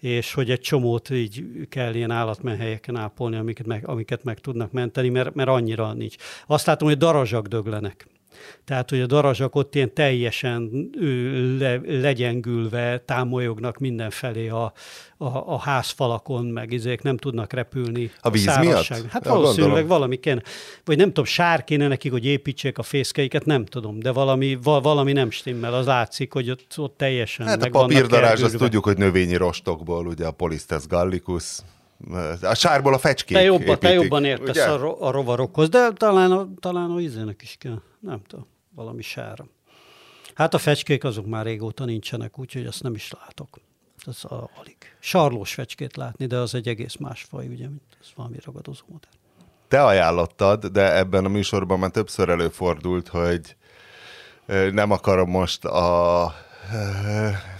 És 0.00 0.34
hogy 0.34 0.50
egy 0.50 0.60
csomót 0.60 1.10
így 1.10 1.44
kell 1.68 1.94
ilyen 1.94 2.10
állatmenhelyeken 2.10 2.96
ápolni, 2.96 3.36
amiket 3.36 3.66
meg, 3.66 3.88
amiket 3.88 4.24
meg 4.24 4.38
tudnak 4.38 4.72
menteni, 4.72 5.08
mert, 5.08 5.34
mert 5.34 5.48
annyira 5.48 5.92
nincs. 5.92 6.14
Azt 6.46 6.66
látom, 6.66 6.88
hogy 6.88 6.98
darazsak 6.98 7.46
döglenek. 7.46 8.06
Tehát, 8.64 8.90
hogy 8.90 9.00
a 9.00 9.06
darazsak 9.06 9.54
ott 9.54 9.74
ilyen 9.74 9.94
teljesen 9.94 10.90
le, 11.58 11.80
legyengülve 11.86 12.98
támolyognak 12.98 13.78
mindenfelé 13.78 14.48
a, 14.48 14.72
a, 15.16 15.26
a 15.26 15.58
házfalakon, 15.58 16.46
meg 16.46 16.72
izék 16.72 17.02
nem 17.02 17.16
tudnak 17.16 17.52
repülni. 17.52 18.10
A 18.20 18.30
víz 18.30 18.42
szárazság. 18.42 18.98
miatt? 18.98 19.10
Hát 19.10 19.24
Ja, 19.24 19.30
valószínűleg 19.30 19.70
gondolom. 19.70 19.88
valami 19.88 20.16
kéne. 20.16 20.42
Vagy 20.84 20.96
nem 20.96 21.06
tudom, 21.06 21.24
sár 21.24 21.64
kéne 21.64 21.88
nekik, 21.88 22.12
hogy 22.12 22.24
építsék 22.24 22.78
a 22.78 22.82
fészkeiket, 22.82 23.44
nem 23.44 23.64
tudom, 23.64 23.98
de 23.98 24.12
valami, 24.12 24.58
va, 24.62 24.80
valami 24.80 25.12
nem 25.12 25.30
stimmel. 25.30 25.74
Az 25.74 25.86
látszik, 25.86 26.32
hogy 26.32 26.50
ott, 26.50 26.74
ott 26.76 26.96
teljesen 26.96 27.46
Hát 27.46 27.56
a 27.56 27.60
meg 27.60 27.72
vannak 27.72 27.88
papírdarázs, 27.88 28.42
azt 28.42 28.56
tudjuk, 28.56 28.84
hogy 28.84 28.96
növényi 28.96 29.36
rostokból, 29.36 30.06
ugye 30.06 30.26
a 30.26 30.30
Polistes 30.30 30.86
gallicus, 30.86 31.58
a 32.42 32.54
sárból 32.54 32.94
a 32.94 32.98
fecskék 32.98 33.36
Te 33.36 33.42
jobban, 33.42 33.64
te 33.64 33.72
építik, 33.72 34.02
jobban 34.02 34.24
értesz 34.24 34.48
ugye? 34.48 34.64
a, 34.64 34.76
ro- 34.76 35.00
a 35.00 35.10
rovarokhoz, 35.10 35.68
de 35.68 35.90
talán 35.90 36.32
a, 36.32 36.48
talán 36.60 36.90
a 36.90 37.00
izének 37.00 37.42
is 37.42 37.56
kell. 37.58 37.80
Nem 38.00 38.22
tudom, 38.26 38.46
valami 38.74 39.02
sára. 39.02 39.46
Hát 40.34 40.54
a 40.54 40.58
fecskék 40.58 41.04
azok 41.04 41.26
már 41.26 41.44
régóta 41.44 41.84
nincsenek, 41.84 42.38
úgyhogy 42.38 42.66
azt 42.66 42.82
nem 42.82 42.94
is 42.94 43.12
látok. 43.20 43.58
Ez 44.06 44.24
a, 44.24 44.50
alig. 44.60 44.76
Sarlós 44.98 45.54
fecskét 45.54 45.96
látni, 45.96 46.26
de 46.26 46.36
az 46.36 46.54
egy 46.54 46.68
egész 46.68 46.96
más 46.96 47.22
faj, 47.22 47.46
ugye, 47.46 47.68
mint 47.68 47.96
ez 48.00 48.06
valami 48.14 48.36
ragadozó 48.44 48.84
modell. 48.86 49.10
Te 49.68 49.84
ajánlottad, 49.84 50.66
de 50.66 50.96
ebben 50.96 51.24
a 51.24 51.28
műsorban 51.28 51.78
már 51.78 51.90
többször 51.90 52.28
előfordult, 52.28 53.08
hogy 53.08 53.56
nem 54.72 54.90
akarom 54.90 55.30
most 55.30 55.64
a 55.64 56.34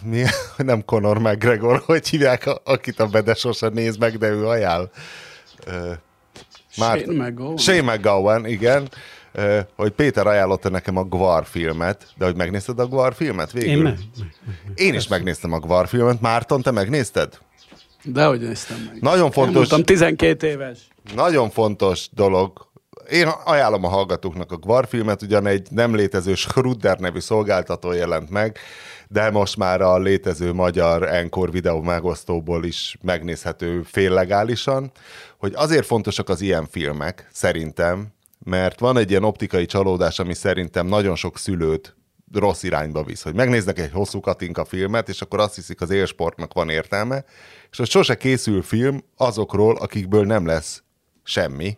mi, 0.04 0.22
nem 0.56 0.84
Conor 0.84 1.18
McGregor, 1.18 1.82
hogy 1.86 2.08
hívják, 2.08 2.46
a- 2.46 2.60
akit 2.64 3.00
a 3.00 3.06
Bede 3.06 3.34
sose 3.34 3.68
néz 3.68 3.96
meg, 3.96 4.18
de 4.18 4.28
ő 4.28 4.46
ajánl. 4.46 4.90
Ö, 5.66 5.92
Shane 6.70 7.24
McGowan. 7.28 7.56
Shane 7.56 7.92
McGowan, 7.94 8.46
igen. 8.46 8.88
Hogy 9.76 9.90
Péter 9.90 10.26
ajánlotta 10.26 10.68
nekem 10.68 10.96
a 10.96 11.02
Gvar 11.04 11.46
filmet, 11.46 12.06
de 12.16 12.24
hogy 12.24 12.36
megnézted 12.36 12.78
a 12.78 12.86
Gvar 12.86 13.14
filmet 13.14 13.52
végül? 13.52 13.70
Én 13.70 13.78
meg, 13.82 13.98
Én 14.74 14.94
is 14.94 15.08
megnéztem 15.08 15.52
a 15.52 15.58
Gvar 15.58 15.88
filmet. 15.88 16.20
Márton, 16.20 16.62
te 16.62 16.70
megnézted? 16.70 17.38
Dehogy 18.04 18.40
néztem 18.40 18.78
meg. 18.92 19.00
Nagyon 19.02 19.24
Én 19.24 19.30
fontos, 19.30 19.54
voltam 19.54 19.82
12 19.82 20.46
éves. 20.46 20.78
nagyon 21.14 21.50
fontos 21.50 22.08
dolog. 22.12 22.67
Én 23.10 23.28
ajánlom 23.44 23.84
a 23.84 23.88
hallgatóknak 23.88 24.52
a 24.52 24.56
Gvar 24.56 24.86
filmet, 24.86 25.22
ugyan 25.22 25.46
egy 25.46 25.68
nem 25.70 25.94
létező 25.94 26.34
Schrudder 26.34 26.98
nevű 26.98 27.18
szolgáltató 27.18 27.92
jelent 27.92 28.30
meg, 28.30 28.58
de 29.08 29.30
most 29.30 29.56
már 29.56 29.80
a 29.80 29.98
létező 29.98 30.52
magyar 30.52 31.02
Encore 31.02 31.50
videó 31.50 31.80
megosztóból 31.80 32.64
is 32.64 32.96
megnézhető 33.02 33.82
féllegálisan, 33.82 34.92
hogy 35.38 35.52
azért 35.54 35.86
fontosak 35.86 36.28
az 36.28 36.40
ilyen 36.40 36.66
filmek, 36.70 37.28
szerintem, 37.32 38.06
mert 38.44 38.80
van 38.80 38.96
egy 38.98 39.10
ilyen 39.10 39.24
optikai 39.24 39.66
csalódás, 39.66 40.18
ami 40.18 40.34
szerintem 40.34 40.86
nagyon 40.86 41.16
sok 41.16 41.38
szülőt 41.38 41.96
rossz 42.32 42.62
irányba 42.62 43.02
visz, 43.02 43.22
hogy 43.22 43.34
megnéznek 43.34 43.78
egy 43.78 43.92
hosszú 43.92 44.20
Katinka 44.20 44.64
filmet, 44.64 45.08
és 45.08 45.20
akkor 45.20 45.40
azt 45.40 45.54
hiszik, 45.54 45.80
az 45.80 45.90
élsportnak 45.90 46.52
van 46.52 46.68
értelme, 46.68 47.24
és 47.70 47.76
hogy 47.76 47.88
sose 47.88 48.16
készül 48.16 48.62
film 48.62 49.04
azokról, 49.16 49.76
akikből 49.76 50.24
nem 50.24 50.46
lesz 50.46 50.82
semmi, 51.22 51.76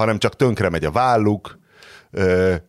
hanem 0.00 0.18
csak 0.18 0.36
tönkre 0.36 0.68
megy 0.68 0.84
a 0.84 0.90
válluk, 0.90 1.58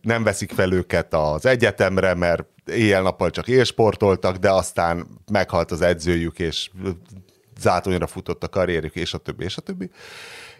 nem 0.02 0.22
veszik 0.22 0.52
fel 0.52 0.72
őket 0.72 1.14
az 1.14 1.46
egyetemre, 1.46 2.14
mert 2.14 2.44
éjjel-nappal 2.66 3.30
csak 3.30 3.48
élsportoltak, 3.48 4.36
de 4.36 4.50
aztán 4.50 5.06
meghalt 5.32 5.70
az 5.70 5.80
edzőjük, 5.80 6.38
és 6.38 6.70
zátonyra 7.60 8.06
futott 8.06 8.42
a 8.44 8.48
karrierjük, 8.48 8.94
és 8.94 9.14
a 9.14 9.18
többi, 9.18 9.44
és 9.44 9.56
a 9.56 9.60
többi. 9.60 9.90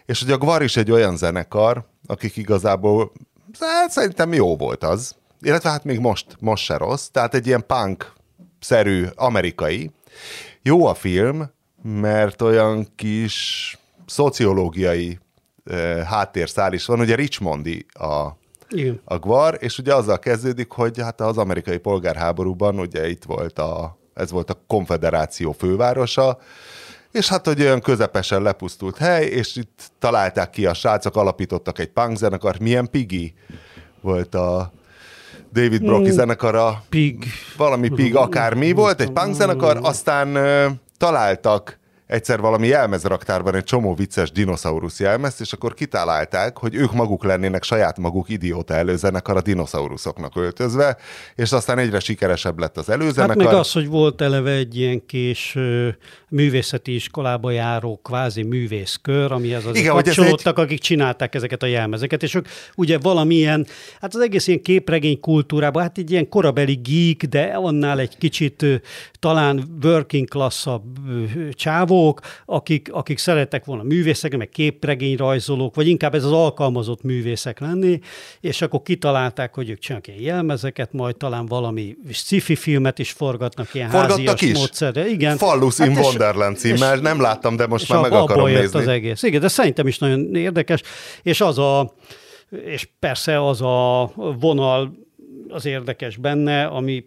És 0.05 0.21
hogy 0.21 0.31
a 0.31 0.37
Gvar 0.37 0.63
is 0.63 0.77
egy 0.77 0.91
olyan 0.91 1.17
zenekar, 1.17 1.85
akik 2.05 2.37
igazából 2.37 3.11
hát 3.59 3.91
szerintem 3.91 4.33
jó 4.33 4.57
volt 4.57 4.83
az, 4.83 5.15
illetve 5.41 5.69
hát 5.69 5.83
még 5.83 5.99
most, 5.99 6.25
most 6.39 6.63
se 6.63 6.77
rossz, 6.77 7.07
tehát 7.07 7.33
egy 7.33 7.47
ilyen 7.47 7.65
punk-szerű 7.65 9.05
amerikai. 9.15 9.91
Jó 10.61 10.85
a 10.85 10.93
film, 10.93 11.51
mert 11.83 12.41
olyan 12.41 12.87
kis 12.95 13.77
szociológiai 14.05 15.19
háttérszál 16.05 16.73
is 16.73 16.85
van, 16.85 16.99
ugye 16.99 17.15
Richmondi 17.15 17.85
a, 17.93 18.27
igen. 18.69 19.01
a 19.05 19.17
Gvar, 19.17 19.57
és 19.59 19.77
ugye 19.77 19.95
azzal 19.95 20.19
kezdődik, 20.19 20.71
hogy 20.71 21.01
hát 21.01 21.21
az 21.21 21.37
amerikai 21.37 21.77
polgárháborúban 21.77 22.79
ugye 22.79 23.09
itt 23.09 23.23
volt 23.23 23.59
a, 23.59 23.97
ez 24.13 24.31
volt 24.31 24.49
a 24.49 24.63
konfederáció 24.67 25.51
fővárosa, 25.51 26.37
és 27.11 27.29
hát, 27.29 27.45
hogy 27.45 27.61
olyan 27.61 27.81
közepesen 27.81 28.41
lepusztult 28.41 28.97
hely, 28.97 29.25
és 29.25 29.55
itt 29.55 29.91
találták 29.99 30.49
ki 30.49 30.65
a 30.65 30.73
srácok, 30.73 31.15
alapítottak 31.15 31.79
egy 31.79 31.89
punk 31.89 32.17
zenekart, 32.17 32.59
milyen 32.59 32.89
Piggy 32.89 33.33
volt 34.01 34.35
a 34.35 34.71
David 35.53 35.83
Brocki 35.83 36.09
Mm. 36.09 36.13
zenekara, 36.13 36.83
Pig. 36.89 37.25
valami 37.57 37.89
pig, 37.89 38.15
akármi 38.15 38.71
volt, 38.71 39.01
egy 39.01 39.11
punk 39.11 39.35
zenekar, 39.35 39.79
aztán 39.81 40.35
ö, 40.35 40.67
találtak 40.97 41.79
egyszer 42.13 42.39
valami 42.39 42.67
jelmezraktárban 42.67 43.55
egy 43.55 43.63
csomó 43.63 43.93
vicces 43.93 44.31
dinoszaurusz 44.31 44.99
jelmezt, 44.99 45.41
és 45.41 45.53
akkor 45.53 45.73
kitalálták, 45.73 46.57
hogy 46.57 46.75
ők 46.75 46.93
maguk 46.93 47.23
lennének 47.23 47.63
saját 47.63 47.97
maguk 47.97 48.29
idióta 48.29 48.73
előzenekar 48.73 49.37
a 49.37 49.41
dinoszauruszoknak 49.41 50.35
öltözve, 50.35 50.97
és 51.35 51.51
aztán 51.51 51.77
egyre 51.77 51.99
sikeresebb 51.99 52.59
lett 52.59 52.77
az 52.77 52.85
Hát 52.85 52.95
előzenekar. 52.95 53.43
meg 53.45 53.53
az, 53.53 53.71
hogy 53.71 53.87
volt 53.87 54.21
eleve 54.21 54.51
egy 54.51 54.77
ilyen 54.77 55.05
kés 55.05 55.55
ö, 55.55 55.87
művészeti 56.29 56.93
iskolába 56.95 57.51
járó 57.51 57.99
kvázi 58.03 58.43
művészkör, 58.43 59.31
amihez 59.31 59.65
azért 59.65 59.77
Igen, 59.77 59.93
kapcsolódtak, 59.95 60.57
akik 60.57 60.79
csinálták 60.79 61.35
ezeket 61.35 61.63
a 61.63 61.65
jelmezeket, 61.65 62.23
és 62.23 62.35
ők 62.35 62.47
ugye 62.75 62.97
valamilyen, 62.97 63.67
hát 64.01 64.15
az 64.15 64.21
egész 64.21 64.47
ilyen 64.47 64.61
képregény 64.61 65.19
kultúrában, 65.19 65.81
hát 65.81 65.97
egy 65.97 66.11
ilyen 66.11 66.29
korabeli 66.29 66.79
geek, 66.83 67.29
de 67.29 67.41
annál 67.43 67.99
egy 67.99 68.17
kicsit 68.17 68.65
talán 69.19 69.63
working 69.83 70.27
classabb 70.27 70.83
ö, 71.09 71.49
csávók, 72.03 72.19
akik, 72.45 72.89
akik 72.91 73.17
szerettek 73.17 73.65
volna 73.65 73.83
művészek, 73.83 74.37
meg 74.37 74.49
képregényrajzolók, 74.49 75.75
vagy 75.75 75.87
inkább 75.87 76.15
ez 76.15 76.23
az 76.23 76.31
alkalmazott 76.31 77.03
művészek 77.03 77.59
lenni, 77.59 77.99
és 78.41 78.61
akkor 78.61 78.81
kitalálták, 78.81 79.53
hogy 79.53 79.69
ők 79.69 79.79
csinálnak 79.79 80.07
ilyen 80.07 80.21
jelmezeket, 80.21 80.93
majd 80.93 81.15
talán 81.15 81.45
valami 81.45 81.95
sci-fi 82.11 82.55
filmet 82.55 82.99
is 82.99 83.11
forgatnak 83.11 83.73
ilyen 83.73 83.89
Forgattak 83.89 84.27
házias 84.27 84.41
is? 84.41 84.57
módszerre. 84.57 85.07
Igen. 85.09 85.37
Fallus 85.37 85.79
in 85.79 85.91
és- 85.91 85.97
Wonderland 85.97 86.57
címmel, 86.57 86.95
nem 86.95 87.21
láttam, 87.21 87.55
de 87.55 87.67
most 87.67 87.89
már 87.89 88.01
meg 88.01 88.11
akarom 88.11 88.47
nézni. 88.47 88.79
az 88.79 88.87
egész. 88.87 89.23
Igen, 89.23 89.41
de 89.41 89.47
szerintem 89.47 89.87
is 89.87 89.97
nagyon 89.97 90.35
érdekes, 90.35 90.81
és 91.23 91.41
az 91.41 91.57
a, 91.57 91.93
és 92.65 92.89
persze 92.99 93.47
az 93.47 93.61
a 93.61 94.11
vonal 94.39 95.01
az 95.47 95.65
érdekes 95.65 96.17
benne, 96.17 96.65
ami 96.65 97.03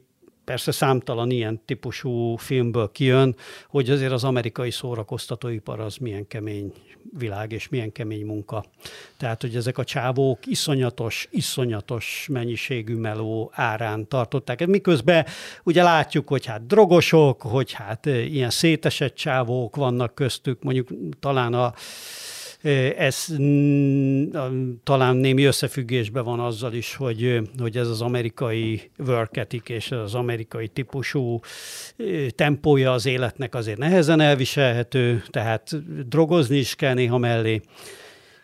persze 0.46 0.72
számtalan 0.72 1.30
ilyen 1.30 1.60
típusú 1.64 2.36
filmből 2.36 2.90
kijön, 2.92 3.36
hogy 3.68 3.90
azért 3.90 4.12
az 4.12 4.24
amerikai 4.24 4.70
szórakoztatóipar 4.70 5.80
az 5.80 5.96
milyen 5.96 6.26
kemény 6.26 6.72
világ 7.18 7.52
és 7.52 7.68
milyen 7.68 7.92
kemény 7.92 8.24
munka. 8.24 8.64
Tehát, 9.16 9.40
hogy 9.40 9.56
ezek 9.56 9.78
a 9.78 9.84
csávók 9.84 10.46
iszonyatos, 10.46 11.28
iszonyatos 11.30 12.26
mennyiségű 12.30 12.94
meló 12.94 13.50
árán 13.54 14.08
tartották. 14.08 14.66
Miközben 14.66 15.26
ugye 15.62 15.82
látjuk, 15.82 16.28
hogy 16.28 16.46
hát 16.46 16.66
drogosok, 16.66 17.42
hogy 17.42 17.72
hát 17.72 18.06
eh, 18.06 18.32
ilyen 18.32 18.50
szétesett 18.50 19.14
csávók 19.14 19.76
vannak 19.76 20.14
köztük, 20.14 20.62
mondjuk 20.62 20.88
talán 21.20 21.54
a 21.54 21.74
ez 22.96 23.24
a- 24.32 24.50
talán 24.84 25.16
némi 25.16 25.44
összefüggésben 25.44 26.24
van 26.24 26.40
azzal 26.40 26.72
is, 26.72 26.94
hogy, 26.94 27.40
hogy 27.58 27.76
ez 27.76 27.88
az 27.88 28.00
amerikai 28.00 28.90
work 29.06 29.36
ethic 29.36 29.68
és 29.68 29.90
az 29.90 30.14
amerikai 30.14 30.68
típusú 30.68 31.40
tempója 32.34 32.92
az 32.92 33.06
életnek 33.06 33.54
azért 33.54 33.78
nehezen 33.78 34.20
elviselhető, 34.20 35.22
tehát 35.30 35.70
drogozni 36.08 36.56
is 36.56 36.74
kell 36.74 36.94
néha 36.94 37.18
mellé 37.18 37.60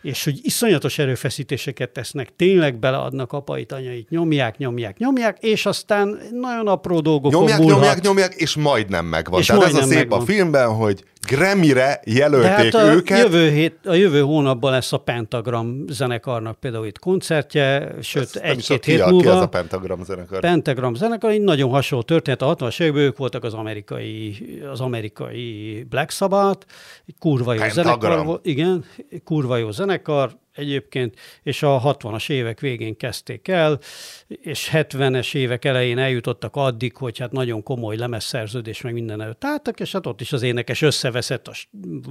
és 0.01 0.23
hogy 0.23 0.39
iszonyatos 0.41 0.97
erőfeszítéseket 0.99 1.89
tesznek, 1.89 2.35
tényleg 2.35 2.79
beleadnak 2.79 3.31
apait, 3.33 3.71
anyait, 3.71 4.09
nyomják, 4.09 4.57
nyomják, 4.57 4.97
nyomják, 4.97 5.37
és 5.39 5.65
aztán 5.65 6.19
nagyon 6.31 6.67
apró 6.67 6.99
dolgokon 6.99 7.39
Nyomják, 7.39 7.59
múlhat. 7.59 7.77
nyomják, 7.77 8.01
nyomják, 8.01 8.33
és 8.33 8.55
majdnem 8.55 9.05
megvan. 9.05 9.39
És 9.39 9.45
Tehát 9.45 9.61
ez 9.63 9.69
a 9.69 9.71
majdnem 9.71 9.97
szép 9.97 10.11
a 10.11 10.17
megvan. 10.17 10.35
filmben, 10.35 10.73
hogy 10.73 11.03
Grammy-re 11.27 12.01
De 12.03 12.11
jelölték 12.11 12.49
hát 12.51 12.73
a 12.73 12.93
őket. 12.93 13.17
jövő, 13.17 13.49
hét, 13.49 13.77
a 13.85 13.93
jövő 13.93 14.21
hónapban 14.21 14.71
lesz 14.71 14.93
a 14.93 14.97
Pentagram 14.97 15.83
zenekarnak 15.87 16.59
például 16.59 16.85
itt 16.85 16.99
koncertje, 16.99 17.95
sőt 18.01 18.35
egy-két 18.35 18.79
ki, 18.79 18.91
hét 18.91 19.03
ki 19.03 19.09
múlva. 19.09 19.31
az 19.31 19.41
a 19.41 19.47
Pentagram 19.47 20.03
zenekar? 20.03 20.39
Pentagram 20.39 20.93
zenekar, 20.95 21.31
egy 21.31 21.41
nagyon 21.41 21.69
hasonló 21.69 22.03
történet. 22.03 22.41
A 22.41 22.55
60-as 22.55 22.79
években 22.81 23.03
ők 23.03 23.17
voltak 23.17 23.43
az 23.43 23.53
amerikai, 23.53 24.35
az 24.71 24.79
amerikai 24.79 25.85
Black 25.89 26.11
Sabbath, 26.11 26.65
egy 27.07 27.15
kurva 27.19 27.53
jó 27.53 27.59
Pentagram. 27.59 27.97
zenekar. 28.17 28.39
Igen, 28.43 28.85
kurva 29.23 29.57
jó 29.57 29.71
zenekar 29.71 30.41
egyébként, 30.55 31.19
és 31.43 31.63
a 31.63 31.81
60-as 31.81 32.29
évek 32.29 32.59
végén 32.59 32.97
kezdték 32.97 33.47
el, 33.47 33.79
és 34.27 34.69
70-es 34.73 35.35
évek 35.35 35.65
elején 35.65 35.97
eljutottak 35.97 36.55
addig, 36.55 36.95
hogy 36.95 37.17
hát 37.17 37.31
nagyon 37.31 37.63
komoly 37.63 37.95
lemezszerződés, 37.95 38.81
meg 38.81 38.93
minden 38.93 39.21
előtt 39.21 39.43
álltak, 39.43 39.79
és 39.79 39.91
hát 39.91 40.07
ott 40.07 40.21
is 40.21 40.33
az 40.33 40.41
énekes 40.41 40.81
összeveszett 40.81 41.47
a 41.47 41.53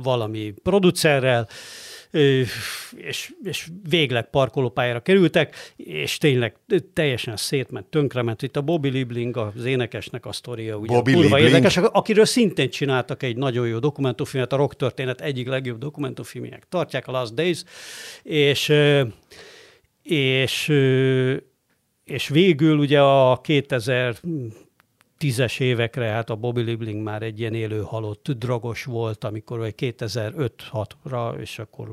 valami 0.02 0.54
producerrel, 0.62 1.48
és, 2.12 3.32
és 3.42 3.68
végleg 3.88 4.30
parkolópályára 4.30 5.00
kerültek, 5.00 5.72
és 5.76 6.18
tényleg 6.18 6.56
teljesen 6.92 7.36
szétment, 7.36 7.86
tönkrement. 7.86 8.42
Itt 8.42 8.56
a 8.56 8.60
Bobby 8.60 8.88
Liebling, 8.88 9.36
az 9.36 9.64
énekesnek 9.64 10.26
a 10.26 10.32
sztoria, 10.32 10.76
ugye 10.76 10.94
Bobby 10.94 11.12
kurva 11.12 11.36
Liebling? 11.36 11.64
érdekes, 11.64 11.76
akiről 11.76 12.24
szintén 12.24 12.70
csináltak 12.70 13.22
egy 13.22 13.36
nagyon 13.36 13.66
jó 13.66 13.78
dokumentumfilmet, 13.78 14.52
a 14.52 14.56
rock 14.56 14.76
történet 14.76 15.20
egyik 15.20 15.48
legjobb 15.48 15.78
dokumentumfilmjének 15.78 16.68
tartják, 16.68 17.06
a 17.06 17.12
Last 17.12 17.34
Days, 17.34 17.64
és, 18.22 18.72
és, 20.02 20.72
és 22.04 22.28
végül 22.28 22.78
ugye 22.78 23.00
a 23.00 23.40
2000 23.40 24.16
tízes 25.22 25.58
évekre, 25.58 26.06
hát 26.06 26.30
a 26.30 26.34
Bobby 26.34 26.62
Liebling 26.62 27.02
már 27.02 27.22
egy 27.22 27.40
ilyen 27.40 27.54
élő 27.54 27.80
halott 27.80 28.30
dragos 28.30 28.84
volt, 28.84 29.24
amikor 29.24 29.58
vagy 29.58 29.74
2005-6-ra, 29.76 31.38
és 31.40 31.58
akkor 31.58 31.88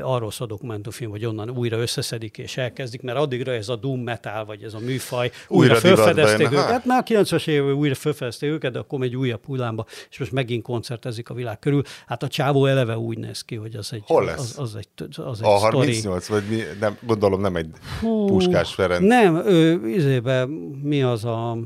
arról 0.00 0.30
szól 0.30 0.46
a 0.46 0.50
dokumentumfilm, 0.50 1.10
hogy 1.10 1.24
onnan 1.24 1.50
újra 1.50 1.76
összeszedik 1.78 2.38
és 2.38 2.56
elkezdik, 2.56 3.02
mert 3.02 3.18
addigra 3.18 3.52
ez 3.52 3.68
a 3.68 3.76
doom 3.76 4.00
metal, 4.00 4.44
vagy 4.44 4.62
ez 4.62 4.74
a 4.74 4.78
műfaj, 4.78 5.30
újra, 5.48 5.74
Újra 5.74 5.80
felfedezték 5.80 6.46
őket. 6.46 6.64
hát. 6.64 6.84
Már 6.84 7.04
a 7.06 7.12
90-es 7.12 7.48
években 7.48 7.74
újra 7.74 7.94
felfedezték 7.94 8.50
őket, 8.50 8.72
de 8.72 8.78
akkor 8.78 8.98
megy 8.98 9.16
újabb 9.16 9.44
hullámba, 9.44 9.86
és 10.10 10.18
most 10.18 10.32
megint 10.32 10.62
koncertezik 10.62 11.30
a 11.30 11.34
világ 11.34 11.58
körül. 11.58 11.82
Hát 12.06 12.22
a 12.22 12.28
csávó 12.28 12.66
eleve 12.66 12.98
úgy 12.98 13.18
néz 13.18 13.42
ki, 13.42 13.54
hogy 13.54 13.74
az 13.74 13.92
egy, 13.92 14.02
Hol 14.06 14.24
lesz? 14.24 14.38
Az, 14.38 14.58
az 14.58 14.76
egy, 14.76 14.88
az 15.16 15.42
egy 15.42 15.48
A 15.48 15.58
sztori. 15.58 15.76
38, 15.76 16.26
vagy 16.26 16.44
mi, 16.48 16.60
nem, 16.80 16.98
gondolom 17.00 17.40
nem 17.40 17.56
egy 17.56 17.70
Puskás 18.00 18.74
Ferenc. 18.74 19.06
Nem, 19.06 19.36
ő, 19.46 19.88
izébe, 19.88 20.46
mi 20.82 21.02
az 21.02 21.24
a... 21.24 21.58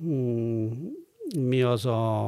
Hmm, 0.00 0.94
mi 1.34 1.62
az 1.62 1.86
a... 1.86 2.26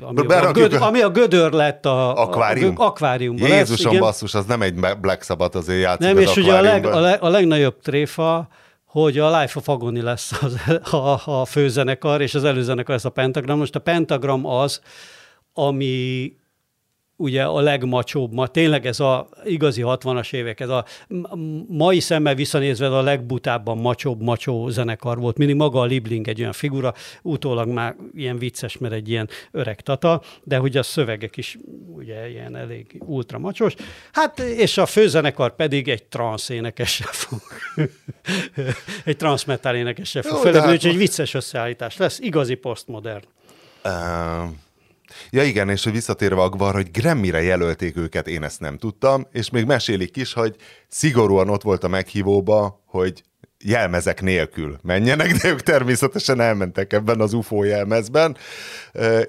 Ami, 0.00 0.20
a, 0.20 0.52
göd, 0.52 0.72
ami 0.72 1.00
a 1.00 1.10
gödör 1.10 1.52
lett 1.52 1.86
a... 1.86 2.22
Akvárium? 2.22 2.74
A, 2.78 2.84
akváriumban. 2.84 3.48
Jézusom 3.48 3.84
lesz, 3.84 3.92
igen. 3.92 4.00
basszus, 4.00 4.34
az 4.34 4.44
nem 4.44 4.62
egy 4.62 4.74
Black 5.00 5.22
Sabbath, 5.22 5.56
azért 5.56 5.80
játszik 5.80 6.06
Nem, 6.06 6.16
az 6.16 6.22
és 6.22 6.36
ugye 6.36 6.54
a, 6.56 6.60
leg, 6.60 6.86
a, 6.86 7.00
leg, 7.00 7.22
a 7.22 7.28
legnagyobb 7.28 7.80
tréfa, 7.80 8.48
hogy 8.84 9.18
a 9.18 9.40
Life 9.40 9.58
of 9.58 9.68
Agony 9.68 10.02
lesz 10.02 10.42
az, 10.42 10.56
a, 11.00 11.40
a 11.40 11.44
főzenekar, 11.44 12.20
és 12.20 12.34
az 12.34 12.44
előzenekar 12.44 12.94
lesz 12.94 13.04
a 13.04 13.10
Pentagram. 13.10 13.58
Most 13.58 13.74
a 13.74 13.80
Pentagram 13.80 14.46
az, 14.46 14.80
ami 15.52 16.32
ugye 17.20 17.44
a 17.44 17.60
legmacsóbb, 17.60 18.32
ma 18.32 18.46
tényleg 18.46 18.86
ez 18.86 19.00
a 19.00 19.28
igazi 19.44 19.82
60-as 19.84 20.32
évek, 20.32 20.60
ez 20.60 20.68
a 20.68 20.84
mai 21.68 22.00
szemmel 22.00 22.34
visszanézve 22.34 22.96
a 22.96 23.02
legbutábban 23.02 23.78
macsóbb 23.78 24.22
macsó 24.22 24.68
zenekar 24.68 25.18
volt. 25.18 25.36
Mindig 25.36 25.56
maga 25.56 25.80
a 25.80 25.84
Libling 25.84 26.28
egy 26.28 26.40
olyan 26.40 26.52
figura, 26.52 26.94
utólag 27.22 27.68
már 27.68 27.96
ilyen 28.14 28.38
vicces, 28.38 28.78
mert 28.78 28.94
egy 28.94 29.08
ilyen 29.08 29.28
öreg 29.50 29.80
tata, 29.80 30.22
de 30.44 30.56
hogy 30.56 30.76
a 30.76 30.82
szövegek 30.82 31.36
is 31.36 31.58
ugye 31.96 32.28
ilyen 32.28 32.56
elég 32.56 33.02
ultra 33.06 33.38
macsos. 33.38 33.74
Hát, 34.12 34.38
és 34.38 34.78
a 34.78 34.86
főzenekar 34.86 35.54
pedig 35.54 35.88
egy 35.88 36.04
transz 36.04 36.48
énekessel 36.48 37.12
fog. 37.12 37.40
egy 39.04 39.16
transz 39.16 39.44
metal 39.44 39.74
énekessel 39.74 40.22
fog 40.22 40.36
fölépülni, 40.36 40.66
hát 40.66 40.74
úgyhogy 40.74 40.90
egy 40.90 40.96
vicces 40.96 41.34
összeállítás 41.34 41.96
lesz. 41.96 42.18
Igazi 42.18 42.54
postmodern. 42.54 43.24
Uh, 43.84 44.50
ja 45.30 45.42
igen, 45.42 45.68
és 45.68 45.84
hogy 45.84 45.92
visszatérve 45.92 46.40
Agvar, 46.40 46.74
hogy 46.74 46.90
Grammyre 46.90 47.42
jelölték 47.42 47.96
őket, 47.96 48.28
én 48.28 48.42
ezt 48.42 48.60
nem 48.60 48.78
tudtam, 48.78 49.26
és 49.32 49.50
még 49.50 49.64
mesélik 49.64 50.16
is, 50.16 50.32
hogy 50.32 50.56
szigorúan 50.88 51.48
ott 51.48 51.62
volt 51.62 51.84
a 51.84 51.88
meghívóba, 51.88 52.82
hogy 52.86 53.22
jelmezek 53.64 54.22
nélkül 54.22 54.78
menjenek, 54.82 55.32
de 55.32 55.48
ők 55.48 55.60
természetesen 55.60 56.40
elmentek 56.40 56.92
ebben 56.92 57.20
az 57.20 57.32
UFO 57.32 57.62
jelmezben, 57.62 58.36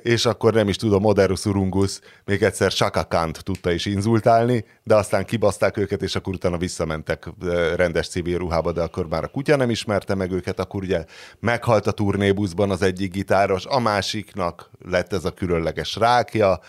és 0.03 0.25
akkor 0.25 0.53
nem 0.53 0.67
is 0.67 0.75
tudom, 0.75 1.01
Moderus 1.01 1.45
Urungus 1.45 1.99
még 2.25 2.43
egyszer 2.43 2.73
Chaka 2.73 3.05
Kant 3.07 3.43
tudta 3.43 3.71
is 3.71 3.85
inzultálni, 3.85 4.65
de 4.83 4.95
aztán 4.95 5.25
kibaszták 5.25 5.77
őket, 5.77 6.01
és 6.01 6.15
akkor 6.15 6.33
utána 6.33 6.57
visszamentek 6.57 7.29
rendes 7.75 8.07
civil 8.07 8.37
ruhába, 8.37 8.71
de 8.71 8.81
akkor 8.81 9.07
már 9.07 9.23
a 9.23 9.27
kutya 9.27 9.55
nem 9.55 9.69
ismerte 9.69 10.15
meg 10.15 10.31
őket, 10.31 10.59
akkor 10.59 10.81
ugye 10.83 11.05
meghalt 11.39 11.87
a 11.87 11.91
turnébuszban 11.91 12.71
az 12.71 12.81
egyik 12.81 13.11
gitáros, 13.11 13.65
a 13.65 13.79
másiknak 13.79 14.69
lett 14.85 15.13
ez 15.13 15.25
a 15.25 15.31
különleges 15.31 15.95
rákja, 15.95 16.59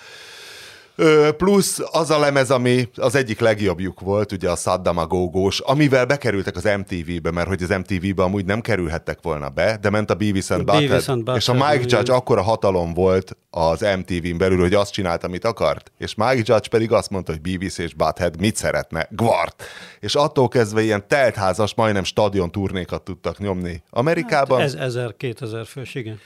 plusz 1.37 1.81
az 1.91 2.11
a 2.11 2.19
lemez, 2.19 2.51
ami 2.51 2.89
az 2.97 3.15
egyik 3.15 3.41
legjobbjuk 3.41 4.01
volt, 4.01 4.33
ugye 4.33 4.51
a 4.51 4.57
Saddam 4.57 4.97
a 4.97 5.07
gógós, 5.07 5.61
amivel 5.61 6.07
bekerültek 6.07 6.57
az 6.57 6.65
MTV-be, 6.79 7.31
mert 7.31 7.49
hogy 7.49 7.63
az 7.63 7.69
MTV-be 7.69 8.23
amúgy 8.23 8.45
nem 8.45 8.61
kerülhettek 8.61 9.19
volna 9.23 9.49
be, 9.49 9.79
de 9.81 9.91
ment 9.91 10.11
a 10.11 10.15
Beavis 10.15 10.51
and 10.51 10.65
Butthead, 10.65 11.37
és 11.37 11.49
a 11.49 11.53
Mike. 11.53 11.85
Judge 11.87 12.13
akkora 12.13 12.43
hatalom 12.43 12.95
volt 12.95 13.37
az 13.51 13.81
MTV-n 13.81 14.37
belül, 14.37 14.61
hogy 14.61 14.75
azt 14.75 14.93
csinált, 14.93 15.25
amit 15.25 15.45
akart, 15.45 15.93
és 15.99 16.15
Mike 16.15 16.35
Judge 16.35 16.69
pedig 16.71 16.93
azt 16.93 17.11
mondta, 17.11 17.33
hogy 17.33 17.41
Beavis 17.41 17.79
és 17.79 17.95
Butthead 17.95 18.41
mit 18.41 18.57
szeretne? 18.57 19.09
Gvart! 19.11 19.65
És 20.01 20.15
attól 20.15 20.49
kezdve 20.49 20.83
ilyen 20.83 21.09
teltházas, 21.09 21.75
majdnem 21.75 22.05
stadion 22.05 22.51
turnékat 22.51 23.03
tudtak 23.03 23.39
nyomni 23.39 23.83
Amerikában 23.91 24.61
Ez 24.61 24.77
1000-2000 24.79 25.65
fős, 25.67 25.95
igen. 25.95 26.21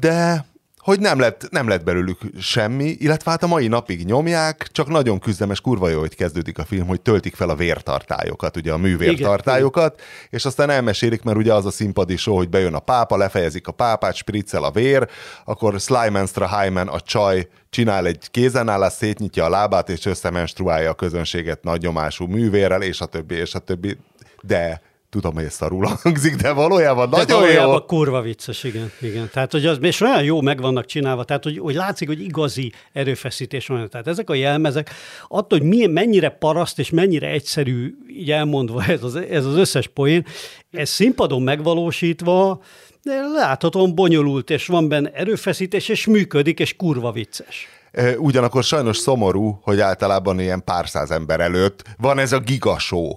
de 0.00 0.46
hogy 0.84 1.00
nem 1.00 1.18
lett, 1.18 1.46
nem 1.50 1.68
lett 1.68 1.84
belőlük 1.84 2.18
semmi, 2.40 2.96
illetve 2.98 3.30
hát 3.30 3.42
a 3.42 3.46
mai 3.46 3.66
napig 3.66 4.04
nyomják, 4.04 4.68
csak 4.72 4.88
nagyon 4.88 5.18
küzdemes, 5.18 5.60
kurva 5.60 5.88
jó, 5.88 5.98
hogy 6.00 6.14
kezdődik 6.14 6.58
a 6.58 6.64
film, 6.64 6.86
hogy 6.86 7.00
töltik 7.00 7.34
fel 7.34 7.48
a 7.48 7.54
vértartályokat, 7.54 8.56
ugye 8.56 8.72
a 8.72 8.76
művértartályokat, 8.76 10.00
és 10.30 10.44
aztán 10.44 10.70
elmesélik, 10.70 11.22
mert 11.22 11.36
ugye 11.36 11.54
az 11.54 11.66
a 11.66 11.70
színpadi 11.70 12.16
show, 12.16 12.36
hogy 12.36 12.48
bejön 12.48 12.74
a 12.74 12.78
pápa, 12.78 13.16
lefejezik 13.16 13.66
a 13.66 13.72
pápát, 13.72 14.14
spriccel 14.14 14.64
a 14.64 14.70
vér, 14.70 15.08
akkor 15.44 15.80
Slymanstra 15.80 16.60
Hyman, 16.60 16.88
a 16.88 17.00
csaj 17.00 17.48
csinál 17.70 18.06
egy 18.06 18.30
kézenállást, 18.30 18.96
szétnyitja 18.96 19.44
a 19.44 19.48
lábát, 19.48 19.88
és 19.88 20.06
összemenstruálja 20.06 20.90
a 20.90 20.94
közönséget 20.94 21.62
nagy 21.62 21.82
nyomású 21.82 22.26
művérrel, 22.26 22.82
és 22.82 23.00
a 23.00 23.06
többi, 23.06 23.34
és 23.34 23.54
a 23.54 23.58
többi, 23.58 23.96
de 24.42 24.80
tudom, 25.14 25.34
hogy 25.34 25.44
ez 25.44 25.52
szarul 25.52 25.86
hangzik, 26.02 26.34
de 26.34 26.52
valójában 26.52 27.10
De 27.10 27.16
nagyon 27.16 27.40
jó. 27.40 27.40
valójában 27.40 27.86
kurva 27.86 28.20
vicces, 28.20 28.64
igen. 28.64 28.92
igen. 29.00 29.28
Tehát, 29.32 29.52
hogy 29.52 29.66
az, 29.66 29.78
és 29.80 30.00
olyan 30.00 30.22
jó 30.22 30.40
meg 30.40 30.60
vannak 30.60 30.86
csinálva, 30.86 31.24
tehát, 31.24 31.42
hogy, 31.42 31.58
hogy 31.58 31.74
látszik, 31.74 32.08
hogy 32.08 32.20
igazi 32.20 32.72
erőfeszítés 32.92 33.66
van. 33.66 33.88
Tehát 33.90 34.06
ezek 34.06 34.30
a 34.30 34.34
jelmezek, 34.34 34.90
attól, 35.28 35.58
hogy 35.58 35.68
milyen, 35.68 35.90
mennyire 35.90 36.28
paraszt 36.28 36.78
és 36.78 36.90
mennyire 36.90 37.28
egyszerű, 37.28 37.94
így 38.08 38.30
elmondva 38.30 38.84
ez 38.84 39.02
az, 39.02 39.14
ez 39.14 39.44
az 39.44 39.56
összes 39.56 39.86
poén, 39.86 40.26
ez 40.70 40.88
színpadon 40.88 41.42
megvalósítva, 41.42 42.60
de 43.02 43.14
láthatóan 43.34 43.94
bonyolult, 43.94 44.50
és 44.50 44.66
van 44.66 44.88
benne 44.88 45.10
erőfeszítés, 45.10 45.88
és 45.88 46.06
működik, 46.06 46.58
és 46.58 46.76
kurva 46.76 47.12
vicces. 47.12 47.68
Ugyanakkor 48.16 48.64
sajnos 48.64 48.96
szomorú, 48.96 49.58
hogy 49.62 49.80
általában 49.80 50.40
ilyen 50.40 50.64
pár 50.64 50.88
száz 50.88 51.10
ember 51.10 51.40
előtt 51.40 51.82
van 51.98 52.18
ez 52.18 52.32
a 52.32 52.38
gigashow. 52.38 53.12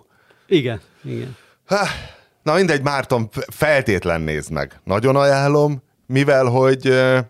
Igen, 0.48 0.82
igen. 1.04 1.36
Há, 1.68 1.88
Na 2.44 2.54
mindegy, 2.54 2.82
Márton, 2.82 3.30
feltétlen 3.52 4.22
nézd 4.22 4.52
meg. 4.52 4.80
Nagyon 4.84 5.16
ajánlom, 5.16 5.84
mivel 6.06 6.46
hogy 6.46 6.88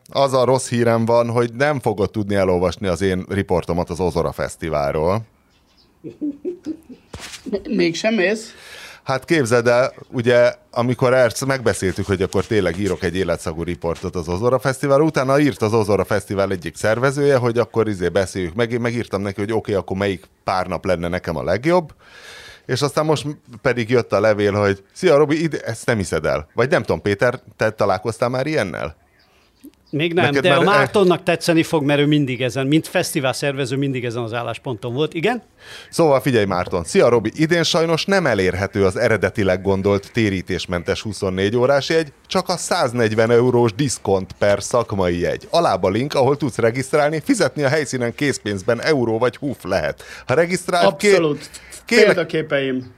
az 0.10 0.34
a 0.34 0.44
rossz 0.46 0.70
hírem 0.70 1.06
van, 1.06 1.30
hogy 1.30 1.54
nem 1.54 1.80
fogod 1.80 2.12
tudni 2.12 2.36
elolvasni 2.36 2.88
az 2.88 3.02
én 3.02 3.26
riportomat 3.30 3.90
az 3.90 4.00
Ozora 4.00 4.32
Fesztiválról. 4.32 5.22
Mégsem 7.70 8.14
mész? 8.14 8.54
Hát 9.04 9.26
képzeld 9.26 9.68
el, 9.68 9.94
ugye, 10.12 10.54
amikor 10.72 11.14
ezt 11.14 11.46
megbeszéltük, 11.46 12.06
hogy 12.06 12.22
akkor 12.22 12.46
tényleg 12.46 12.78
írok 12.80 13.04
egy 13.04 13.16
életszagú 13.16 13.64
riportot 13.64 14.16
az 14.16 14.28
Ozora 14.28 14.60
Fesztivál, 14.60 15.02
utána 15.02 15.40
írt 15.40 15.62
az 15.62 15.74
Ozora 15.74 16.06
Fesztivál 16.06 16.52
egyik 16.52 16.76
szervezője, 16.76 17.36
hogy 17.36 17.58
akkor 17.58 17.88
izé 17.88 18.10
beszéljük 18.10 18.54
meg, 18.54 18.72
én 18.72 18.82
megírtam 18.82 19.22
neki, 19.22 19.40
hogy 19.40 19.52
oké, 19.52 19.60
okay, 19.60 19.74
akkor 19.74 19.98
melyik 19.98 20.26
pár 20.44 20.68
nap 20.68 20.86
lenne 20.86 21.08
nekem 21.08 21.36
a 21.36 21.44
legjobb, 21.44 21.94
és 22.68 22.82
aztán 22.82 23.06
most 23.06 23.26
pedig 23.62 23.90
jött 23.90 24.14
a 24.14 24.20
levél, 24.20 24.54
hogy 24.54 24.84
szia 24.94 25.18
Robi, 25.18 25.44
ide, 25.44 25.60
ezt 25.60 25.86
nem 25.86 25.98
hiszed 25.98 26.26
el. 26.26 26.48
Vagy 26.54 26.70
nem 26.70 26.82
tudom, 26.82 27.02
Péter, 27.02 27.40
te 27.56 27.70
találkoztál 27.70 28.30
már 28.30 28.48
ilyennel? 28.48 28.96
Még 29.90 30.14
nem, 30.14 30.26
Neked 30.26 30.42
de 30.44 30.50
már- 30.50 30.60
a 30.60 30.64
Mártonnak 30.64 31.24
tetszeni 31.24 31.64
fog, 31.64 31.84
mert 31.84 32.00
ő 32.00 32.06
mindig 32.06 32.42
ezen, 32.42 32.68
mint 32.68 32.88
fesztivál 32.88 33.34
szervező, 33.34 33.76
mindig 33.76 34.06
ezen 34.06 34.24
az 34.24 34.34
állásponton 34.34 34.94
volt. 34.94 35.14
Igen? 35.14 35.44
Szóval 35.90 36.22
figyelj 36.22 36.46
Márton, 36.46 36.84
szia 36.84 37.10
Robi, 37.10 37.32
idén 37.36 37.64
sajnos 37.64 38.06
nem 38.06 38.26
elérhető 38.26 38.86
az 38.86 38.96
eredetileg 38.98 39.62
gondolt 39.62 40.12
térítésmentes 40.14 41.02
24 41.02 41.56
órás 41.56 41.90
jegy, 41.90 42.14
csak 42.28 42.50
a 42.50 42.58
140 42.58 43.32
eurós 43.32 43.74
diszkont 43.74 44.32
per 44.40 44.64
szakmai 44.64 45.20
jegy. 45.20 45.48
Alább 45.52 45.84
a 45.84 45.90
link, 45.90 46.14
ahol 46.14 46.38
tudsz 46.38 46.58
regisztrálni, 46.58 47.22
fizetni 47.24 47.64
a 47.64 47.68
helyszínen 47.68 48.16
készpénzben 48.16 48.82
euró 48.82 49.18
vagy 49.18 49.36
húf 49.36 49.64
lehet. 49.64 50.04
Ha 50.28 50.34
regisztrál, 50.34 50.86
Abszolút. 50.86 51.50
Kérlek, 51.88 52.06
Példaképeim. 52.06 52.92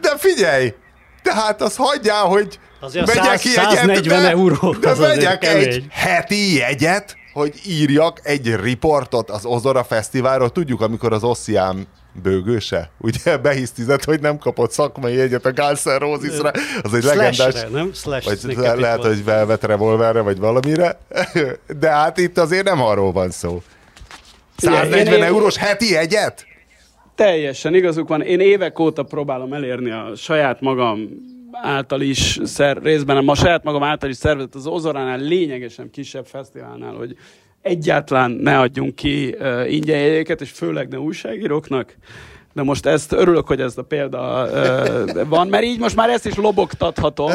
de 0.00 0.16
figyelj! 0.16 0.72
Tehát 1.22 1.62
az 1.62 1.76
hagyjál, 1.76 2.24
hogy 2.24 2.58
Azért 2.80 3.08
a 3.08 3.14
vegyek 3.14 3.38
100 3.40 3.54
jegyet, 3.54 3.70
140 3.76 4.22
de, 4.22 4.28
euró, 4.28 4.72
de 4.80 4.88
az 4.88 4.98
azért 4.98 5.14
vegyek 5.14 5.38
kemény. 5.38 5.66
egy 5.68 5.86
heti 5.90 6.54
jegyet, 6.56 7.16
hogy 7.32 7.54
írjak 7.66 8.20
egy 8.22 8.54
riportot 8.56 9.30
az 9.30 9.44
Ozora 9.44 9.84
Fesztiválról. 9.84 10.50
Tudjuk, 10.50 10.80
amikor 10.80 11.12
az 11.12 11.22
Ossian 11.24 11.86
bőgőse, 12.22 12.90
ugye 12.98 13.36
behisztizett, 13.36 14.04
hogy 14.04 14.20
nem 14.20 14.38
kapott 14.38 14.70
szakmai 14.70 15.14
jegyet 15.14 15.46
a 15.46 15.52
Guns 15.52 15.80
N'. 15.84 16.54
Az 16.82 16.94
egy 16.94 17.02
legendás... 17.04 17.34
Slash-re, 17.36 17.68
nem? 17.68 17.92
Slash 17.92 18.26
Vagy 18.26 18.56
le- 18.56 18.74
lehet, 18.74 18.96
volt. 18.96 19.08
hogy 19.14 19.24
Velvet 19.24 19.64
Revolverre, 19.64 20.20
vagy 20.20 20.38
valamire. 20.38 20.98
De 21.78 21.90
hát 21.90 22.18
itt 22.18 22.38
azért 22.38 22.64
nem 22.64 22.82
arról 22.82 23.12
van 23.12 23.30
szó. 23.30 23.62
Ugye, 24.62 24.70
140 24.70 25.14
én- 25.14 25.22
eurós 25.22 25.56
heti 25.56 25.90
jegyet? 25.92 26.46
Teljesen 27.14 27.74
igazuk 27.74 28.08
van. 28.08 28.22
Én 28.22 28.40
évek 28.40 28.78
óta 28.78 29.02
próbálom 29.02 29.52
elérni 29.52 29.90
a 29.90 30.12
saját 30.16 30.60
magam 30.60 31.08
által 31.62 32.00
is, 32.00 32.38
szer, 32.44 32.82
részben 32.82 33.28
a 33.28 33.34
saját 33.34 33.64
magam 33.64 33.82
által 33.82 34.10
is 34.10 34.16
szervezett 34.16 34.54
az 34.54 34.66
Ozoránál 34.66 35.18
lényegesen 35.18 35.90
kisebb 35.90 36.26
fesztiválnál, 36.26 36.94
hogy 36.94 37.16
egyáltalán 37.62 38.30
ne 38.30 38.58
adjunk 38.58 38.94
ki 38.94 39.36
uh, 39.38 39.72
ingyen 39.72 39.98
jegyeket, 39.98 40.40
és 40.40 40.50
főleg 40.50 40.88
ne 40.88 40.98
újságíróknak. 40.98 41.96
De 42.52 42.62
most 42.62 42.86
ezt 42.86 43.12
örülök, 43.12 43.46
hogy 43.46 43.60
ez 43.60 43.78
a 43.78 43.82
példa 43.82 44.48
uh, 44.50 45.28
van, 45.28 45.48
mert 45.48 45.64
így 45.64 45.78
most 45.78 45.96
már 45.96 46.08
ezt 46.08 46.26
is 46.26 46.34
lobogtathatom. 46.34 47.30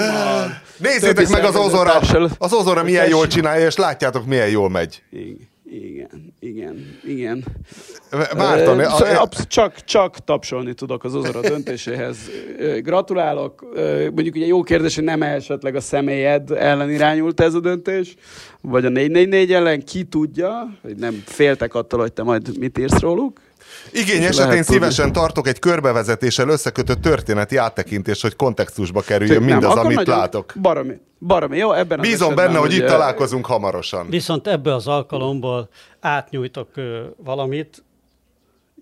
Nézzétek 0.78 1.30
meg 1.30 1.44
az 1.44 1.56
Ozora, 1.56 1.94
az 2.38 2.54
Ozora 2.54 2.84
milyen 2.84 3.10
jól 3.10 3.28
csinálja, 3.28 3.66
és 3.66 3.76
látjátok, 3.76 4.26
milyen 4.26 4.50
jól 4.50 4.70
megy. 4.70 5.04
Igen, 5.12 5.50
igen, 5.72 6.34
igen, 6.40 6.98
igen. 7.04 7.44
Márton, 8.36 8.80
Ö, 8.80 8.84
a- 8.84 8.90
szóval 8.90 9.28
csak, 9.48 9.84
csak 9.84 10.18
tapsolni 10.24 10.74
tudok 10.74 11.04
az 11.04 11.16
Ozora 11.16 11.42
döntéséhez. 11.42 12.18
Gratulálok. 12.82 13.66
Mondjuk 14.14 14.36
ugye 14.36 14.46
jó 14.46 14.64
kérdés, 14.64 14.96
hogy 14.96 15.04
nem 15.04 15.22
esetleg 15.22 15.76
a 15.76 15.80
személyed 15.82 16.52
ellen 16.52 16.92
irányult 16.92 17.40
ez 17.40 17.54
a 17.54 17.60
döntés, 17.60 18.16
vagy 18.62 18.86
a 18.86 18.90
444 18.90 19.52
ellen, 19.54 19.84
ki 19.84 20.04
tudja, 20.04 20.78
hogy 20.82 20.96
nem 20.96 21.22
féltek 21.26 21.74
attól, 21.74 22.00
hogy 22.00 22.14
te 22.14 22.24
majd 22.24 22.58
mit 22.60 22.78
írsz 22.78 23.00
róluk. 23.00 23.40
Igény 23.92 24.24
esetén 24.24 24.48
tudni. 24.50 24.64
szívesen 24.64 25.12
tartok 25.12 25.48
egy 25.48 25.60
körbevezetéssel 25.60 26.50
összekötött 26.50 27.02
történeti 27.02 27.58
áttekintést, 27.58 28.22
hogy 28.22 28.36
kontextusba 28.36 29.02
kerüljön 29.02 29.44
mindaz, 29.44 29.72
akkor 29.72 29.86
amit 29.86 30.08
látok. 30.08 30.54
Baromi, 30.62 30.94
baromi, 31.20 31.58
jó, 31.58 31.74
ebben 31.74 32.00
Bízom 32.00 32.36
benne, 32.36 32.58
hogy 32.58 32.74
itt 32.74 32.86
találkozunk 32.86 33.46
hamarosan. 33.46 34.10
Viszont 34.10 34.48
ebből 34.48 34.74
az 34.74 34.88
alkalomból 34.88 35.70
átnyújtok 36.00 36.70
ö, 36.76 37.02
valamit, 37.18 37.84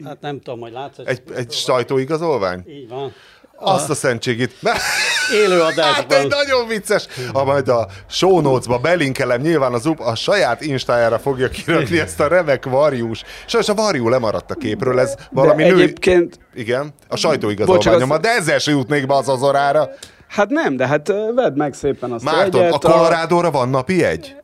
hát 0.04 0.22
nem 0.22 0.42
tudom, 0.42 0.60
hogy 0.60 0.72
látsz. 0.72 0.98
Egy, 1.06 1.22
egy 1.36 1.52
sajtóigazolvány? 1.52 2.64
Így 2.68 2.90
van. 2.90 3.14
Azt 3.60 3.90
a 3.90 3.96
szentségit. 3.96 4.54
Élő 5.44 5.62
Hát 5.76 6.14
egy 6.14 6.28
nagyon 6.28 6.68
vicces. 6.68 7.08
Ha 7.34 7.44
majd 7.44 7.68
a 7.68 7.88
show 8.10 8.42
notes-ba 8.42 8.78
belinkelem, 8.78 9.42
nyilván 9.42 9.74
az 9.74 9.86
UP 9.86 10.00
a 10.00 10.16
saját 10.16 10.62
instájára 10.62 11.20
fogja 11.20 11.50
kirakni 11.50 12.00
ezt 12.00 12.20
a 12.20 12.28
remek 12.28 12.66
varjús. 12.66 13.24
Sajnos 13.46 13.70
a 13.70 13.74
varjú 13.74 14.10
lemaradt 14.10 14.52
a 14.52 14.56
képről, 14.56 15.00
ez 15.00 15.16
valami 15.32 15.64
de 15.64 15.70
nő... 15.70 15.76
egyébként, 15.76 16.40
Igen, 16.54 16.94
a 17.08 17.16
sajtóigazolványomat, 17.16 18.22
de 18.22 18.30
ezzel 18.30 18.60
se 18.60 18.72
jutnék 18.72 19.08
be 19.08 19.16
az 19.16 19.30
azorára. 19.30 19.90
hát 20.28 20.50
nem, 20.50 20.76
de 20.76 20.88
hát 20.88 21.08
vedd 21.36 21.54
meg 21.56 21.74
szépen 21.74 22.12
azt 22.12 22.24
Márton, 22.24 22.62
egyet, 22.62 22.84
a 22.84 22.92
Colorado-ra 22.92 23.52
van 23.52 23.70
napi 23.70 24.04
egy? 24.04 24.36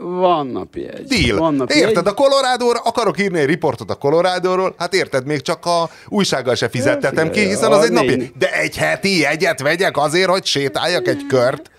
Van 0.00 0.46
napi 0.46 0.88
egy. 0.88 1.06
Deal. 1.06 1.38
Van 1.38 1.54
napi 1.54 1.74
érted, 1.74 2.06
egy. 2.06 2.12
a 2.12 2.14
Colorado-ra 2.14 2.80
akarok 2.80 3.20
írni 3.20 3.38
egy 3.38 3.46
riportot 3.46 3.90
a 3.90 3.94
Colorado-ról, 3.94 4.74
hát 4.78 4.94
érted, 4.94 5.26
még 5.26 5.40
csak 5.40 5.66
a 5.66 5.90
újsággal 6.08 6.54
se 6.54 6.68
fizettetem 6.68 7.30
ki, 7.30 7.40
hiszen 7.40 7.72
az 7.72 7.84
egy 7.84 7.92
napi. 7.92 8.32
De 8.38 8.52
egy 8.52 8.76
heti 8.76 9.18
jegyet 9.18 9.60
vegyek 9.60 9.96
azért, 9.96 10.28
hogy 10.28 10.44
sétáljak 10.44 11.08
egy 11.08 11.26
kört? 11.28 11.70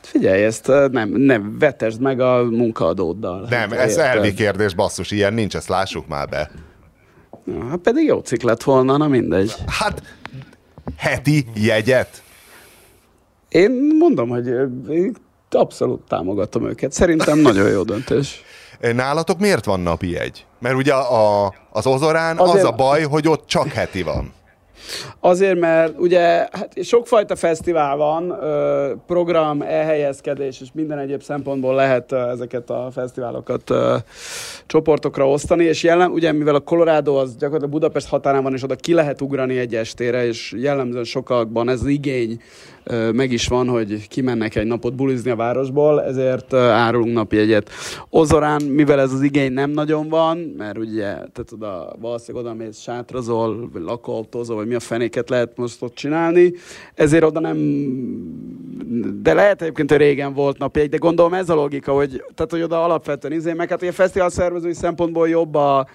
Figyelj, 0.00 0.42
ezt 0.42 0.68
ö, 0.68 0.88
nem, 0.90 1.08
nem 1.08 1.56
vetesd 1.58 2.00
meg 2.00 2.20
a 2.20 2.44
munkaadóddal. 2.44 3.46
Nem, 3.50 3.70
Hát, 3.70 3.78
ez 3.78 3.96
elvi 3.96 4.34
kérdés, 4.34 4.74
basszus, 4.74 5.10
ilyen 5.10 5.34
nincs, 5.34 5.56
ezt 5.56 5.68
lássuk 5.68 6.06
már 6.06 6.28
be. 6.28 6.50
Ja, 7.46 7.68
hát 7.68 7.78
pedig 7.78 8.06
jó 8.06 8.18
cikk 8.18 8.42
lett 8.42 8.62
volna, 8.62 8.96
na 8.96 9.08
mindegy. 9.08 9.54
Hát 9.66 10.02
heti 10.96 11.46
jegyet? 11.54 12.22
Én 13.48 13.94
mondom, 13.98 14.28
hogy 14.28 14.46
én 14.90 15.16
abszolút 15.56 16.00
támogatom 16.08 16.68
őket. 16.68 16.92
Szerintem 16.92 17.38
nagyon 17.38 17.68
jó 17.68 17.82
döntés. 17.82 18.42
Nálatok 18.80 19.38
miért 19.38 19.64
van 19.64 19.80
napi 19.80 20.10
jegy? 20.10 20.46
Mert 20.58 20.74
ugye 20.76 20.94
a, 20.94 21.54
az 21.70 21.86
Ozorán 21.86 22.38
Azért- 22.38 22.64
az 22.64 22.64
a 22.64 22.72
baj, 22.72 23.02
hogy 23.02 23.28
ott 23.28 23.46
csak 23.46 23.66
heti 23.68 24.02
van. 24.02 24.32
Azért, 25.20 25.58
mert 25.58 25.98
ugye 25.98 26.18
hát 26.28 26.70
sokfajta 26.82 27.36
fesztivál 27.36 27.96
van, 27.96 28.38
program, 29.06 29.62
elhelyezkedés 29.62 30.60
és 30.60 30.68
minden 30.72 30.98
egyéb 30.98 31.22
szempontból 31.22 31.74
lehet 31.74 32.12
ezeket 32.12 32.70
a 32.70 32.88
fesztiválokat 32.92 33.74
csoportokra 34.66 35.28
osztani, 35.28 35.64
és 35.64 35.82
jellem, 35.82 36.12
ugye 36.12 36.32
mivel 36.32 36.54
a 36.54 36.60
Colorado 36.60 37.14
az 37.14 37.36
gyakorlatilag 37.36 37.72
Budapest 37.72 38.08
határán 38.08 38.42
van, 38.42 38.52
és 38.52 38.62
oda 38.62 38.74
ki 38.76 38.92
lehet 38.94 39.20
ugrani 39.20 39.58
egy 39.58 39.74
estére, 39.74 40.26
és 40.26 40.54
jellemzően 40.56 41.04
sokakban 41.04 41.68
ez 41.68 41.86
igény 41.86 42.40
meg 43.12 43.32
is 43.32 43.48
van, 43.48 43.68
hogy 43.68 44.08
kimennek 44.08 44.56
egy 44.56 44.66
napot 44.66 44.94
bulizni 44.94 45.30
a 45.30 45.36
városból, 45.36 46.02
ezért 46.02 46.52
árulunk 46.54 47.14
napi 47.14 47.38
egyet. 47.38 47.70
Ozorán, 48.10 48.62
mivel 48.62 49.00
ez 49.00 49.12
az 49.12 49.22
igény 49.22 49.52
nem 49.52 49.70
nagyon 49.70 50.08
van, 50.08 50.54
mert 50.56 50.78
ugye, 50.78 51.04
tehát 51.04 51.52
oda 51.52 51.92
valószínűleg 52.00 52.46
oda 52.46 52.54
mész 52.54 52.80
sátrazol, 52.80 53.68
vagy 53.72 53.82
vagy 54.46 54.66
mi 54.66 54.74
a 54.76 54.80
fenéket 54.80 55.28
lehet 55.28 55.56
most 55.56 55.82
ott 55.82 55.94
csinálni, 55.94 56.52
ezért 56.94 57.24
oda 57.24 57.40
nem, 57.40 57.56
de 59.22 59.34
lehet 59.34 59.62
egyébként, 59.62 59.90
hogy 59.90 59.98
régen 59.98 60.32
volt 60.32 60.58
napi 60.58 60.80
egy, 60.80 60.88
de 60.88 60.96
gondolom 60.96 61.34
ez 61.34 61.48
a 61.48 61.54
logika, 61.54 61.92
hogy, 61.92 62.24
tehát, 62.34 62.50
hogy 62.50 62.62
oda 62.62 62.84
alapvetően 62.84 63.32
izé, 63.32 63.52
meg 63.52 63.68
hát 63.68 63.82
ugye 63.82 63.92
fesztivál 63.92 64.30
szervezői 64.30 64.74
szempontból 64.74 65.28
jobb 65.28 65.54
a, 65.54 65.86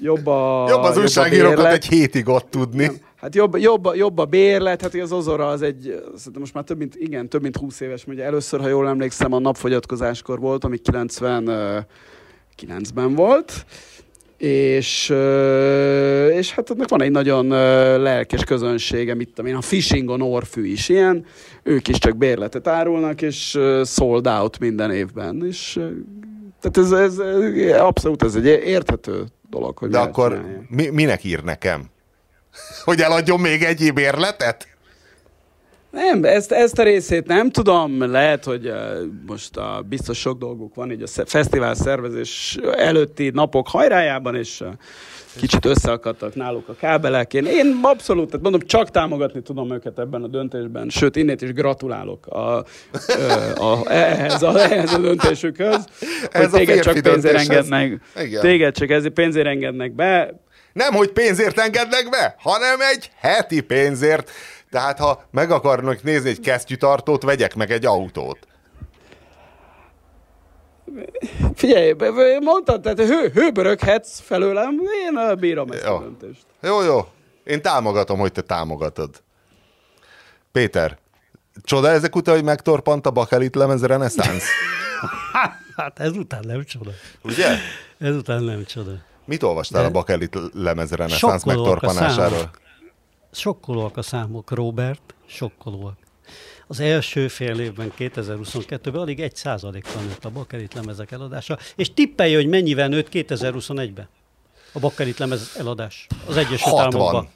jobb 0.00 0.26
a, 0.26 0.66
Jobb 0.68 0.82
az 0.82 0.96
a 0.96 1.00
újságírókat 1.00 1.66
egy 1.66 1.86
hétig 1.86 2.28
ott 2.28 2.50
tudni. 2.50 2.90
Hát 3.16 3.34
jobb, 3.34 3.56
jobb, 3.56 3.88
jobb 3.94 4.18
a 4.18 4.24
bérlet, 4.24 4.82
hát 4.82 4.94
az 4.94 5.12
Ozora 5.12 5.48
az 5.48 5.62
egy, 5.62 6.02
szerintem 6.16 6.40
most 6.40 6.54
már 6.54 6.64
több 6.64 6.78
mint, 6.78 6.96
igen, 6.96 7.28
több 7.28 7.42
mint 7.42 7.56
20 7.56 7.80
éves, 7.80 8.06
ugye 8.06 8.24
először, 8.24 8.60
ha 8.60 8.68
jól 8.68 8.88
emlékszem, 8.88 9.32
a 9.32 9.38
napfogyatkozáskor 9.38 10.40
volt, 10.40 10.64
ami 10.64 10.78
99-ben 10.92 13.14
volt, 13.14 13.64
és, 14.44 15.08
és 16.32 16.52
hát 16.52 16.70
ennek 16.70 16.88
van 16.88 17.02
egy 17.02 17.10
nagyon 17.10 17.46
lelkes 18.02 18.44
közönsége, 18.44 19.14
mit 19.14 19.28
tudom 19.28 19.50
én, 19.50 19.56
a 19.56 19.60
Fishingon 19.60 20.22
Orfű 20.22 20.66
is 20.66 20.88
ilyen, 20.88 21.24
ők 21.62 21.88
is 21.88 21.98
csak 21.98 22.16
bérletet 22.16 22.66
árulnak, 22.66 23.22
és 23.22 23.58
sold 23.84 24.26
out 24.26 24.58
minden 24.58 24.90
évben, 24.90 25.46
és 25.46 25.78
tehát 26.60 26.76
ez, 26.76 26.92
ez, 26.92 27.18
ez 27.18 27.80
abszolút 27.80 28.22
ez 28.22 28.34
egy 28.34 28.46
érthető 28.46 29.24
dolog, 29.50 29.78
hogy 29.78 29.90
De 29.90 29.98
akkor 29.98 30.30
csinálják. 30.30 30.68
mi, 30.68 30.88
minek 30.88 31.24
ír 31.24 31.42
nekem? 31.42 31.84
Hogy 32.84 33.00
eladjon 33.00 33.40
még 33.40 33.62
egy 33.62 33.92
bérletet? 33.94 34.73
Nem, 35.94 36.24
ezt, 36.24 36.52
ezt 36.52 36.78
a 36.78 36.82
részét 36.82 37.26
nem 37.26 37.50
tudom, 37.50 38.10
lehet, 38.10 38.44
hogy 38.44 38.72
most 39.26 39.56
uh, 39.56 39.64
biztos 39.88 40.18
sok 40.18 40.38
dolguk 40.38 40.74
van 40.74 40.90
így 40.90 41.02
a 41.02 41.24
fesztivál 41.26 41.74
szervezés 41.74 42.58
előtti 42.76 43.30
napok 43.34 43.68
hajrájában, 43.68 44.34
és 44.34 44.62
kicsit 45.36 45.64
összeakadtak 45.64 46.34
náluk 46.34 46.68
a 46.68 46.74
kábelek. 46.74 47.34
Én, 47.34 47.46
én 47.46 47.78
abszolút, 47.82 48.26
tehát 48.26 48.42
mondom, 48.42 48.60
csak 48.60 48.90
támogatni 48.90 49.42
tudom 49.42 49.72
őket 49.72 49.98
ebben 49.98 50.22
a 50.22 50.26
döntésben, 50.26 50.88
sőt, 50.88 51.16
innét 51.16 51.42
is 51.42 51.52
gratulálok 51.52 52.26
a, 52.26 52.64
ö, 53.08 53.62
a, 53.62 53.90
ehhez, 53.90 54.42
a, 54.42 54.60
ehhez 54.70 54.92
a 54.92 54.98
döntésükhöz, 54.98 55.84
hogy 56.20 56.28
Ez 56.30 56.52
a 56.54 56.56
téged 56.56 56.80
csak 56.80 57.00
pénzért 57.00 57.36
engednek, 57.36 58.00
Igen. 58.16 58.40
téged 58.40 58.74
csak 58.74 58.90
ezért 58.90 59.14
pénzért 59.14 59.46
engednek 59.46 59.94
be, 59.94 60.42
Nem, 60.72 60.92
hogy 60.92 61.08
pénzért 61.08 61.58
engednek 61.58 62.08
be, 62.10 62.34
hanem 62.38 62.80
egy 62.80 63.10
heti 63.20 63.60
pénzért. 63.60 64.30
Tehát 64.74 64.98
ha 64.98 65.24
meg 65.30 65.50
akarnak 65.50 66.02
nézni 66.02 66.28
egy 66.28 66.40
kesztyűtartót, 66.40 67.22
vegyek 67.22 67.54
meg 67.54 67.70
egy 67.70 67.86
autót. 67.86 68.38
Figyelj, 71.54 71.94
mondtad, 72.40 72.80
tehát 72.80 72.98
hő, 72.98 73.30
hőböröghetsz 73.34 74.20
felőlem, 74.20 74.80
én 75.06 75.38
bírom 75.38 75.70
ezt 75.70 75.84
Jó. 75.84 75.94
a 75.94 76.00
döntést. 76.00 76.46
Jó, 76.62 76.82
jó. 76.82 77.08
Én 77.44 77.62
támogatom, 77.62 78.18
hogy 78.18 78.32
te 78.32 78.40
támogatod. 78.40 79.22
Péter, 80.52 80.98
csoda 81.62 81.88
ezek 81.88 82.16
után, 82.16 82.34
hogy 82.34 82.44
megtorpant 82.44 83.06
a 83.06 83.10
bakelit 83.10 83.54
lemez 83.54 83.84
reneszánsz? 83.84 84.44
Hát 85.76 85.98
ezután 86.00 86.44
nem 86.46 86.64
csoda. 86.64 86.90
Ugye? 87.22 87.48
Ezután 87.98 88.42
nem 88.42 88.64
csoda. 88.64 88.92
Mit 89.24 89.42
olvastál 89.42 89.82
De- 89.82 89.88
a 89.88 89.90
bakelit 89.90 90.38
lemez 90.52 90.90
reneszánsz 90.92 91.42
a 91.42 91.46
megtorpanásáról? 91.46 92.38
számok. 92.38 92.62
Sokkolóak 93.34 93.96
a 93.96 94.02
számok, 94.02 94.50
Robert, 94.50 95.14
sokkolóak. 95.26 95.96
Az 96.66 96.80
első 96.80 97.28
fél 97.28 97.58
évben, 97.60 97.92
2022-ben 97.98 98.94
alig 99.00 99.20
egy 99.20 99.36
százalékkal 99.36 100.02
nőtt 100.02 100.24
a 100.24 100.30
bakelit 100.30 100.74
lemezek 100.74 101.10
eladása, 101.12 101.58
és 101.76 101.94
tippelje, 101.94 102.36
hogy 102.36 102.46
mennyivel 102.46 102.88
nőtt 102.88 103.08
2021-ben 103.12 104.08
a 104.72 104.78
bakelit 104.78 105.18
lemez 105.18 105.54
eladás 105.58 106.06
az 106.26 106.36
Egyesült 106.36 106.74
60. 106.74 106.80
Államokban. 106.80 107.28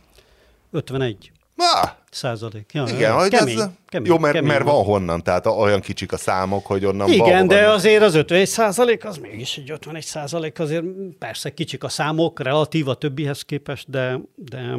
51 0.70 1.32
Ah, 1.60 1.88
százalék. 2.10 2.70
Ja, 2.72 2.84
igen, 2.88 3.12
hogy 3.14 3.30
kemény, 3.30 3.58
ez... 3.58 3.68
kemény, 3.86 4.10
Jó, 4.10 4.18
mert, 4.18 4.34
kemény 4.34 4.50
mert 4.50 4.62
volt. 4.64 4.76
van 4.76 4.84
honnan, 4.84 5.22
tehát 5.22 5.46
olyan 5.46 5.80
kicsik 5.80 6.12
a 6.12 6.16
számok, 6.16 6.66
hogy 6.66 6.84
onnan 6.84 7.08
Igen, 7.12 7.46
de 7.46 7.60
nő. 7.60 7.66
azért 7.66 8.02
az 8.02 8.14
51 8.14 8.46
százalék, 8.46 9.04
az 9.04 9.16
mégis 9.16 9.56
egy 9.56 9.70
51 9.70 10.02
százalék, 10.02 10.58
azért 10.58 10.84
persze 11.18 11.54
kicsik 11.54 11.84
a 11.84 11.88
számok, 11.88 12.40
relatív 12.40 12.88
a 12.88 12.94
többihez 12.94 13.42
képest, 13.42 13.90
de, 13.90 14.18
de 14.34 14.74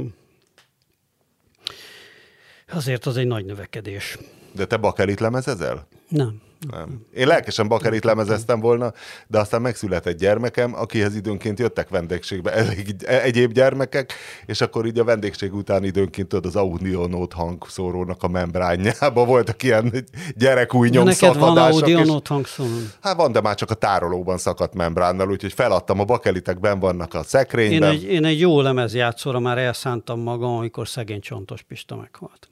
azért 2.72 3.06
az 3.06 3.18
egy 3.18 3.28
nagy 3.28 3.46
növekedés. 3.46 4.18
De 4.52 4.66
te 4.66 4.78
bakelit 4.78 5.20
lemezezel? 5.20 5.88
Nem, 6.08 6.42
Nem. 6.72 7.06
Én 7.14 7.28
lelkesen 7.28 7.68
Bakarit 7.68 8.04
lemezeztem 8.04 8.60
volna, 8.60 8.94
de 9.28 9.40
aztán 9.40 9.62
megszületett 9.62 10.18
gyermekem, 10.18 10.76
akihez 10.76 11.16
időnként 11.16 11.60
jöttek 11.60 11.90
vendégségbe 11.90 12.54
elég, 12.54 12.96
egyéb 13.06 13.52
gyermekek, 13.52 14.14
és 14.46 14.62
akkor 14.62 14.86
így 14.86 15.00
a 15.00 15.04
vendégség 15.04 15.54
után 15.54 15.84
időnként 15.84 16.28
tudod, 16.28 16.46
az 16.46 16.56
audio 16.56 17.08
note 17.08 17.36
hangszórónak 17.36 18.24
a 18.24 18.28
membránjába 18.28 19.26
voltak 19.26 19.64
ilyen 19.64 19.94
gyerekúj 20.36 20.90
De 20.90 21.04
neked 21.04 21.20
van 21.38 21.54
nyomszakadások. 21.54 21.88
és- 22.24 22.28
hangszóró? 22.28 22.70
Hát 23.02 23.16
van, 23.16 23.32
de 23.32 23.42
már 23.42 23.56
csak 23.56 23.70
a 23.72 23.74
tárolóban 23.74 24.38
szakadt 24.38 24.74
membránnal, 24.74 25.30
úgyhogy 25.32 25.54
feladtam, 25.54 26.00
a 26.00 26.04
bakelitek 26.06 26.60
ben 26.60 26.80
vannak 26.80 27.14
a 27.14 27.18
Én 27.18 27.24
szekrényben. 27.24 27.90
egy, 27.92 28.04
én 28.04 28.26
egy 28.26 28.40
jó 28.40 28.62
lemezjátszóra 28.62 29.40
már 29.40 29.58
elszántam 29.58 30.20
magam, 30.20 30.52
amikor 30.58 30.88
szegény 30.88 31.22
Csontos 31.22 31.62
Pista 31.62 31.96
meghalt. 31.96 32.49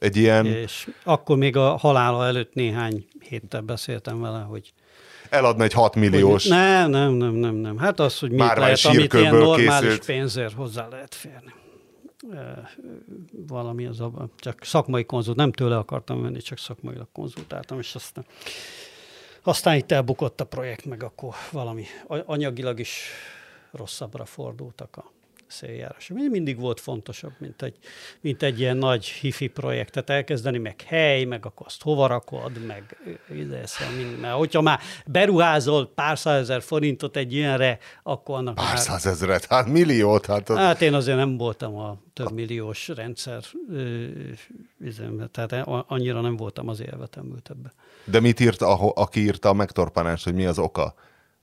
Egy 0.00 0.16
ilyen 0.16 0.46
És 0.46 0.88
akkor 1.04 1.36
még 1.36 1.56
a 1.56 1.76
halála 1.76 2.26
előtt 2.26 2.54
néhány 2.54 3.06
héttel 3.28 3.60
beszéltem 3.60 4.20
vele, 4.20 4.40
hogy 4.40 4.72
eladna 5.30 5.64
egy 5.64 5.72
6 5.72 5.94
milliós. 5.94 6.42
Hogy 6.42 6.52
nem, 6.52 6.90
nem, 6.90 7.12
nem, 7.12 7.34
nem, 7.34 7.54
nem. 7.54 7.78
Hát 7.78 8.00
az, 8.00 8.18
hogy 8.18 8.30
mit 8.30 8.38
Márvány 8.38 8.62
lehet, 8.62 8.84
amit 8.84 9.12
ilyen 9.12 9.34
normális 9.34 9.88
készült. 9.88 10.04
pénzért 10.04 10.54
hozzá 10.54 10.88
lehet 10.88 11.14
férni. 11.14 11.54
E, 12.32 12.70
Valami 13.46 13.86
az 13.86 14.00
a, 14.00 14.28
csak 14.38 14.58
szakmai 14.64 15.04
konzult, 15.04 15.36
nem 15.36 15.52
tőle 15.52 15.76
akartam 15.76 16.22
venni, 16.22 16.40
csak 16.40 16.58
szakmailag 16.58 17.08
konzultáltam, 17.12 17.78
és 17.78 17.94
aztán 17.94 18.24
aztán 19.42 19.76
itt 19.76 19.92
elbukott 19.92 20.40
a 20.40 20.44
projekt, 20.44 20.84
meg 20.84 21.02
akkor 21.02 21.34
valami 21.50 21.84
anyagilag 22.06 22.80
is 22.80 23.10
rosszabbra 23.70 24.24
fordultak 24.24 24.96
a 24.96 25.10
széljárás. 25.50 26.08
Mi- 26.08 26.28
Mindig 26.28 26.60
volt 26.60 26.80
fontosabb, 26.80 27.32
mint 27.38 27.62
egy, 27.62 27.76
mint 28.20 28.42
egy 28.42 28.60
ilyen 28.60 28.76
nagy 28.76 29.04
hifi 29.04 29.46
projektet 29.46 30.10
elkezdeni, 30.10 30.58
meg 30.58 30.80
hely, 30.80 31.24
meg 31.24 31.46
akkor 31.46 31.66
azt 31.66 31.82
hova 31.82 32.06
rakod, 32.06 32.66
meg 32.66 32.96
ide, 33.34 33.64
mind, 33.96 34.20
mert 34.20 34.34
hogyha 34.34 34.60
már 34.60 34.80
beruházol 35.06 35.92
pár 35.94 36.18
százezer 36.18 36.62
forintot 36.62 37.16
egy 37.16 37.32
ilyenre, 37.32 37.78
akkor 38.02 38.36
annak 38.36 38.54
Pár 38.54 38.66
már... 38.66 38.78
százezret, 38.78 39.46
hát 39.46 39.66
milliót, 39.66 40.26
hát 40.26 40.48
az... 40.48 40.56
Hát 40.56 40.82
én 40.82 40.94
azért 40.94 41.16
nem 41.16 41.36
voltam 41.36 41.76
a 41.76 41.98
több 42.12 42.32
milliós 42.32 42.88
rendszer, 42.88 43.42
ö, 43.70 44.04
üzemben, 44.78 45.30
tehát 45.30 45.66
annyira 45.86 46.20
nem 46.20 46.36
voltam 46.36 46.68
az 46.68 46.80
élvetemült 46.80 47.50
ebbe. 47.50 47.72
De 48.04 48.20
mit 48.20 48.40
írt, 48.40 48.62
a, 48.62 48.92
aki 48.94 49.20
írta 49.20 49.48
a 49.48 49.52
megtorpanást, 49.52 50.24
hogy 50.24 50.34
mi 50.34 50.46
az 50.46 50.58
oka? 50.58 50.94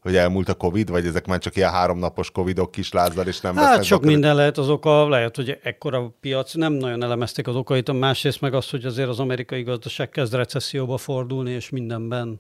Hogy 0.01 0.15
elmúlt 0.15 0.49
a 0.49 0.53
Covid, 0.53 0.89
vagy 0.89 1.05
ezek 1.05 1.27
már 1.27 1.39
csak 1.39 1.55
ilyen 1.55 1.71
háromnapos 1.71 2.31
Covidok 2.31 2.71
kislázzal, 2.71 3.27
és 3.27 3.41
nem 3.41 3.55
Hát 3.55 3.83
sok 3.83 4.03
minden 4.03 4.35
lehet 4.35 4.57
az 4.57 4.69
oka, 4.69 5.07
lehet, 5.07 5.35
hogy 5.35 5.59
ekkora 5.63 6.15
piac, 6.19 6.53
nem 6.53 6.73
nagyon 6.73 7.03
elemezték 7.03 7.47
az 7.47 7.55
okait, 7.55 7.89
a 7.89 7.93
másrészt 7.93 8.41
meg 8.41 8.53
az, 8.53 8.69
hogy 8.69 8.85
azért 8.85 9.09
az 9.09 9.19
amerikai 9.19 9.63
gazdaság 9.63 10.09
kezd 10.09 10.33
recesszióba 10.33 10.97
fordulni, 10.97 11.51
és 11.51 11.69
mindenben 11.69 12.39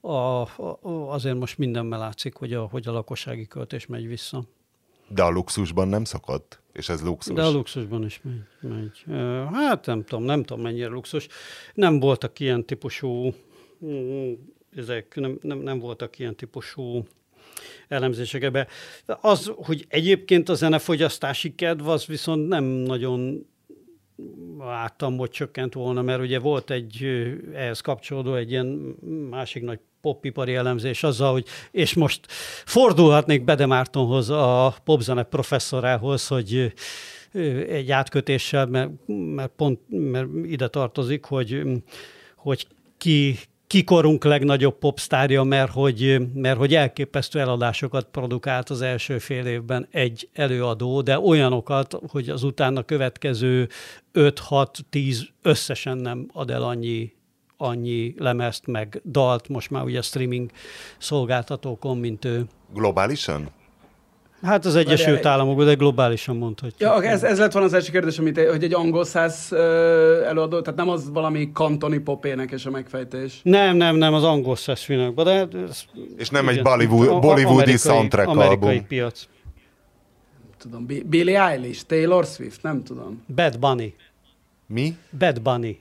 a, 0.00 0.40
a, 0.40 0.78
azért 1.08 1.38
most 1.38 1.58
mindenben 1.58 1.98
látszik, 1.98 2.34
hogy 2.34 2.52
a, 2.52 2.68
hogy 2.70 2.88
a 2.88 2.92
lakossági 2.92 3.46
költés 3.46 3.86
megy 3.86 4.06
vissza. 4.06 4.44
De 5.08 5.22
a 5.22 5.30
luxusban 5.30 5.88
nem 5.88 6.04
szokott, 6.04 6.60
és 6.72 6.88
ez 6.88 7.02
luxus. 7.02 7.34
De 7.34 7.42
a 7.42 7.50
luxusban 7.50 8.04
is 8.04 8.20
megy. 8.22 8.72
megy. 8.72 9.04
Hát 9.52 9.86
nem 9.86 10.04
tudom, 10.04 10.24
nem 10.24 10.42
tudom 10.42 10.62
mennyire 10.62 10.88
luxus. 10.88 11.28
Nem 11.74 12.00
voltak 12.00 12.40
ilyen 12.40 12.64
típusú, 12.64 13.34
mm, 13.84 14.32
ezek 14.76 15.14
nem, 15.14 15.38
nem, 15.42 15.58
nem 15.58 15.78
voltak 15.78 16.18
ilyen 16.18 16.36
típusú 16.36 17.06
elemzések 17.88 18.42
ebbe. 18.42 18.66
Az, 19.06 19.52
hogy 19.56 19.86
egyébként 19.88 20.48
a 20.48 20.54
zenefogyasztási 20.54 21.54
kedv, 21.54 21.88
az 21.88 22.06
viszont 22.06 22.48
nem 22.48 22.64
nagyon 22.64 23.46
láttam, 24.58 25.16
hogy 25.16 25.30
csökkent 25.30 25.74
volna, 25.74 26.02
mert 26.02 26.20
ugye 26.20 26.38
volt 26.38 26.70
egy 26.70 27.04
ehhez 27.54 27.80
kapcsolódó 27.80 28.34
egy 28.34 28.50
ilyen 28.50 28.66
másik 29.30 29.62
nagy 29.62 29.78
popipari 30.00 30.54
elemzés 30.54 31.02
azzal, 31.02 31.32
hogy 31.32 31.46
és 31.70 31.94
most 31.94 32.20
fordulhatnék 32.64 33.44
Bede 33.44 33.66
Mártonhoz, 33.66 34.30
a 34.30 34.74
popzene 34.84 35.22
professzorához, 35.22 36.26
hogy 36.26 36.72
egy 37.68 37.90
átkötéssel, 37.90 38.66
mert, 38.66 38.90
mert 39.06 39.52
pont 39.56 39.80
mert 39.88 40.28
ide 40.44 40.68
tartozik, 40.68 41.24
hogy, 41.24 41.62
hogy 42.36 42.66
ki, 42.96 43.38
kikorunk 43.66 44.24
legnagyobb 44.24 44.78
popstárja, 44.78 45.42
mert 45.42 45.72
hogy, 45.72 46.20
mert 46.34 46.58
hogy 46.58 46.74
elképesztő 46.74 47.40
eladásokat 47.40 48.06
produkált 48.10 48.70
az 48.70 48.80
első 48.80 49.18
fél 49.18 49.46
évben 49.46 49.88
egy 49.90 50.28
előadó, 50.32 51.02
de 51.02 51.20
olyanokat, 51.20 51.98
hogy 52.08 52.28
az 52.28 52.42
utána 52.42 52.82
következő 52.82 53.68
5-6-10 54.14 55.18
összesen 55.42 55.98
nem 55.98 56.28
ad 56.32 56.50
el 56.50 56.62
annyi 56.62 57.14
annyi 57.58 58.14
lemezt, 58.18 58.66
meg 58.66 59.00
dalt, 59.04 59.48
most 59.48 59.70
már 59.70 59.84
ugye 59.84 60.02
streaming 60.02 60.50
szolgáltatókon, 60.98 61.98
mint 61.98 62.24
ő. 62.24 62.46
Globálisan? 62.74 63.50
Hát 64.42 64.64
az 64.64 64.76
Egyesült. 64.76 65.26
Államokban, 65.26 65.66
de 65.66 65.74
globálisan 65.74 66.36
mondhatjuk. 66.36 66.80
Ja, 66.80 67.02
ez, 67.02 67.22
ez 67.22 67.38
lett 67.38 67.52
volna 67.52 67.66
az 67.66 67.74
első 67.74 67.90
kérdés, 67.92 68.18
amit, 68.18 68.48
hogy 68.48 68.64
egy 68.64 68.74
angol 68.74 69.04
száz 69.04 69.52
előadó, 70.26 70.60
tehát 70.60 70.78
nem 70.78 70.88
az 70.88 71.10
valami 71.10 71.50
kantoni 71.52 71.98
pop 71.98 72.24
énekes 72.24 72.66
a 72.66 72.70
megfejtés. 72.70 73.40
Nem, 73.42 73.76
nem, 73.76 73.96
nem, 73.96 74.14
az 74.14 74.24
angol 74.24 74.56
szeszvinakban, 74.56 75.24
de... 75.24 75.48
Ez, 75.68 75.82
És 76.16 76.28
nem 76.30 76.48
egy 76.48 76.52
igen. 76.56 76.64
Bollywood- 76.64 77.08
A- 77.08 77.16
a- 77.16 77.18
bollywoodi 77.18 77.44
amerikai- 77.52 77.78
soundtrack 77.78 78.28
amerikai 78.28 78.68
album. 78.68 78.86
piac. 78.86 79.22
Tudom, 80.58 80.86
Bi- 80.86 81.02
Billie 81.06 81.46
Eilish, 81.48 81.82
Taylor 81.86 82.24
Swift, 82.24 82.62
nem 82.62 82.82
tudom. 82.84 83.22
Bad 83.34 83.58
Bunny. 83.58 83.94
Mi? 84.66 84.96
Bad 85.18 85.40
Bunny. 85.42 85.78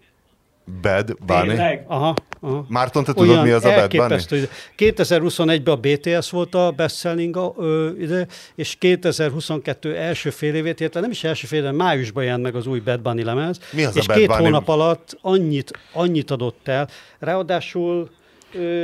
Bad 0.81 1.17
Bunny? 1.25 1.47
Tényleg? 1.47 1.85
Aha, 1.87 2.13
aha. 2.41 2.65
Márton, 2.69 3.03
te 3.03 3.13
tudod, 3.13 3.43
mi 3.43 3.49
az 3.51 3.65
a 3.65 3.69
Bad 3.73 3.89
Bunny? 3.89 3.99
elképesztő. 4.01 4.49
2021-ben 4.77 5.73
a 5.73 5.77
BTS 5.77 6.29
volt 6.29 6.55
a 6.55 6.71
bestselling 6.71 7.37
a, 7.37 7.53
ö, 7.57 7.89
ide, 7.99 8.27
és 8.55 8.75
2022 8.75 9.95
első 9.95 10.29
fél 10.29 10.55
évét, 10.55 10.79
illetve 10.79 10.99
nem 10.99 11.11
is 11.11 11.23
első 11.23 11.47
fél 11.47 11.59
évben, 11.59 11.75
májusban 11.75 12.23
jelent 12.23 12.43
meg 12.43 12.55
az 12.55 12.67
új 12.67 12.79
Bad 12.79 13.01
Bunny 13.01 13.23
lemez. 13.23 13.59
Mi 13.73 13.83
az 13.83 13.95
a 13.95 13.99
és 13.99 14.07
Bad 14.07 14.17
két 14.17 14.27
Bunny? 14.27 14.39
hónap 14.39 14.67
alatt 14.67 15.17
annyit, 15.21 15.71
annyit 15.93 16.31
adott 16.31 16.67
el. 16.67 16.87
Ráadásul 17.19 18.09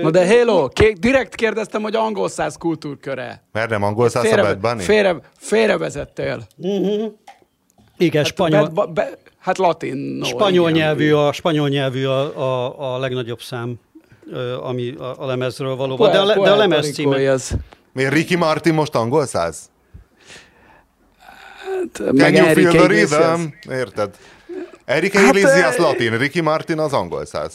Na 0.01 0.09
de 0.11 0.25
hello, 0.25 0.67
ké- 0.67 0.99
direkt 0.99 1.36
kérdeztem, 1.36 1.82
hogy 1.82 1.95
angol 1.95 2.29
száz 2.29 2.55
kultúrköre. 2.57 3.43
Mert 3.51 3.69
nem 3.69 3.84
angol 3.84 4.09
száz 4.09 4.32
a 4.32 4.36
Bad 4.41 4.57
Bunny? 4.59 4.79
félre, 4.79 5.15
félrevezettél. 5.38 6.47
Igen, 8.01 8.23
spanyol, 8.23 8.61
Bad, 8.61 8.73
ba, 8.73 8.85
be, 8.85 9.17
hát 9.39 9.57
latin. 9.57 10.23
Spanyol 10.23 10.69
igen. 10.69 10.81
nyelvű, 10.81 11.13
a, 11.13 11.31
spanyol 11.31 11.69
nyelvű 11.69 12.05
a, 12.05 12.37
a, 12.37 12.93
a 12.93 12.99
legnagyobb 12.99 13.41
szám, 13.41 13.79
ami 14.61 14.95
a, 14.95 15.21
a 15.23 15.25
lemezről 15.25 15.75
valóban. 15.75 16.11
De 16.11 16.19
a, 16.19 16.25
le, 16.25 16.33
de 16.33 16.51
a 16.51 16.55
lemez 16.55 16.93
címe. 16.93 17.31
az. 17.31 17.51
Miért 17.93 18.13
Ricky 18.13 18.35
Martin 18.35 18.73
most 18.73 18.95
angol 18.95 19.25
száz? 19.25 19.69
Meg 22.11 22.33
Can 22.33 22.45
you 22.45 22.53
feel 22.53 22.67
Enrique 22.67 22.71
the 22.71 22.83
Iglesias. 22.83 23.19
rhythm? 23.19 23.71
Érted? 23.71 24.15
Enrique 24.85 25.21
Hát, 25.21 25.35
Iglesias 25.35 25.77
latin, 25.77 26.17
Ricky 26.17 26.41
Martin 26.41 26.79
az 26.79 26.93
angol 26.93 27.25
száz. 27.25 27.53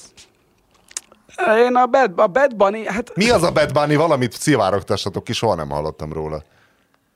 Én 1.58 1.74
a 1.74 1.86
Bad, 1.86 2.12
a 2.16 2.26
Bad 2.26 2.56
Bunny, 2.56 2.84
hát 2.86 3.12
Mi 3.14 3.30
az 3.30 3.42
a 3.42 3.52
Bad 3.52 3.72
Bunny? 3.72 3.96
Valamit 3.96 4.32
szivárogtassatok 4.32 5.24
ki, 5.24 5.32
soha 5.32 5.54
nem 5.54 5.68
hallottam 5.68 6.12
róla. 6.12 6.42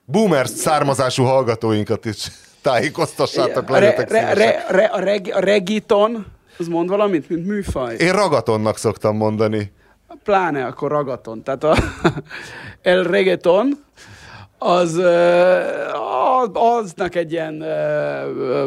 Boomers 0.05 0.51
származású 0.51 1.25
hallgatóinkat 1.25 2.05
is 2.05 2.27
tájékoztassátok, 2.63 3.69
legyetek 3.69 4.11
re, 4.11 4.33
re, 4.33 4.65
re, 4.69 4.85
a, 4.85 4.99
reg, 5.01 5.31
a 5.35 5.41
regiton, 5.41 6.27
az 6.59 6.69
mond 6.69 6.89
valamit, 6.89 7.29
mint 7.29 7.47
műfaj? 7.47 7.97
Én 7.97 8.13
ragatonnak 8.13 8.77
szoktam 8.77 9.17
mondani. 9.17 9.73
Pláne 10.25 10.65
akkor 10.65 10.91
ragaton. 10.91 11.43
Tehát 11.43 11.65
a 11.65 11.77
el 12.83 13.03
reggaeton, 13.03 13.85
az, 14.63 15.03
aznak 16.53 17.15
egy 17.15 17.33
ilyen 17.33 17.65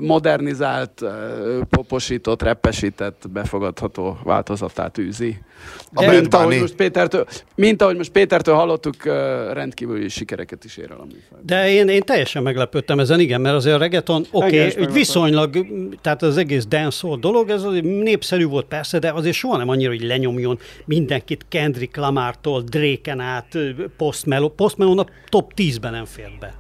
modernizált, 0.02 1.04
poposított, 1.70 2.41
reppesített, 2.41 3.24
befogadható 3.30 4.18
változatát 4.24 4.98
űzi. 4.98 5.38
A 5.94 6.02
De 6.02 6.12
mint, 6.12 6.34
ahogy 6.34 6.60
most 6.60 6.76
Pétertől, 6.76 7.26
mint 7.56 7.82
ahogy 7.82 7.98
most 7.98 8.12
Pétertől 8.12 8.56
hallottuk, 8.56 9.06
rendkívüli 9.54 10.10
sikereket 10.10 10.64
is 10.64 10.78
ér 10.78 10.91
el 10.91 10.98
a 11.00 11.04
műfaj. 11.04 11.39
De 11.41 11.70
én, 11.70 11.88
én 11.88 12.02
teljesen 12.02 12.44
meglepődtem 12.44 13.00
ezen, 13.00 13.20
igen, 13.20 13.41
mert 13.41 13.56
azért 13.56 13.76
a 13.76 13.80
reggaeton, 13.80 14.26
oké, 14.32 14.68
okay, 14.68 14.86
viszonylag, 14.94 15.66
tehát 16.02 16.22
az 16.22 16.38
egész 16.38 16.66
dancehall 16.66 17.18
dolog, 17.20 17.50
ez 17.50 17.64
azért 17.64 17.84
népszerű 17.84 18.46
volt 18.46 18.66
persze, 18.66 19.00
de 19.00 19.12
azért 19.12 19.36
soha 19.36 19.58
nem 19.58 19.70
annyira, 19.70 19.89
hogy 19.89 20.04
lenyomjon 20.04 20.60
mindenkit 20.86 21.46
Kendrick 21.50 21.96
Lamar-tól, 21.96 22.62
Drake-en 22.62 23.20
át, 23.20 23.58
Post 23.98 24.26
Malone. 24.26 24.54
Post 24.56 24.78
Malone 24.78 25.02
a 25.02 25.06
top 25.30 25.54
10-ben 25.84 25.92
nem 25.92 26.06
fér 26.06 26.32
be. 26.40 26.54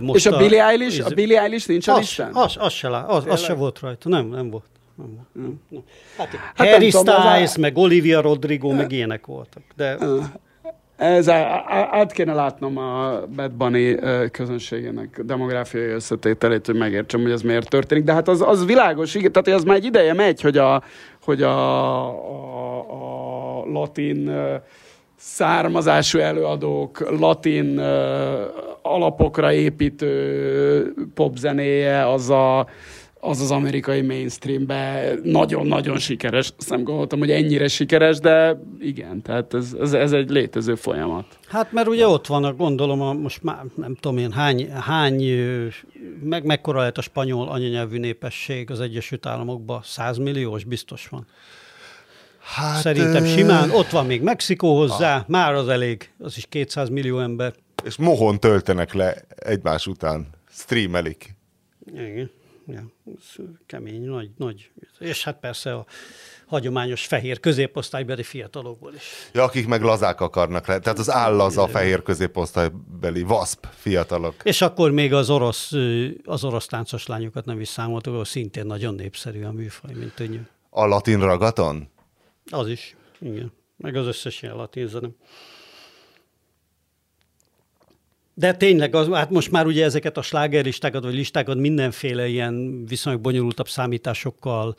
Most 0.00 0.26
És 0.26 0.32
a 0.32 0.36
Billie 0.38 0.64
Eilish, 0.64 1.06
a 1.06 1.14
Billie 1.14 1.40
Eilish 1.40 1.68
nincs 1.68 1.88
a 1.88 1.92
az, 1.92 1.98
listán? 1.98 2.30
az, 2.34 2.56
az, 2.58 2.72
se, 2.72 2.88
lá- 2.88 3.08
az, 3.08 3.24
az 3.28 3.40
se 3.40 3.54
volt 3.54 3.80
rajta, 3.80 4.08
nem, 4.08 4.26
nem 4.26 4.50
volt. 4.50 4.64
Nem 4.96 5.06
volt. 5.14 5.26
Nem, 5.32 5.60
nem. 5.68 5.82
Hát, 6.16 6.28
Hát 6.54 6.68
Harry 6.70 6.86
az 6.86 6.96
Styles, 6.98 7.56
a- 7.56 7.60
meg 7.60 7.76
Olivia 7.76 8.20
Rodrigo, 8.20 8.72
meg 8.72 8.92
ilyenek 8.92 9.26
voltak. 9.26 9.62
De 9.76 9.96
Ez 10.96 11.28
át 11.28 12.12
kéne 12.12 12.32
látnom 12.32 12.76
a 12.78 13.20
Bad 13.36 13.52
Bunny 13.52 13.94
közönségének 14.32 15.20
demográfiai 15.24 15.86
összetételét, 15.88 16.66
hogy 16.66 16.74
megértsem, 16.74 17.22
hogy 17.22 17.30
ez 17.30 17.42
miért 17.42 17.68
történik. 17.68 18.04
De 18.04 18.12
hát 18.12 18.28
az, 18.28 18.40
az 18.42 18.64
világos, 18.64 19.14
igen, 19.14 19.32
tehát 19.32 19.60
az 19.60 19.64
már 19.64 19.76
egy 19.76 19.84
ideje 19.84 20.12
megy, 20.14 20.40
hogy 20.40 20.56
a, 20.58 20.82
hogy 21.24 21.42
a, 21.42 22.06
a, 22.08 22.78
a 23.60 23.64
latin 23.72 24.30
származású 25.18 26.18
előadók, 26.18 27.18
latin 27.18 27.78
alapokra 28.82 29.52
építő 29.52 30.94
popzenéje, 31.14 32.08
az 32.08 32.30
a 32.30 32.66
az 33.20 33.40
az 33.40 33.50
amerikai 33.50 34.00
mainstreamben 34.00 35.20
nagyon-nagyon 35.22 35.98
sikeres. 35.98 36.52
Azt 36.58 36.70
nem 36.70 36.82
gondoltam, 36.82 37.18
hogy 37.18 37.30
ennyire 37.30 37.68
sikeres, 37.68 38.18
de 38.18 38.60
igen, 38.80 39.22
tehát 39.22 39.54
ez, 39.54 39.76
ez, 39.80 39.92
ez 39.92 40.12
egy 40.12 40.30
létező 40.30 40.74
folyamat. 40.74 41.38
Hát 41.48 41.72
mert 41.72 41.88
ugye 41.88 42.06
ott 42.06 42.26
vannak, 42.26 42.56
gondolom, 42.56 43.00
a, 43.00 43.12
most 43.12 43.42
már 43.42 43.64
nem 43.74 43.94
tudom 43.94 44.18
én, 44.18 44.32
hány, 44.32 44.70
hány 44.72 45.24
meg, 46.22 46.44
mekkora 46.44 46.78
lehet 46.78 46.98
a 46.98 47.02
spanyol 47.02 47.48
anyanyelvű 47.48 47.98
népesség 47.98 48.70
az 48.70 48.80
Egyesült 48.80 49.26
Államokban? 49.26 49.80
100 49.82 50.18
milliós 50.18 50.64
biztos 50.64 51.08
van. 51.08 51.26
Hát, 52.54 52.80
Szerintem 52.80 53.24
simán. 53.24 53.70
Ott 53.70 53.90
van 53.90 54.06
még 54.06 54.22
Mexikó 54.22 54.76
hozzá, 54.76 55.24
már 55.26 55.54
az 55.54 55.68
elég, 55.68 56.12
az 56.18 56.36
is 56.36 56.46
200 56.48 56.88
millió 56.88 57.18
ember. 57.18 57.54
És 57.84 57.96
mohon 57.96 58.40
töltenek 58.40 58.92
le 58.92 59.16
egymás 59.36 59.86
után. 59.86 60.26
Streamelik. 60.50 61.36
Igen. 61.94 62.30
Ja, 62.66 62.84
ez 63.06 63.44
kemény, 63.66 64.04
nagy, 64.04 64.30
nagy. 64.36 64.70
És 64.98 65.24
hát 65.24 65.38
persze 65.40 65.74
a 65.74 65.86
hagyományos 66.46 67.06
fehér 67.06 67.40
középosztálybeli 67.40 68.22
fiatalokból 68.22 68.94
is. 68.94 69.02
Ja, 69.32 69.42
akik 69.42 69.66
meg 69.66 69.82
lazák 69.82 70.20
akarnak 70.20 70.66
le. 70.66 70.78
Tehát 70.78 70.98
az 70.98 71.10
állaza 71.10 71.66
fehér 71.66 72.02
középosztálybeli 72.02 73.22
vaszp 73.22 73.66
fiatalok. 73.74 74.34
És 74.42 74.60
akkor 74.60 74.90
még 74.90 75.12
az 75.12 75.30
orosz, 75.30 75.72
az 76.24 76.44
orosz 76.44 76.66
táncos 76.66 77.06
lányokat 77.06 77.44
nem 77.44 77.60
is 77.60 77.68
számoltuk, 77.68 78.26
szintén 78.26 78.66
nagyon 78.66 78.94
népszerű 78.94 79.42
a 79.44 79.52
műfaj, 79.52 79.92
mint 79.94 80.14
tudjuk. 80.14 80.44
A 80.70 80.86
latin 80.86 81.20
ragaton? 81.20 81.88
Az 82.50 82.68
is, 82.68 82.96
igen. 83.20 83.52
Meg 83.76 83.96
az 83.96 84.06
összes 84.06 84.42
ilyen 84.42 84.56
latin 84.56 84.86
zene. 84.86 85.08
De 88.38 88.52
tényleg, 88.52 88.94
az, 88.94 89.08
hát 89.12 89.30
most 89.30 89.50
már 89.50 89.66
ugye 89.66 89.84
ezeket 89.84 90.16
a 90.16 90.22
slágerlistákat, 90.22 91.04
vagy 91.04 91.14
listákat 91.14 91.56
mindenféle 91.56 92.26
ilyen 92.26 92.84
viszonylag 92.86 93.22
bonyolultabb 93.22 93.68
számításokkal 93.68 94.76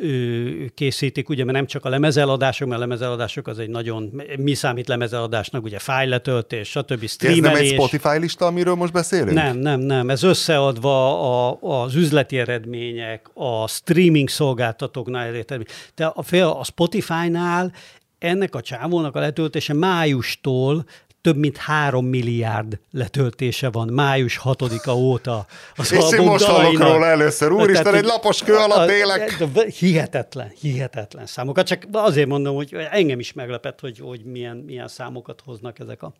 ö, 0.00 0.64
készítik, 0.74 1.28
ugye, 1.28 1.44
mert 1.44 1.56
nem 1.56 1.66
csak 1.66 1.84
a 1.84 1.88
lemezeladások, 1.88 2.68
mert 2.68 2.80
a 2.80 2.84
lemezeladások 2.84 3.46
az 3.46 3.58
egy 3.58 3.68
nagyon, 3.68 4.22
mi 4.38 4.54
számít 4.54 4.88
lemezeladásnak, 4.88 5.64
ugye 5.64 5.78
fájletöltés, 5.78 6.68
stb. 6.68 6.80
Ez 6.82 6.90
nem 6.90 7.00
egy 7.02 7.08
streamelés. 7.08 7.70
Spotify 7.70 8.18
lista, 8.18 8.46
amiről 8.46 8.74
most 8.74 8.92
beszélünk? 8.92 9.32
Nem, 9.32 9.56
nem, 9.56 9.80
nem. 9.80 10.10
Ez 10.10 10.22
összeadva 10.22 11.48
a, 11.50 11.58
az 11.60 11.94
üzleti 11.94 12.38
eredmények, 12.38 13.30
a 13.34 13.68
streaming 13.68 14.28
szolgáltatóknál 14.28 15.26
elért 15.26 15.50
eredmények. 15.50 15.92
De 15.94 16.06
a, 16.06 16.60
a 16.60 16.64
Spotify-nál 16.64 17.72
ennek 18.18 18.54
a 18.54 18.60
csávónak 18.60 19.16
a 19.16 19.20
letöltése 19.20 19.74
májustól 19.74 20.84
több 21.24 21.36
mint 21.36 21.56
három 21.56 22.06
milliárd 22.06 22.78
letöltése 22.90 23.70
van 23.70 23.88
május 23.88 24.40
6-a 24.44 24.90
óta. 24.90 25.46
Az 25.76 25.92
És 25.92 26.12
én 26.12 26.20
most 26.20 26.44
hallok 26.44 26.78
róla 26.78 27.06
először. 27.06 27.52
Úristen, 27.52 27.84
Tehát, 27.84 27.98
egy 27.98 28.04
lapos 28.04 28.42
kő 28.42 28.54
alatt 28.54 28.90
élek. 28.90 29.44
Hihetetlen, 29.78 30.52
hihetetlen 30.60 31.26
számokat. 31.26 31.66
Csak 31.66 31.86
azért 31.92 32.28
mondom, 32.28 32.54
hogy 32.54 32.76
engem 32.90 33.18
is 33.18 33.32
meglepett, 33.32 33.80
hogy, 33.80 33.98
hogy 33.98 34.24
milyen, 34.24 34.56
milyen 34.56 34.88
számokat 34.88 35.42
hoznak 35.44 35.78
ezek 35.78 36.02
a 36.02 36.12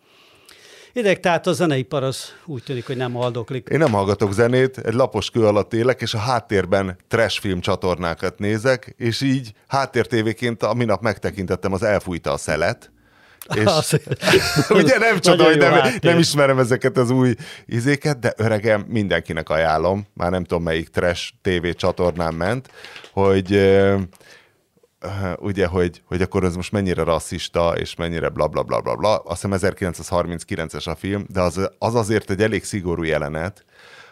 ideg. 0.92 1.20
Tehát 1.20 1.46
a 1.46 1.52
zeneipar 1.52 2.02
az 2.02 2.32
úgy 2.46 2.62
tűnik, 2.62 2.86
hogy 2.86 2.96
nem 2.96 3.12
haldoklik. 3.12 3.68
Én 3.68 3.78
nem 3.78 3.92
hallgatok 3.92 4.32
zenét, 4.32 4.78
egy 4.78 4.94
lapos 4.94 5.30
kő 5.30 5.46
alatt 5.46 5.72
élek, 5.72 6.00
és 6.00 6.14
a 6.14 6.18
háttérben 6.18 6.96
trash 7.09 7.40
film 7.40 7.61
csatornákat 7.61 8.38
nézek, 8.38 8.94
és 8.96 9.20
így 9.20 9.52
háttértévéként 9.66 10.62
a 10.62 10.74
minap 10.74 11.02
megtekintettem 11.02 11.72
az 11.72 11.82
Elfújta 11.82 12.32
a 12.32 12.36
szelet, 12.36 12.92
és 13.55 13.64
Az- 13.64 14.01
ugye 14.82 14.99
nem 14.99 15.18
csoda, 15.18 15.45
hogy 15.45 15.59
nem, 15.59 15.95
nem 16.01 16.18
ismerem 16.18 16.59
ezeket 16.59 16.97
az 16.97 17.11
új 17.11 17.34
izéket, 17.66 18.18
de 18.18 18.32
öregem, 18.36 18.84
mindenkinek 18.88 19.49
ajánlom, 19.49 20.07
már 20.14 20.30
nem 20.30 20.45
tudom 20.45 20.62
melyik 20.62 20.88
trash 20.88 21.30
TV 21.42 21.68
csatornán 21.68 22.34
ment, 22.34 22.68
hogy 23.12 23.78
ugye, 25.38 25.66
hogy, 25.66 26.03
hogy 26.07 26.22
akkor 26.22 26.45
ez 26.45 26.57
most 26.57 26.72
mennyire 26.72 27.03
rasszista, 27.03 27.76
és 27.76 27.95
mennyire 27.95 28.28
bla 28.28 28.47
bla 28.47 28.62
bla 28.62 28.80
bla 28.80 28.95
bla. 28.97 29.16
Azt 29.16 29.42
hiszem 29.42 29.74
1939-es 29.74 30.86
a 30.88 30.95
film, 30.95 31.24
de 31.28 31.40
az, 31.40 31.70
az 31.78 31.95
azért 31.95 32.30
egy 32.30 32.42
elég 32.42 32.64
szigorú 32.64 33.03
jelenet, 33.03 33.64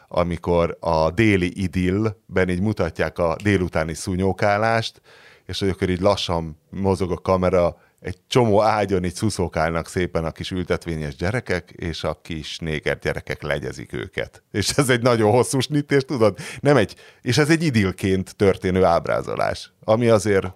amikor 0.08 0.76
a 0.80 1.10
déli 1.10 1.62
idillben 1.62 2.48
így 2.48 2.60
mutatják 2.60 3.18
a 3.18 3.36
délutáni 3.42 3.94
szúnyókálást, 3.94 5.00
és 5.46 5.58
hogy 5.58 5.68
akkor 5.68 5.88
így 5.88 6.00
lassan 6.00 6.60
mozog 6.70 7.10
a 7.10 7.16
kamera, 7.16 7.76
egy 8.02 8.16
csomó 8.28 8.62
ágyon 8.62 9.04
így 9.04 9.14
szuszókálnak 9.14 9.88
szépen 9.88 10.24
a 10.24 10.30
kis 10.30 10.50
ültetvényes 10.50 11.14
gyerekek, 11.16 11.70
és 11.70 12.04
a 12.04 12.18
kis 12.22 12.58
néger 12.58 12.98
gyerekek 12.98 13.42
legyezik 13.42 13.92
őket. 13.92 14.42
És 14.52 14.70
ez 14.70 14.88
egy 14.88 15.02
nagyon 15.02 15.30
hosszú 15.30 15.60
snit, 15.60 15.92
és 15.92 16.04
tudod, 16.04 16.38
nem 16.60 16.76
egy, 16.76 16.94
és 17.20 17.38
ez 17.38 17.50
egy 17.50 17.62
idillként 17.62 18.36
történő 18.36 18.84
ábrázolás, 18.84 19.72
ami 19.84 20.08
azért 20.08 20.46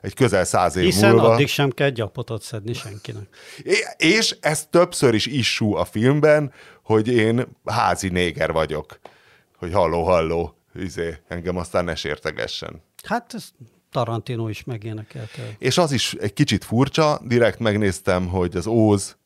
egy 0.00 0.14
közel 0.14 0.44
száz 0.44 0.76
év 0.76 0.84
Hiszen 0.84 1.10
múlva. 1.10 1.32
addig 1.32 1.48
sem 1.48 1.70
kell 1.70 1.90
gyapotot 1.90 2.42
szedni 2.42 2.72
senkinek. 2.72 3.28
És 3.96 4.36
ez 4.40 4.66
többször 4.70 5.14
is 5.14 5.26
issú 5.26 5.74
a 5.74 5.84
filmben, 5.84 6.52
hogy 6.82 7.08
én 7.08 7.46
házi 7.64 8.08
néger 8.08 8.52
vagyok. 8.52 8.98
Hogy 9.56 9.72
halló, 9.72 10.04
halló, 10.04 10.56
izé, 10.74 11.16
engem 11.28 11.56
aztán 11.56 11.84
ne 11.84 11.94
sértegessen. 11.94 12.82
Hát 13.04 13.34
ez 13.34 13.48
Tarantino 13.90 14.48
is 14.48 14.64
megénekelte. 14.64 15.56
És 15.58 15.78
az 15.78 15.92
is 15.92 16.14
egy 16.14 16.32
kicsit 16.32 16.64
furcsa, 16.64 17.20
direkt 17.24 17.58
megnéztem, 17.58 18.28
hogy 18.28 18.56
az 18.56 18.66
Óz, 18.66 19.18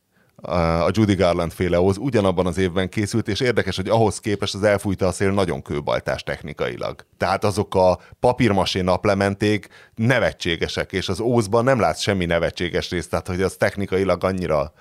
a 0.47 0.91
Judy 0.91 1.15
Garland 1.15 1.53
féle 1.53 1.81
Óz 1.81 1.97
ugyanabban 1.97 2.47
az 2.47 2.59
évben 2.59 2.89
készült, 2.89 3.29
és 3.29 3.41
érdekes, 3.41 3.77
hogy 3.77 3.89
ahhoz 3.89 4.21
képest 4.21 4.55
az 4.55 4.63
elfújta 4.63 5.07
a 5.07 5.13
szél 5.13 5.33
nagyon 5.33 5.63
kőbaltás 5.63 6.23
technikailag. 6.23 7.07
Tehát 7.17 7.45
azok 7.45 7.75
a 7.75 7.99
papírmasé 8.21 8.81
naplementék 8.81 9.69
nevetségesek, 9.95 10.93
és 10.93 11.09
az 11.09 11.21
Ózban 11.21 11.65
nem 11.65 11.81
látsz 11.81 12.01
semmi 12.01 12.25
nevetséges 12.25 12.91
részt, 12.91 13.11
tehát 13.11 13.27
hogy 13.27 13.43
az 13.43 13.57
technikailag 13.57 14.25
annyira, 14.25 14.73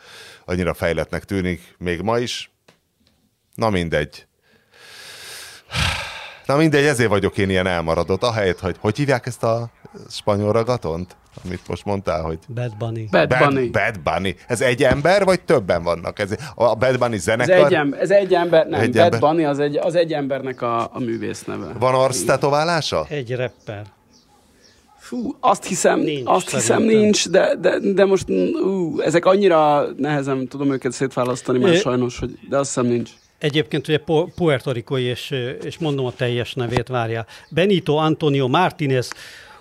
annyira 0.46 0.74
fejletnek 0.74 1.24
tűnik 1.24 1.76
még 1.78 2.02
ma 2.02 2.20
is. 2.20 2.52
Na 3.56 3.70
mindegy. 3.70 4.28
Na 6.46 6.56
mindegy, 6.58 6.86
ezért 6.86 7.10
vagyok 7.10 7.38
én 7.38 7.50
ilyen 7.50 7.68
elmaradott, 7.68 8.24
ahelyett, 8.24 8.60
hogy 8.60 8.76
hogy 8.80 8.98
hívják 8.98 9.26
ezt 9.26 9.44
a 9.44 9.70
spanyol 10.10 10.52
ragatont, 10.52 11.16
amit 11.44 11.68
most 11.68 11.86
mondtál, 11.86 12.22
hogy 12.22 12.40
Bad 12.54 12.78
Bunny. 12.78 13.08
Bad, 13.12 13.28
Bunny. 13.38 13.72
Bad 13.72 14.00
Bunny. 14.04 14.36
Ez 14.48 14.62
egy 14.62 14.84
ember, 14.84 15.24
vagy 15.24 15.42
többen 15.42 15.84
vannak? 15.84 16.20
Ez, 16.20 16.32
a 16.56 16.76
Bad 16.76 16.98
Bunny 17.00 17.14
Ez 17.14 17.22
zenekar? 17.22 17.66
egy, 17.66 17.74
em- 17.74 17.96
ez 17.96 18.10
egy 18.12 18.34
ember, 18.34 18.68
nem, 18.68 18.80
Egy 18.82 18.92
Bad 18.94 19.14
ember. 19.14 19.20
Bunny 19.20 19.46
az 19.46 19.60
egy, 19.60 19.78
az 19.78 19.96
egy 19.96 20.14
embernek 20.14 20.62
a, 20.62 20.80
a 20.94 21.00
művész 21.00 21.44
neve. 21.44 21.72
Van 21.80 21.94
arc 21.94 22.24
tetoválása? 22.24 23.06
Egy 23.10 23.36
rapper. 23.36 23.86
Fú, 24.98 25.36
azt 25.40 25.66
hiszem, 25.66 26.00
Nincs, 26.00 26.22
azt 26.26 26.50
hiszem 26.50 26.62
szerintem. 26.80 27.00
nincs, 27.00 27.30
de, 27.30 27.56
de, 27.62 27.80
de 27.94 28.06
most 28.06 28.30
ú, 28.66 29.00
ezek 29.02 29.26
annyira 29.26 29.86
nehezen 29.98 30.48
tudom 30.48 30.72
őket 30.72 30.92
szétválasztani 30.92 31.60
már 31.60 31.74
Ö- 31.74 31.80
sajnos, 31.82 32.20
hogy, 32.20 32.40
de 32.50 32.58
azt 32.58 32.74
hiszem 32.74 32.86
nincs. 32.90 33.10
Egyébként 33.44 33.88
ugye 33.88 33.98
po- 33.98 34.34
Puerto 34.36 34.72
Ricoi, 34.72 35.04
és, 35.04 35.34
és 35.64 35.78
mondom 35.78 36.06
a 36.06 36.12
teljes 36.12 36.54
nevét, 36.54 36.88
várja. 36.88 37.26
Benito 37.50 37.96
Antonio 37.96 38.48
Martínez 38.48 39.10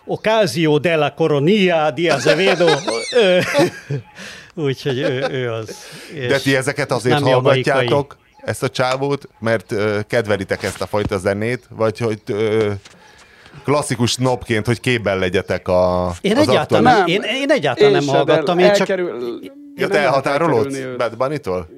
Ocasio 0.04 0.78
de 0.78 0.96
la 0.96 1.14
Coronilla 1.14 1.90
de 1.90 2.12
Azevedo. 2.12 2.66
Ö, 3.16 3.38
Úgyhogy 4.66 4.98
ő, 4.98 5.26
ő 5.30 5.50
az. 5.52 5.76
És 6.14 6.26
De 6.26 6.38
ti 6.38 6.56
ezeket 6.56 6.92
azért 6.92 7.18
nem 7.20 7.26
jamaikai. 7.28 7.62
hallgatjátok, 7.72 8.16
ezt 8.44 8.62
a 8.62 8.68
csávót, 8.68 9.28
mert 9.38 9.72
ö, 9.72 9.98
kedvelitek 10.06 10.62
ezt 10.62 10.80
a 10.80 10.86
fajta 10.86 11.18
zenét, 11.18 11.64
vagy 11.70 11.98
hogy 11.98 12.20
ö, 12.26 12.70
klasszikus 13.64 14.10
snobként, 14.10 14.66
hogy 14.66 14.80
képben 14.80 15.18
legyetek 15.18 15.68
a, 15.68 16.12
Én 16.20 16.36
az 16.36 16.48
egyáltalán, 16.48 16.86
aktuális- 16.86 17.16
nem, 17.18 17.30
én, 17.30 17.40
én 17.42 17.50
egyáltalán 17.50 17.92
nem 17.92 18.00
se, 18.02 18.10
de 18.10 18.16
hallgattam, 18.16 18.58
én 18.58 18.66
csak 18.72 18.78
elkerül, 18.78 19.38
Ja, 19.76 19.86
nem 19.86 19.88
te 19.90 19.98
elhatárolódsz. 19.98 20.78
Bad 20.96 21.16
Bunny-tól? 21.16 21.68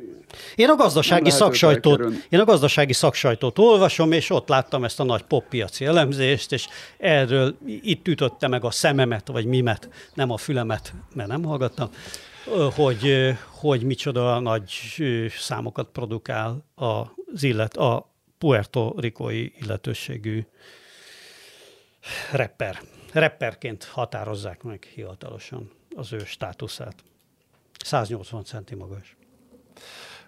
Én 0.55 0.69
a 0.69 0.75
gazdasági 0.75 1.31
szaksajtót, 1.31 2.01
én 2.29 2.41
a 2.41 2.45
gazdasági 2.45 2.93
szaksajtót 2.93 3.59
olvasom, 3.59 4.13
és 4.13 4.31
ott 4.31 4.49
láttam 4.49 4.85
ezt 4.85 5.01
a 5.01 5.05
nagy 5.05 5.23
poppiaci 5.23 5.85
elemzést, 5.85 6.53
és 6.53 6.69
erről 6.99 7.57
itt 7.67 8.09
ütötte 8.09 8.49
meg 8.49 8.65
a 8.65 8.71
szememet, 8.71 9.29
vagy 9.29 9.45
mimet, 9.45 9.89
nem 10.15 10.31
a 10.31 10.37
fülemet, 10.37 10.95
mert 11.15 11.29
nem 11.29 11.45
hallgattam, 11.45 11.91
hogy, 12.75 13.35
hogy 13.51 13.83
micsoda 13.83 14.39
nagy 14.39 14.71
számokat 15.39 15.89
produkál 15.93 16.65
az 16.75 17.43
illet, 17.43 17.77
a 17.77 18.13
Puerto 18.39 18.95
Ricoi 18.97 19.53
illetőségű 19.61 20.47
rapper. 22.33 22.81
Rapperként 23.13 23.85
határozzák 23.85 24.63
meg 24.63 24.89
hivatalosan 24.95 25.71
az 25.97 26.13
ő 26.13 26.19
státuszát. 26.25 26.95
180 27.85 28.45
centi 28.45 28.75
magas. 28.75 29.17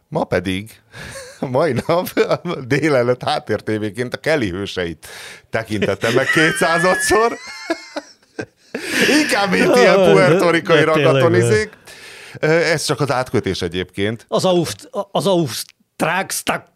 Ma 0.08 0.24
pedig, 0.24 0.82
mai 1.40 1.74
nap 1.86 2.08
délelőtt 2.72 3.22
háttértévéként 3.22 4.14
a 4.14 4.16
Kelly 4.16 4.50
hőseit 4.50 5.06
tekintettem 5.50 6.14
meg 6.14 6.26
200-szor. 6.34 7.32
Inkább 9.20 9.54
itt 9.54 9.76
ilyen 9.76 10.12
puertorikai 10.12 10.84
ragatonizék. 10.84 11.70
Ez 12.40 12.84
csak 12.84 13.00
az 13.00 13.10
átkötés 13.10 13.62
egyébként. 13.62 14.24
Az 14.28 14.44
Auf, 14.44 14.74
az 14.90 15.26
Auftragstak, 15.26 16.66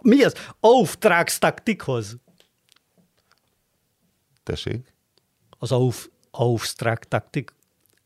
mi 0.00 0.24
ez? 0.24 0.32
Auftragstaktikhoz. 0.60 2.16
Tessék. 4.42 4.94
Az 5.58 5.72
Auf, 5.72 6.08
Auftragtaktik. 6.30 7.54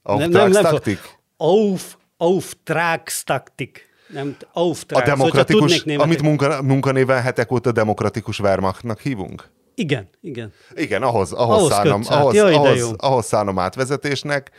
Auftragstaktik? 0.02 1.18
Auf, 1.36 1.96
Auftragstaktik. 2.16 3.93
Nem, 4.14 4.36
A 4.40 4.58
Auftrag. 4.60 5.02
demokratikus, 5.02 5.72
Szóval, 5.72 6.00
amit 6.00 6.22
munka, 6.22 6.62
munkanéven 6.62 7.22
hetek 7.22 7.52
óta 7.52 7.72
demokratikus 7.72 8.38
Wehrmachtnak 8.40 9.00
hívunk? 9.00 9.48
Igen, 9.74 10.08
igen. 10.20 10.52
Igen, 10.74 11.02
ahhoz, 11.02 11.32
ahhoz, 11.32 11.56
Ahhoz 11.56 11.72
szánom, 11.72 12.00
kötsz 12.00 12.10
ahhoz, 12.10 12.34
Ja, 12.34 12.48
ide 12.48 12.58
ahhoz, 12.58 12.94
ahhoz 12.96 13.26
szánom 13.26 13.58
átvezetésnek. 13.58 14.50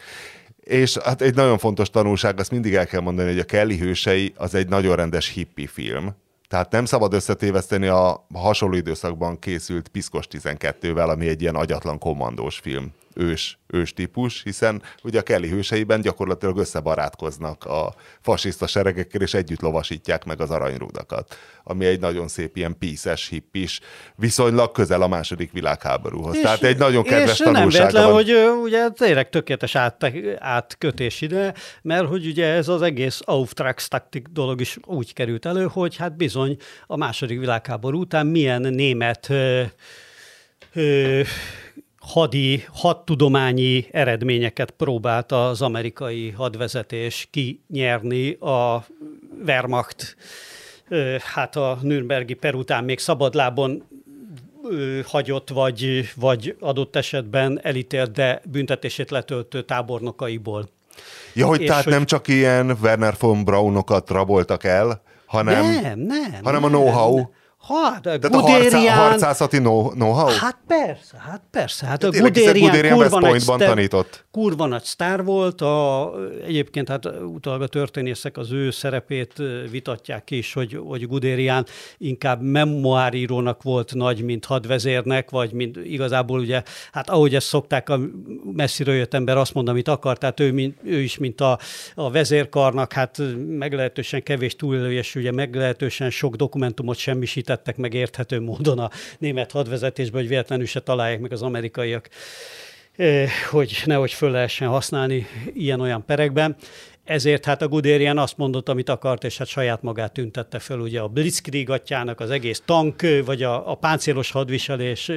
És 0.64 0.98
hát 0.98 1.22
egy 1.22 1.36
nagyon 1.36 1.58
fontos 1.58 1.90
tanulság, 1.90 2.40
azt 2.40 2.52
mindig 2.52 2.74
el 2.74 2.86
kell 2.86 3.02
mondani, 3.02 3.30
hogy 3.30 3.40
a 3.40 3.44
Kelly 3.44 3.78
hősei 3.78 4.34
az 4.38 4.56
egy 4.56 4.68
nagyon 4.68 4.96
rendes 4.96 5.28
hippi 5.30 5.68
film. 5.68 6.16
Tehát 6.48 6.72
nem 6.72 6.86
szabad 6.86 7.14
összetéveszteni 7.14 7.88
a 7.88 8.26
hasonló 8.34 8.76
időszakban 8.76 9.40
készült 9.40 9.88
Piszkos 9.88 10.28
12-vel, 10.32 11.10
ami 11.10 11.28
egy 11.28 11.42
ilyen 11.42 11.56
agyatlan 11.56 11.98
kommandós 12.00 12.58
film, 12.58 12.92
ős, 13.16 13.58
ős 13.68 13.94
típus, 13.94 14.44
hiszen 14.44 14.82
ugye 15.04 15.20
a 15.20 15.24
Kelly 15.24 15.50
hőseiben 15.50 16.02
gyakorlatilag 16.02 16.58
összebarátkoznak 16.58 17.64
a 17.64 17.94
fasiszta 18.22 18.68
seregekkel, 18.68 19.22
és 19.22 19.34
együtt 19.34 19.62
lovasítják 19.62 20.26
meg 20.26 20.42
az 20.42 20.52
aranyrudakat, 20.52 21.38
ami 21.64 21.86
egy 21.86 22.00
nagyon 22.00 22.28
szép 22.28 22.58
ilyen 22.58 22.78
píszes, 22.78 23.28
hippis, 23.28 23.80
viszonylag 24.16 24.72
közel 24.72 25.02
a 25.02 25.08
második 25.08 25.52
világháborúhoz. 25.52 26.40
Tehát 26.42 26.64
egy 26.64 26.78
nagyon 26.78 27.04
kedves 27.04 27.32
és 27.32 27.38
nem 27.38 27.54
tanulsága 27.54 27.88
véletlen, 27.88 28.12
van. 28.12 28.14
hogy 28.14 28.62
ugye 28.64 28.90
tényleg 28.90 29.30
tökéletes 29.30 29.76
át, 29.76 30.12
átkötés 30.38 31.22
ide, 31.22 31.54
mert 31.82 32.08
hogy 32.08 32.26
ugye 32.26 32.46
ez 32.46 32.68
az 32.68 32.82
egész 32.82 33.22
Auftragstaktik 33.24 34.28
dolog 34.28 34.62
is 34.62 34.78
úgy 34.86 35.14
került 35.14 35.46
elő, 35.46 35.68
hogy 35.72 35.96
hát 35.96 36.18
bizony 36.18 36.58
a 36.88 36.98
második 36.98 37.40
világháború 37.40 38.00
után 38.00 38.26
milyen 38.26 38.62
német 38.62 39.30
ö, 39.30 39.62
ö, 40.74 41.22
hadi, 42.06 42.66
hadtudományi 42.74 43.88
eredményeket 43.92 44.72
próbált 44.72 45.32
az 45.32 45.62
amerikai 45.62 46.30
hadvezetés 46.30 47.28
kinyerni 47.32 48.32
a 48.32 48.86
Wehrmacht 49.46 50.16
hát 51.34 51.56
a 51.56 51.78
Nürnbergi 51.82 52.34
per 52.34 52.56
után 52.56 52.84
még 52.84 53.00
szabadlábon 53.00 53.84
hagyott, 55.06 55.50
vagy, 55.50 56.10
vagy 56.16 56.56
adott 56.60 56.96
esetben 56.96 57.60
elítélt, 57.64 58.12
de 58.12 58.42
büntetését 58.52 59.12
letöltő 59.12 59.62
tábornokaiból. 59.62 60.70
Ja, 61.34 61.46
hogy 61.46 61.62
és 61.62 61.68
tehát 61.68 61.84
hogy- 61.84 61.94
nem 61.94 62.06
csak 62.06 62.28
ilyen 62.28 62.78
Werner 62.82 63.16
von 63.20 63.44
Braunokat 63.44 64.10
raboltak 64.10 64.64
el, 64.64 65.02
hanem, 65.26 65.66
nem, 65.82 66.00
nem. 66.00 66.44
hanem 66.44 66.64
a 66.64 66.68
nem, 66.70 66.80
know-how. 66.80 67.16
nem. 67.16 67.30
Hát, 67.68 68.02
Tehát 68.02 68.26
a 68.26 68.40
harcá, 68.40 68.58
Guderian... 68.58 68.96
harcászati 68.96 69.58
know- 69.58 69.94
know-how? 69.94 70.30
Hát 70.30 70.58
persze, 70.68 71.18
hát 71.30 71.42
persze. 71.52 71.86
Hát 71.86 72.04
a 72.04 72.10
tényleg, 72.10 72.34
Guderian, 72.34 72.70
Guderian 72.70 72.98
kurva 72.98 73.20
nagy 73.20 73.40
sztár- 73.40 73.60
tanított. 73.60 74.26
Kurva 74.32 74.66
nagy 74.66 74.84
sztár 74.84 75.24
volt, 75.24 75.62
a, 75.62 76.12
egyébként 76.46 76.90
hát 76.90 77.06
utalva 77.06 77.64
a 77.64 77.68
történészek 77.68 78.38
az 78.38 78.52
ő 78.52 78.72
szerepét 78.72 79.34
vitatják 79.72 80.32
is, 80.32 80.54
hogy, 80.54 80.80
hogy 80.86 81.08
Guderian 81.08 81.66
inkább 81.98 82.42
memoárírónak 82.42 83.64
volt 83.64 83.94
nagy, 83.94 84.22
mint 84.24 84.46
hadvezérnek, 84.46 85.30
vagy 85.30 85.54
mint 85.54 85.78
igazából 85.78 86.40
ugye, 86.40 86.64
hát 86.92 87.10
ahogy 87.10 87.36
ezt 87.36 87.48
szokták, 87.48 87.90
a 87.90 88.00
messziről 88.54 88.96
jött 88.96 89.14
ember 89.14 89.38
azt 89.38 89.54
mond, 89.54 89.68
amit 89.68 89.88
akar, 89.88 90.18
tehát 90.18 90.40
ő, 90.40 90.52
mint, 90.52 90.78
ő 90.84 91.00
is, 91.00 91.18
mint 91.18 91.42
a, 91.42 91.60
a 91.96 92.12
vezérkarnak, 92.12 92.94
hát 92.94 93.22
meglehetősen 93.48 94.24
kevés 94.24 94.56
túlélő, 94.56 94.94
és 94.94 95.16
ugye 95.16 95.32
meglehetősen 95.32 96.10
sok 96.10 96.36
dokumentumot 96.36 96.98
semmisítettek 97.56 97.78
meg 97.78 97.94
érthető 97.94 98.40
módon 98.42 98.80
a 98.80 98.90
német 99.20 99.52
hadvezetésben, 99.52 100.20
hogy 100.20 100.30
véletlenül 100.30 100.66
se 100.66 100.80
találják 100.80 101.20
meg 101.20 101.32
az 101.32 101.42
amerikaiak, 101.42 102.10
eh, 102.96 103.30
hogy 103.50 103.82
nehogy 103.86 104.12
föl 104.14 104.32
lehessen 104.32 104.68
használni 104.68 105.28
ilyen-olyan 105.54 106.06
perekben. 106.06 106.56
Ezért 107.06 107.46
hát 107.46 107.62
a 107.62 107.68
Guderian 107.68 108.18
azt 108.18 108.38
mondott, 108.38 108.70
amit 108.70 108.90
akart, 108.90 109.24
és 109.24 109.38
hát 109.38 109.48
saját 109.48 109.82
magát 109.82 110.12
tüntette 110.12 110.60
föl 110.60 110.80
ugye 110.80 111.00
a 111.00 111.08
Blitzkrieg 111.08 111.70
atyának, 111.70 112.20
az 112.20 112.30
egész 112.30 112.62
tank, 112.66 113.02
vagy 113.26 113.44
a, 113.44 113.72
a 113.72 113.76
páncélos 113.76 114.32
hadviselés 114.32 115.12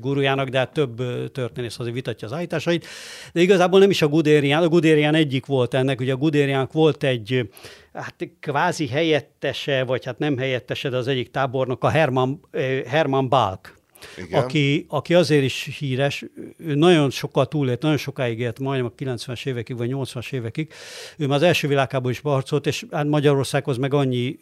gurujának, 0.00 0.48
de 0.48 0.58
hát 0.58 0.72
több 0.72 1.02
történész 1.32 1.78
azért 1.78 1.94
vitatja 1.94 2.28
az 2.28 2.34
állításait. 2.34 2.86
De 3.32 3.40
igazából 3.40 3.80
nem 3.80 3.90
is 3.90 4.02
a 4.02 4.08
Guderian, 4.08 4.62
a 4.62 4.68
Guderian 4.68 5.14
egyik 5.14 5.46
volt 5.46 5.74
ennek, 5.74 6.00
ugye 6.00 6.12
a 6.12 6.16
Guderiannak 6.16 6.72
volt 6.72 7.04
egy 7.04 7.48
hát 7.92 8.28
kvázi 8.40 8.88
helyettese, 8.88 9.84
vagy 9.84 10.04
hát 10.04 10.18
nem 10.18 10.38
helyettese, 10.38 10.88
de 10.88 10.96
az 10.96 11.08
egyik 11.08 11.30
tábornok, 11.30 11.84
a 11.84 11.88
Herman, 11.88 12.40
Herman 12.86 13.28
Balk. 13.28 13.80
Igen. 14.16 14.42
Aki, 14.42 14.86
aki 14.88 15.14
azért 15.14 15.44
is 15.44 15.76
híres, 15.78 16.24
ő 16.56 16.74
nagyon 16.74 17.10
sokat 17.10 17.48
túlélt, 17.48 17.82
nagyon 17.82 17.96
sokáig 17.96 18.38
élt, 18.38 18.58
majdnem 18.58 18.92
a 18.96 19.02
90-es 19.02 19.46
évekig, 19.46 19.76
vagy 19.76 19.90
80-as 19.92 20.32
évekig. 20.32 20.72
Ő 21.16 21.26
már 21.26 21.36
az 21.36 21.42
első 21.42 21.68
világháború 21.68 22.12
is 22.12 22.20
harcolt, 22.20 22.66
és 22.66 22.84
hát 22.90 23.06
Magyarországhoz 23.06 23.76
meg 23.76 23.94
annyi 23.94 24.36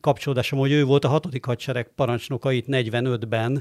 kapcsolódásom, 0.00 0.58
hogy 0.58 0.72
ő 0.72 0.84
volt 0.84 1.04
a 1.04 1.08
hatodik 1.08 1.44
hadsereg 1.44 1.90
parancsnoka 1.94 2.52
itt 2.52 2.66
45-ben, 2.68 3.54
ö, 3.54 3.58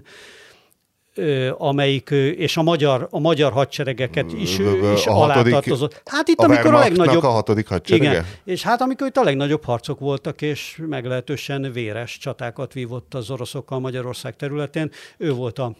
amelyik, 1.57 2.09
és 2.37 2.57
a 2.57 2.61
magyar, 2.61 3.07
a 3.11 3.19
magyar 3.19 3.51
hadseregeket 3.51 4.33
is, 4.33 4.59
ö, 4.59 4.93
is 4.93 5.05
A 5.05 5.11
hatodik- 5.13 5.53
alátartozott. 5.53 6.01
Hát 6.05 6.27
itt, 6.27 6.39
a 6.39 6.43
amikor 6.43 6.73
a 6.73 6.79
legnagyobb... 6.79 7.23
a 7.23 7.29
hatodik 7.29 7.67
hadserege? 7.67 8.09
Igen, 8.09 8.25
és 8.43 8.63
hát 8.63 8.81
amikor 8.81 9.07
itt 9.07 9.17
a 9.17 9.23
legnagyobb 9.23 9.63
harcok 9.65 9.99
voltak, 9.99 10.41
és 10.41 10.81
meglehetősen 10.87 11.71
véres 11.73 12.17
csatákat 12.17 12.73
vívott 12.73 13.13
az 13.13 13.29
oroszokkal 13.31 13.79
Magyarország 13.79 14.35
területén, 14.35 14.91
ő 15.17 15.33
volt 15.33 15.59
a 15.59 15.75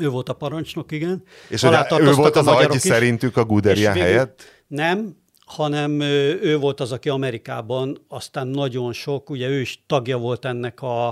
ő 0.00 0.08
volt 0.08 0.28
a 0.28 0.32
parancsnok, 0.32 0.92
igen. 0.92 1.22
És 1.48 1.62
ő 1.62 2.12
volt 2.12 2.36
az 2.36 2.46
agyi 2.46 2.74
is. 2.74 2.80
szerintük 2.80 3.36
a 3.36 3.44
Guderian 3.44 3.92
végül- 3.92 4.08
helyett? 4.08 4.42
Nem, 4.66 5.16
hanem 5.50 6.00
ő 6.00 6.58
volt 6.58 6.80
az, 6.80 6.92
aki 6.92 7.08
Amerikában 7.08 7.98
aztán 8.08 8.46
nagyon 8.46 8.92
sok, 8.92 9.30
ugye 9.30 9.48
ő 9.48 9.60
is 9.60 9.82
tagja 9.86 10.18
volt 10.18 10.44
ennek 10.44 10.82
a, 10.82 11.06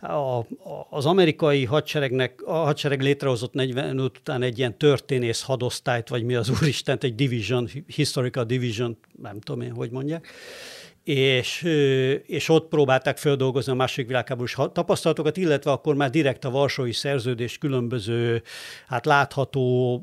a, 0.00 0.46
az 0.90 1.06
amerikai 1.06 1.64
hadseregnek, 1.64 2.42
a 2.42 2.52
hadsereg 2.52 3.02
létrehozott 3.02 3.52
45 3.52 4.18
után 4.18 4.42
egy 4.42 4.58
ilyen 4.58 4.78
történész 4.78 5.42
hadosztályt, 5.42 6.08
vagy 6.08 6.22
mi 6.22 6.34
az 6.34 6.50
úristent, 6.62 7.04
egy 7.04 7.14
division, 7.14 7.68
historical 7.86 8.44
division, 8.44 8.98
nem 9.22 9.40
tudom 9.40 9.60
én, 9.60 9.72
hogy 9.72 9.90
mondják, 9.90 10.28
és, 11.04 11.62
és 12.26 12.48
ott 12.48 12.68
próbálták 12.68 13.18
földolgozni 13.18 13.72
a 13.72 13.74
második 13.74 14.06
világháborús 14.06 14.56
tapasztalatokat, 14.72 15.36
illetve 15.36 15.70
akkor 15.70 15.94
már 15.94 16.10
direkt 16.10 16.44
a 16.44 16.50
Varsói 16.50 16.92
Szerződés 16.92 17.58
különböző, 17.58 18.42
hát 18.86 19.06
látható 19.06 20.02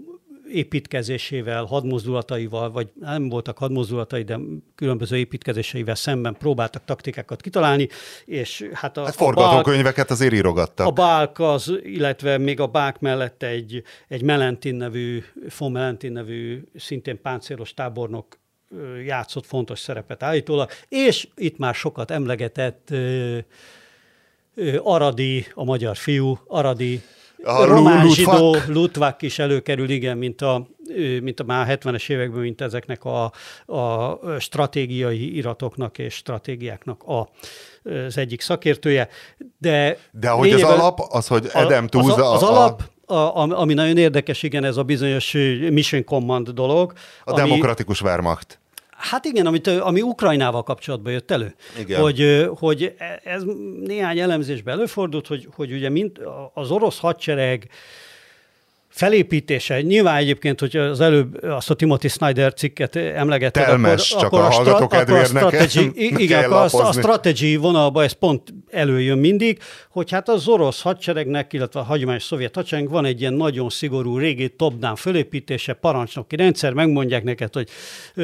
építkezésével, 0.51 1.63
hadmozdulataival, 1.63 2.71
vagy 2.71 2.89
nem 2.99 3.29
voltak 3.29 3.57
hadmozdulatai, 3.57 4.23
de 4.23 4.39
különböző 4.75 5.17
építkezéseivel 5.17 5.95
szemben 5.95 6.35
próbáltak 6.37 6.85
taktikákat 6.85 7.41
kitalálni, 7.41 7.87
és 8.25 8.69
hát 8.73 8.97
a, 8.97 9.03
Hát 9.03 9.15
forgatókönyveket 9.15 10.11
azért 10.11 10.33
írogattak. 10.33 10.87
a 10.87 10.91
Bálk 10.91 11.39
az, 11.39 11.73
illetve 11.83 12.37
még 12.37 12.59
a 12.59 12.67
Bálk 12.67 12.99
mellett 12.99 13.43
egy, 13.43 13.83
egy 14.07 14.21
Melentin 14.21 14.75
nevű, 14.75 15.23
von 15.57 15.71
Melentin 15.71 16.11
nevű, 16.11 16.63
szintén 16.75 17.21
páncélos 17.21 17.73
tábornok 17.73 18.39
játszott 19.05 19.45
fontos 19.45 19.79
szerepet 19.79 20.23
állítólag, 20.23 20.69
és 20.87 21.27
itt 21.35 21.57
már 21.57 21.75
sokat 21.75 22.11
emlegetett 22.11 22.93
Aradi, 24.83 25.45
a 25.53 25.63
magyar 25.63 25.95
fiú, 25.95 26.39
Aradi, 26.47 27.01
A 27.45 27.65
román 27.65 28.09
zsidó. 28.09 28.55
Lutvák 28.67 29.21
is 29.21 29.39
előkerül, 29.39 29.89
igen, 29.89 30.17
mint 30.17 30.41
a, 30.41 30.67
mint 31.21 31.39
a 31.39 31.43
már 31.43 31.79
70-es 31.81 32.09
években, 32.09 32.41
mint 32.41 32.61
ezeknek 32.61 33.03
a, 33.03 33.23
a 33.65 34.17
stratégiai 34.39 35.35
iratoknak 35.35 35.97
és 35.97 36.13
stratégiáknak 36.13 37.03
a, 37.03 37.29
az 38.07 38.17
egyik 38.17 38.41
szakértője. 38.41 39.09
De, 39.57 39.97
De 40.11 40.29
hogy 40.29 40.51
az 40.51 40.61
alap, 40.63 40.99
az, 41.09 41.27
hogy 41.27 41.49
Edem 41.53 41.83
az, 41.83 41.89
Túza... 41.89 42.29
a- 42.29 42.33
az 42.33 42.43
a- 42.43 42.49
alap, 42.49 42.81
a, 43.07 43.59
ami 43.59 43.73
nagyon 43.73 43.97
érdekes, 43.97 44.43
igen, 44.43 44.63
ez 44.63 44.77
a 44.77 44.83
bizonyos 44.83 45.31
Mission 45.69 46.03
Command 46.03 46.49
dolog. 46.49 46.93
A 47.23 47.39
ami, 47.39 47.49
demokratikus 47.49 48.01
Wehrmacht. 48.01 48.59
Hát 49.09 49.25
igen, 49.25 49.45
amit, 49.45 49.67
ami 49.67 50.01
Ukrajnával 50.01 50.63
kapcsolatban 50.63 51.11
jött 51.11 51.31
elő. 51.31 51.55
Igen. 51.79 52.01
Hogy, 52.01 52.49
hogy 52.55 52.93
e- 52.97 53.21
ez 53.23 53.43
néhány 53.79 54.19
elemzésben 54.19 54.77
előfordult, 54.77 55.27
hogy, 55.27 55.47
hogy 55.55 55.71
ugye 55.71 55.89
mint 55.89 56.19
az 56.53 56.71
orosz 56.71 56.99
hadsereg 56.99 57.69
felépítése. 58.95 59.81
Nyilván 59.81 60.15
egyébként, 60.15 60.59
hogy 60.59 60.75
az 60.77 61.01
előbb 61.01 61.43
azt 61.43 61.69
a 61.69 61.73
Timothy 61.73 62.07
Snyder 62.07 62.53
cikket 62.53 62.95
emlegetted, 62.95 63.63
Telmes, 63.65 64.11
akkor, 64.11 64.21
csak 64.21 64.33
akkor 64.33 64.39
a 64.39 64.51
hallgatók 64.51 64.93
stra- 64.93 65.01
akkor 65.01 65.17
a 65.17 65.25
strategy, 65.25 65.91
igen, 66.23 66.43
akkor 66.51 66.81
a, 66.81 66.87
a 66.87 66.91
strategy 66.91 67.57
vonalba 67.57 68.03
ez 68.03 68.11
pont 68.11 68.53
előjön 68.71 69.17
mindig, 69.17 69.59
hogy 69.89 70.11
hát 70.11 70.29
az 70.29 70.47
orosz 70.47 70.81
hadseregnek, 70.81 71.53
illetve 71.53 71.79
a 71.79 71.83
hagyományos 71.83 72.23
szovjet 72.23 72.55
hadseregnek 72.55 72.93
van 72.93 73.05
egy 73.05 73.19
ilyen 73.21 73.33
nagyon 73.33 73.69
szigorú 73.69 74.17
régi 74.17 74.49
top-down 74.49 74.95
fölépítése, 74.95 75.73
parancsnoki 75.73 76.35
rendszer, 76.35 76.73
megmondják 76.73 77.23
neked, 77.23 77.53
hogy 77.53 77.69
ö, 78.15 78.23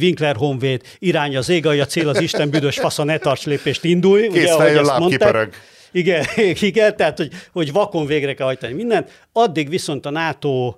Winkler 0.00 0.36
Honvéd 0.36 0.82
irány 0.98 1.36
az 1.36 1.48
ég, 1.48 1.66
a 1.66 1.86
cél 1.86 2.08
az 2.08 2.20
Isten 2.20 2.50
büdös 2.50 2.78
fasza, 2.78 3.04
ne 3.04 3.18
tarts 3.18 3.44
lépést, 3.44 3.84
indulj. 3.84 4.28
Kész 4.28 4.50
ahogy 4.50 4.64
fejjel 4.64 4.90
ezt 4.90 4.98
mondták. 4.98 5.72
Igen, 5.94 6.24
igen, 6.70 6.96
tehát, 6.96 7.16
hogy, 7.16 7.30
hogy 7.52 7.72
vakon 7.72 8.06
végre 8.06 8.34
kell 8.34 8.46
hajtani 8.46 8.72
mindent. 8.72 9.10
Addig 9.32 9.68
viszont 9.68 10.06
a 10.06 10.10
NATO 10.10 10.74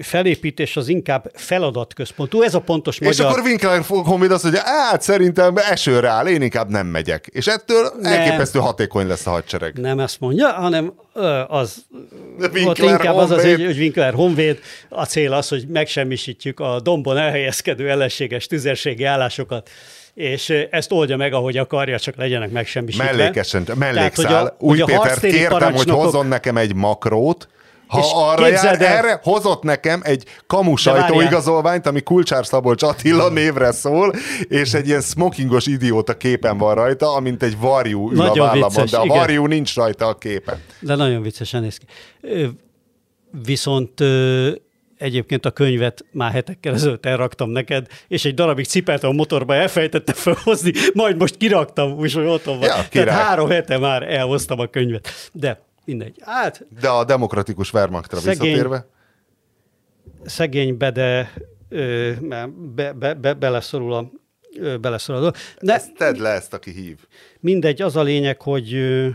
felépítés 0.00 0.76
az 0.76 0.88
inkább 0.88 1.30
feladatközpontú. 1.34 2.42
Ez 2.42 2.54
a 2.54 2.60
pontos 2.60 2.98
És 2.98 3.06
magyar... 3.06 3.26
akkor 3.26 3.42
Winkler 3.42 3.82
Honvéd 3.86 4.30
azt 4.30 4.42
mondja, 4.42 4.62
hát 4.64 5.02
szerintem 5.02 5.56
esőre 5.56 6.08
áll, 6.08 6.26
én 6.26 6.42
inkább 6.42 6.70
nem 6.70 6.86
megyek. 6.86 7.26
És 7.26 7.46
ettől 7.46 7.92
Nem. 8.00 8.12
elképesztő 8.12 8.58
hatékony 8.58 9.06
lesz 9.06 9.26
a 9.26 9.30
hadsereg. 9.30 9.78
Nem 9.78 9.98
ezt 9.98 10.20
mondja, 10.20 10.52
hanem 10.52 10.92
az, 11.48 11.84
De 12.38 12.46
ott 12.46 12.54
Winkler 12.54 12.90
inkább 12.90 13.16
az, 13.16 13.30
az 13.30 13.36
Honvéd. 13.36 13.56
hogy, 13.56 13.66
hogy 13.66 13.78
Winkler 13.78 14.14
Honvéd, 14.14 14.58
a 14.88 15.04
cél 15.04 15.32
az, 15.32 15.48
hogy 15.48 15.66
megsemmisítjük 15.68 16.60
a 16.60 16.80
dombon 16.80 17.16
elhelyezkedő 17.16 17.90
ellenséges 17.90 18.46
tüzérségi 18.46 19.04
állásokat, 19.04 19.70
és 20.14 20.48
ezt 20.70 20.92
oldja 20.92 21.16
meg, 21.16 21.32
ahogy 21.32 21.56
akarja, 21.56 21.98
csak 21.98 22.16
legyenek 22.16 22.50
megsemmisítve. 22.50 23.12
Mellékesen, 23.12 23.64
Tehát, 23.64 23.80
mellékszál. 23.80 24.38
hogy 24.40 24.46
a- 24.48 24.56
Új 24.58 24.78
hogy 24.78 24.92
a 24.92 24.96
harctéri 24.96 25.36
kértem, 25.36 25.72
hogy 25.74 25.90
hozzon 25.90 26.26
nekem 26.26 26.56
egy 26.56 26.74
makrót, 26.74 27.48
ha 27.86 27.98
És 27.98 28.06
arra 28.14 28.40
jár, 28.40 28.50
képzeld 28.50 28.80
el- 28.82 28.96
erre 28.96 29.20
hozott 29.22 29.62
nekem 29.62 30.00
egy 30.04 30.24
kamu 30.46 30.76
sajtóigazolványt, 30.76 31.86
ami 31.86 32.00
Kulcsár 32.00 32.46
Szabolcs 32.46 32.82
Attila 32.82 33.28
névre 33.28 33.72
szól, 33.72 34.14
és 34.48 34.72
egy 34.74 34.86
ilyen 34.86 35.00
smokingos 35.00 35.66
idióta 35.66 36.16
képen 36.16 36.58
van 36.58 36.74
rajta, 36.74 37.14
amint 37.14 37.42
egy 37.42 37.58
varjú 37.58 38.10
ül 38.10 38.16
Nagyon 38.16 38.38
a 38.38 38.50
vállamon, 38.50 38.68
vicces, 38.68 38.90
de 38.90 38.96
a 38.96 39.04
igen. 39.04 39.16
varjú 39.16 39.46
nincs 39.46 39.74
rajta 39.74 40.06
a 40.06 40.14
képen. 40.14 40.60
De 40.80 40.94
nagyon 40.94 41.22
viccesen 41.22 41.62
néz 41.62 41.76
ki. 41.76 41.86
Viszont 43.44 44.00
egyébként 45.02 45.46
a 45.46 45.50
könyvet 45.50 46.04
már 46.12 46.32
hetekkel 46.32 46.74
ezelőtt 46.74 47.06
elraktam 47.06 47.50
neked, 47.50 47.86
és 48.08 48.24
egy 48.24 48.34
darabig 48.34 48.64
cipeltem 48.66 49.10
a 49.10 49.12
motorba, 49.12 49.54
elfejtettem 49.54 50.14
felhozni, 50.14 50.72
majd 50.94 51.16
most 51.16 51.36
kiraktam, 51.36 51.92
úgyhogy 51.92 52.24
otthon 52.26 52.58
van. 52.58 52.68
Ja, 52.68 52.88
Tehát 52.90 53.08
három 53.24 53.48
hete 53.48 53.78
már 53.78 54.02
elhoztam 54.02 54.58
a 54.58 54.66
könyvet. 54.66 55.08
De 55.32 55.62
mindegy. 55.84 56.16
Hát 56.20 56.66
De 56.80 56.88
a 56.88 57.04
demokratikus 57.04 57.72
Wehrmachtra 57.72 58.18
Szegény- 58.18 58.40
visszatérve, 58.40 58.86
szegény 60.24 60.76
Bede 60.76 61.32
ö, 61.68 62.12
be, 62.74 62.92
be, 62.92 63.12
be, 63.14 63.34
beleszorul 63.34 63.92
a 63.92 64.10
ö, 64.58 64.76
beleszorul 64.76 65.16
a 65.16 65.24
dolog. 65.24 65.36
De 65.60 65.74
ezt 65.74 65.94
tedd 65.96 66.20
le 66.20 66.28
ezt, 66.28 66.54
aki 66.54 66.70
hív. 66.70 66.98
mindegy, 67.40 67.82
az 67.82 67.96
a 67.96 68.02
lényeg, 68.02 68.42
hogy 68.42 68.74
ö, 68.74 69.08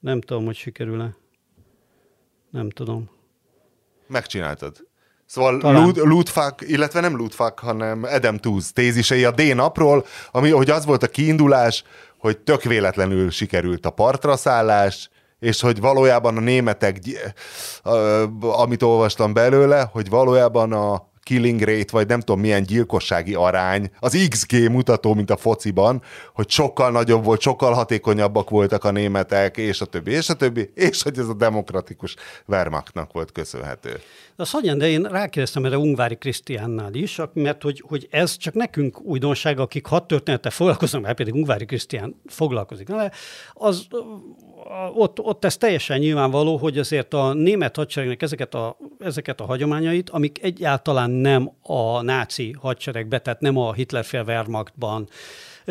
nem 0.00 0.20
tudom, 0.20 0.44
hogy 0.44 0.56
sikerül-e. 0.56 1.14
Nem 2.50 2.70
tudom. 2.70 3.10
Megcsináltad. 4.10 4.76
Szóval 5.26 5.58
Talán. 5.58 5.92
Ludfak, 5.94 6.60
illetve 6.60 7.00
nem 7.00 7.16
Ludfak, 7.16 7.58
hanem 7.58 8.02
Adam 8.02 8.36
Tooze 8.36 8.70
tézisei 8.74 9.24
a 9.24 9.30
D-napról, 9.30 10.06
ami, 10.30 10.50
hogy 10.50 10.70
az 10.70 10.84
volt 10.84 11.02
a 11.02 11.08
kiindulás, 11.08 11.84
hogy 12.18 12.38
tök 12.38 12.62
véletlenül 12.62 13.30
sikerült 13.30 13.86
a 13.86 13.90
partra 13.90 14.36
szállás, 14.36 15.10
és 15.38 15.60
hogy 15.60 15.80
valójában 15.80 16.36
a 16.36 16.40
németek, 16.40 16.98
amit 18.40 18.82
olvastam 18.82 19.32
belőle, 19.32 19.88
hogy 19.92 20.08
valójában 20.08 20.72
a 20.72 21.09
killing 21.30 21.60
rate, 21.60 21.90
vagy 21.90 22.06
nem 22.06 22.20
tudom 22.20 22.40
milyen 22.40 22.62
gyilkossági 22.62 23.34
arány, 23.34 23.90
az 24.00 24.26
XG 24.28 24.70
mutató, 24.70 25.14
mint 25.14 25.30
a 25.30 25.36
fociban, 25.36 26.02
hogy 26.34 26.50
sokkal 26.50 26.90
nagyobb 26.90 27.24
volt, 27.24 27.40
sokkal 27.40 27.72
hatékonyabbak 27.72 28.50
voltak 28.50 28.84
a 28.84 28.90
németek, 28.90 29.56
és 29.56 29.80
a 29.80 29.84
többi, 29.84 30.10
és 30.10 30.28
a 30.28 30.34
többi, 30.34 30.70
és 30.74 31.02
hogy 31.02 31.18
ez 31.18 31.28
a 31.28 31.34
demokratikus 31.34 32.16
Wehrmachtnak 32.46 33.12
volt 33.12 33.32
köszönhető. 33.32 34.00
De 34.40 34.46
azt 34.46 34.54
hagyján, 34.54 34.78
de 34.78 34.88
én 34.88 35.02
rákérdeztem 35.02 35.64
erre 35.64 35.78
Ungvári 35.78 36.16
Krisztiánnál 36.16 36.94
is, 36.94 37.20
mert 37.32 37.62
hogy, 37.62 37.82
hogy 37.86 38.08
ez 38.10 38.36
csak 38.36 38.54
nekünk 38.54 39.00
újdonság, 39.00 39.58
akik 39.58 39.86
hat 39.86 40.06
történettel 40.06 40.50
foglalkoznak, 40.50 41.02
mert 41.02 41.16
pedig 41.16 41.34
Ungvári 41.34 41.64
Krisztián 41.64 42.20
foglalkozik 42.26 42.88
vele, 42.88 43.10
az 43.52 43.86
ott, 44.94 45.20
ott 45.20 45.44
ez 45.44 45.56
teljesen 45.56 45.98
nyilvánvaló, 45.98 46.56
hogy 46.56 46.78
azért 46.78 47.14
a 47.14 47.32
német 47.32 47.76
hadseregnek 47.76 48.22
ezeket 48.22 48.54
a, 48.54 48.76
ezeket 48.98 49.40
a 49.40 49.44
hagyományait, 49.44 50.10
amik 50.10 50.42
egyáltalán 50.42 51.10
nem 51.10 51.52
a 51.62 52.02
náci 52.02 52.54
hadseregbe, 52.60 53.18
tehát 53.18 53.40
nem 53.40 53.56
a 53.56 53.72
Hitlerfél 53.72 54.24
Wehrmachtban 54.26 55.08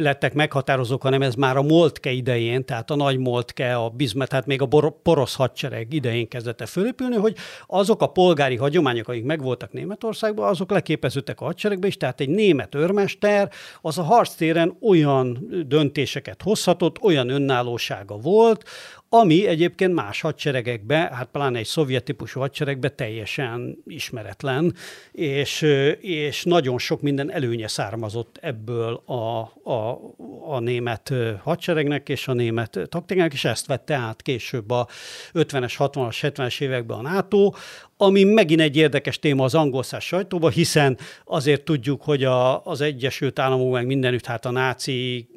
lettek 0.01 0.33
meghatározók, 0.33 1.01
hanem 1.01 1.21
ez 1.21 1.35
már 1.35 1.57
a 1.57 1.61
Moltke 1.61 2.11
idején, 2.11 2.65
tehát 2.65 2.91
a 2.91 2.95
nagy 2.95 3.17
Moltke, 3.17 3.75
a 3.75 3.89
Bismarck, 3.89 4.29
tehát 4.29 4.45
még 4.45 4.61
a 4.61 4.65
bor- 4.65 4.95
porosz 5.03 5.35
hadsereg 5.35 5.93
idején 5.93 6.27
kezdett 6.27 6.67
fölépülni, 6.67 7.15
hogy 7.15 7.35
azok 7.67 8.01
a 8.01 8.07
polgári 8.07 8.55
hagyományok, 8.55 9.07
amik 9.07 9.23
megvoltak 9.23 9.71
Németországban, 9.71 10.49
azok 10.49 10.71
leképeződtek 10.71 11.41
a 11.41 11.45
hadseregbe 11.45 11.87
is, 11.87 11.97
tehát 11.97 12.19
egy 12.19 12.29
német 12.29 12.75
őrmester 12.75 13.51
az 13.81 13.97
a 13.97 14.03
harctéren 14.03 14.77
olyan 14.81 15.49
döntéseket 15.67 16.41
hozhatott, 16.41 17.01
olyan 17.01 17.29
önállósága 17.29 18.17
volt, 18.17 18.63
ami 19.09 19.47
egyébként 19.47 19.93
más 19.93 20.21
hadseregekbe, 20.21 20.95
hát 20.95 21.29
pláne 21.31 21.57
egy 21.57 21.65
szovjet 21.65 22.03
típusú 22.03 22.39
hadseregbe 22.39 22.89
teljesen 22.89 23.77
ismeretlen, 23.85 24.75
és, 25.11 25.61
és 25.99 26.43
nagyon 26.43 26.77
sok 26.77 27.01
minden 27.01 27.31
előnye 27.31 27.67
származott 27.67 28.37
ebből 28.41 29.01
a, 29.05 29.39
a, 29.71 29.99
a 30.47 30.59
német 30.59 31.13
hadseregnek 31.43 32.09
és 32.09 32.27
a 32.27 32.33
német 32.33 32.79
taktikának, 32.89 33.33
és 33.33 33.45
ezt 33.45 33.65
vette 33.65 33.95
át 33.95 34.21
később 34.21 34.69
a 34.71 34.87
50-es, 35.33 35.73
60-as, 35.77 36.17
70-es 36.21 36.61
években 36.61 36.97
a 36.97 37.01
NATO, 37.01 37.51
ami 37.97 38.23
megint 38.23 38.61
egy 38.61 38.75
érdekes 38.75 39.19
téma 39.19 39.43
az 39.43 39.55
angol 39.55 39.83
száz 39.83 40.03
sajtóban, 40.03 40.51
hiszen 40.51 40.97
azért 41.25 41.63
tudjuk, 41.63 42.01
hogy 42.01 42.23
a, 42.23 42.65
az 42.65 42.81
Egyesült 42.81 43.39
Államok 43.39 43.71
meg 43.71 43.85
mindenütt, 43.85 44.25
hát 44.25 44.45
a 44.45 44.51
náci 44.51 45.27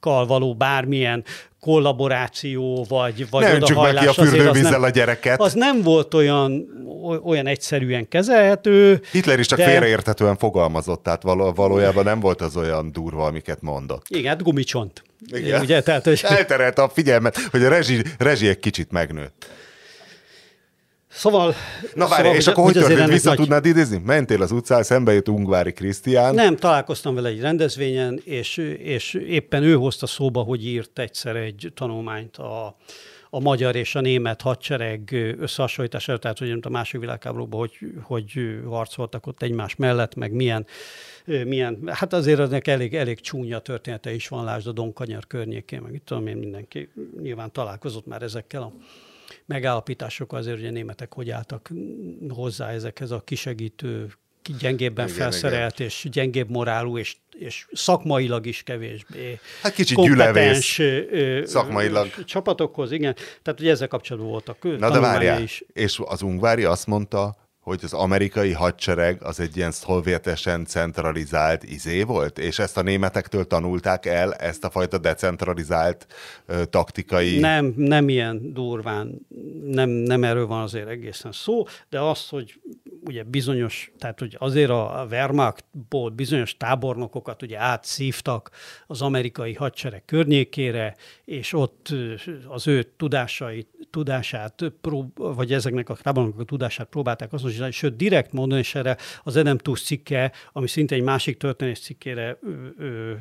kal 0.00 0.26
való 0.26 0.54
bármilyen 0.54 1.24
kollaboráció, 1.60 2.86
vagy, 2.88 3.30
vagy 3.30 3.42
Ne 3.42 3.58
ki 3.58 3.72
odahajlás, 3.72 4.06
a 4.06 4.10
azért 4.10 4.18
az 4.18 4.28
fürdővízzel 4.28 4.70
nem, 4.70 4.82
a 4.82 4.88
gyereket. 4.88 5.40
Az 5.40 5.52
nem 5.52 5.82
volt 5.82 6.14
olyan, 6.14 6.66
olyan 7.24 7.46
egyszerűen 7.46 8.08
kezelhető. 8.08 9.00
Hitler 9.10 9.38
is 9.38 9.46
csak 9.46 9.58
de- 9.58 9.64
félreértetően 9.64 10.36
fogalmazott, 10.36 11.02
tehát 11.02 11.22
való, 11.22 11.52
valójában 11.52 12.04
nem 12.04 12.20
volt 12.20 12.40
az 12.40 12.56
olyan 12.56 12.92
durva, 12.92 13.24
amiket 13.24 13.60
mondott. 13.60 14.04
Igen, 14.08 14.32
hát 14.32 14.42
gumicsont. 14.42 15.02
Igen. 15.32 15.60
Ugye, 15.60 15.82
tehát, 15.82 16.04
hogy... 16.04 16.20
Elterelte 16.22 16.82
a 16.82 16.88
figyelmet, 16.88 17.36
hogy 17.50 17.64
a 17.64 17.68
rezsi, 17.68 18.02
rezsi 18.18 18.48
egy 18.48 18.58
kicsit 18.58 18.90
megnőtt. 18.90 19.46
Szóval... 21.12 21.54
Na 21.94 22.08
várj, 22.08 22.22
szóval, 22.22 22.36
és 22.36 22.46
akkor 22.46 22.64
hogy 22.64 22.76
azért 22.76 22.88
történt? 22.88 23.12
Vissza 23.12 23.28
nagy- 23.28 23.38
tudnád 23.38 23.66
idézni? 23.66 24.00
Mentél 24.04 24.42
az 24.42 24.52
utcán, 24.52 24.82
szembe 24.82 25.12
jött 25.12 25.28
Ungvári 25.28 25.72
Krisztián. 25.72 26.34
Nem, 26.34 26.56
találkoztam 26.56 27.14
vele 27.14 27.28
egy 27.28 27.40
rendezvényen, 27.40 28.20
és, 28.24 28.56
és 28.78 29.14
éppen 29.14 29.62
ő 29.62 29.74
hozta 29.74 30.06
szóba, 30.06 30.42
hogy 30.42 30.66
írt 30.66 30.98
egyszer 30.98 31.36
egy 31.36 31.72
tanulmányt 31.74 32.36
a, 32.36 32.76
a 33.30 33.40
magyar 33.40 33.76
és 33.76 33.94
a 33.94 34.00
német 34.00 34.40
hadsereg 34.40 35.10
összehasonlítására, 35.38 36.18
tehát 36.18 36.38
hogy 36.38 36.58
a 36.60 36.68
második 36.68 37.00
világháborúban 37.00 37.60
hogy, 37.60 37.78
hogy 38.02 38.58
harcoltak 38.68 39.26
ott 39.26 39.42
egymás 39.42 39.76
mellett, 39.76 40.14
meg 40.14 40.32
milyen, 40.32 40.66
milyen 41.24 41.78
hát 41.86 42.12
azért 42.12 42.40
ennek 42.40 42.66
elég, 42.66 42.94
elég 42.94 43.20
csúnya 43.20 43.58
története 43.58 44.14
is 44.14 44.28
van, 44.28 44.44
lásd 44.44 44.66
a 44.66 44.72
Donkanyar 44.72 45.26
környékén, 45.26 45.80
meg 45.80 45.94
itt 45.94 46.04
tudom 46.04 46.26
én, 46.26 46.36
mindenki 46.36 46.90
nyilván 47.22 47.52
találkozott 47.52 48.06
már 48.06 48.22
ezekkel 48.22 48.62
a 48.62 48.72
megállapításokkal 49.54 50.38
azért, 50.38 50.56
hogy 50.56 50.66
a 50.66 50.70
németek 50.70 51.14
hogy 51.14 51.30
álltak 51.30 51.70
hozzá 52.28 52.70
ezekhez 52.70 53.10
a 53.10 53.20
kisegítő, 53.24 54.12
ki- 54.42 54.52
gyengébben 54.58 55.06
Igen, 55.08 55.18
felszerelt 55.18 55.80
és 55.80 56.06
gyengébb 56.10 56.50
morálú, 56.50 56.98
és, 56.98 57.16
és 57.38 57.66
szakmailag 57.72 58.46
is 58.46 58.62
kevésbé 58.62 59.38
Hát 59.62 59.74
kicsit 59.74 59.96
kompetens 59.96 60.78
ö, 60.78 61.42
szakmailag. 61.44 62.24
csapatokhoz, 62.24 62.92
igen. 62.92 63.14
Tehát, 63.42 63.58
hogy 63.58 63.68
ezzel 63.68 63.88
kapcsolatban 63.88 64.30
voltak 64.30 64.62
Na 64.78 64.90
de 64.90 64.98
várjál, 65.00 65.42
is. 65.42 65.64
és 65.72 66.00
az 66.04 66.22
Ungvári 66.22 66.64
azt 66.64 66.86
mondta, 66.86 67.36
hogy 67.60 67.80
az 67.82 67.92
amerikai 67.92 68.52
hadsereg 68.52 69.22
az 69.22 69.40
egy 69.40 69.56
ilyen 69.56 69.70
szovjetesen 69.70 70.64
centralizált 70.64 71.64
izé 71.64 72.02
volt, 72.02 72.38
és 72.38 72.58
ezt 72.58 72.76
a 72.76 72.82
németektől 72.82 73.46
tanulták 73.46 74.06
el, 74.06 74.34
ezt 74.34 74.64
a 74.64 74.70
fajta 74.70 74.98
decentralizált 74.98 76.06
ö, 76.46 76.64
taktikai... 76.64 77.38
Nem, 77.38 77.74
nem 77.76 78.08
ilyen 78.08 78.52
durván, 78.52 79.26
nem, 79.64 79.88
nem 79.88 80.24
erről 80.24 80.46
van 80.46 80.62
azért 80.62 80.88
egészen 80.88 81.32
szó, 81.32 81.64
de 81.88 82.00
az, 82.00 82.28
hogy 82.28 82.60
ugye 83.04 83.22
bizonyos, 83.22 83.92
tehát 83.98 84.18
hogy 84.18 84.36
azért 84.38 84.70
a 84.70 85.06
Wehrmachtból 85.10 86.10
bizonyos 86.10 86.56
tábornokokat 86.56 87.42
ugye 87.42 87.58
átszívtak 87.58 88.50
az 88.86 89.02
amerikai 89.02 89.54
hadsereg 89.54 90.04
környékére, 90.04 90.96
és 91.24 91.52
ott 91.52 91.94
az 92.48 92.68
ő 92.68 92.82
tudásait 92.96 93.68
tudását, 93.90 94.72
prób- 94.80 95.18
vagy 95.18 95.52
ezeknek 95.52 95.88
a 95.88 95.94
tábornokok 95.94 96.40
a 96.40 96.44
tudását 96.44 96.88
próbálták 96.88 97.32
azonosítani, 97.32 97.70
sőt, 97.70 97.96
direkt 97.96 98.32
módon, 98.32 98.58
és 98.58 98.74
erre 98.74 98.96
az 99.22 99.36
Edem 99.36 99.58
Tusz 99.58 99.82
cikke, 99.82 100.32
ami 100.52 100.68
szinte 100.68 100.94
egy 100.94 101.02
másik 101.02 101.36
történés 101.36 101.80
cikkére 101.80 102.38
ö, 102.78 103.12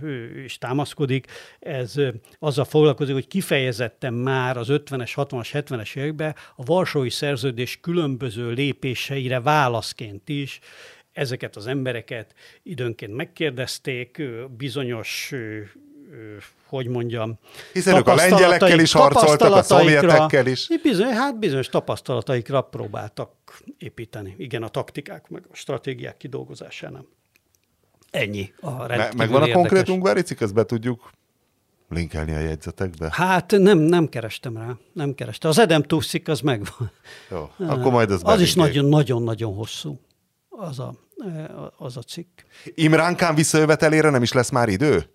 is 0.44 0.58
támaszkodik, 0.58 1.28
ez 1.60 1.94
azzal 2.40 2.66
foglalkozik, 2.66 3.14
hogy 3.14 3.28
kifejezetten 3.28 4.14
már 4.14 4.58
az 4.58 4.68
50-es, 4.72 5.12
60-as, 5.16 5.50
70-es 5.54 5.96
években 5.96 6.36
a 6.56 6.64
Varsói 6.64 7.10
Szerződés 7.10 7.80
különböző 7.82 8.52
lépéseire 8.52 9.40
válaszként 9.70 10.30
is 10.30 10.60
ezeket 11.12 11.56
az 11.56 11.68
embereket 11.68 12.34
időnként 12.64 13.16
megkérdezték, 13.16 14.22
bizonyos, 14.58 15.34
hogy 16.66 16.88
mondjam, 16.88 17.40
Hiszen 17.74 17.98
ők 17.98 18.08
a 18.08 18.16
lengyelekkel 18.16 18.80
is 18.80 18.92
harcoltak, 18.92 19.54
a 19.54 19.62
szovjetekkel 19.62 20.46
is. 20.48 20.68
Bizony, 20.82 21.14
hát 21.14 21.40
bizonyos 21.40 21.68
tapasztalataikra 21.68 22.62
próbáltak 22.62 23.32
építeni. 23.78 24.36
Igen, 24.38 24.64
a 24.64 24.68
taktikák, 24.68 25.30
meg 25.30 25.44
a 25.52 25.56
stratégiák 25.56 26.18
kidolgozásánál. 26.18 27.06
Ennyi. 28.12 28.54
A 28.62 28.86
rendkívül 28.86 29.18
megvan 29.18 29.42
a 29.42 29.46
érdekes. 29.46 29.54
konkrétunk, 29.54 30.04
Verici, 30.04 30.36
ezt 30.40 30.54
be 30.54 30.66
tudjuk 30.66 31.12
linkelni 31.90 32.34
a 32.36 32.40
jegyzetekbe. 32.40 33.10
Hát 33.12 33.52
nem, 33.52 33.78
nem 33.78 34.08
kerestem 34.08 34.58
rá, 34.58 34.78
nem 34.94 35.14
kerestem. 35.14 35.50
Az 35.50 35.60
Edem 35.60 35.84
Tusszik 35.84 36.28
az 36.28 36.42
megvan. 36.42 36.92
Jó, 37.30 37.50
akkor 37.58 37.92
majd 37.92 38.12
az 38.12 38.22
Az 38.24 38.42
is 38.42 38.54
nagyon-nagyon-nagyon 38.56 39.54
hosszú, 39.54 40.00
az 40.50 40.80
a, 40.80 40.94
az 41.78 41.98
a 41.98 42.02
cikk. 42.02 42.40
Imrán 42.76 43.16
Khan 43.16 43.36
visszajövetelére 43.36 44.10
nem 44.10 44.22
is 44.22 44.32
lesz 44.32 44.50
már 44.50 44.70
idő? 44.70 45.10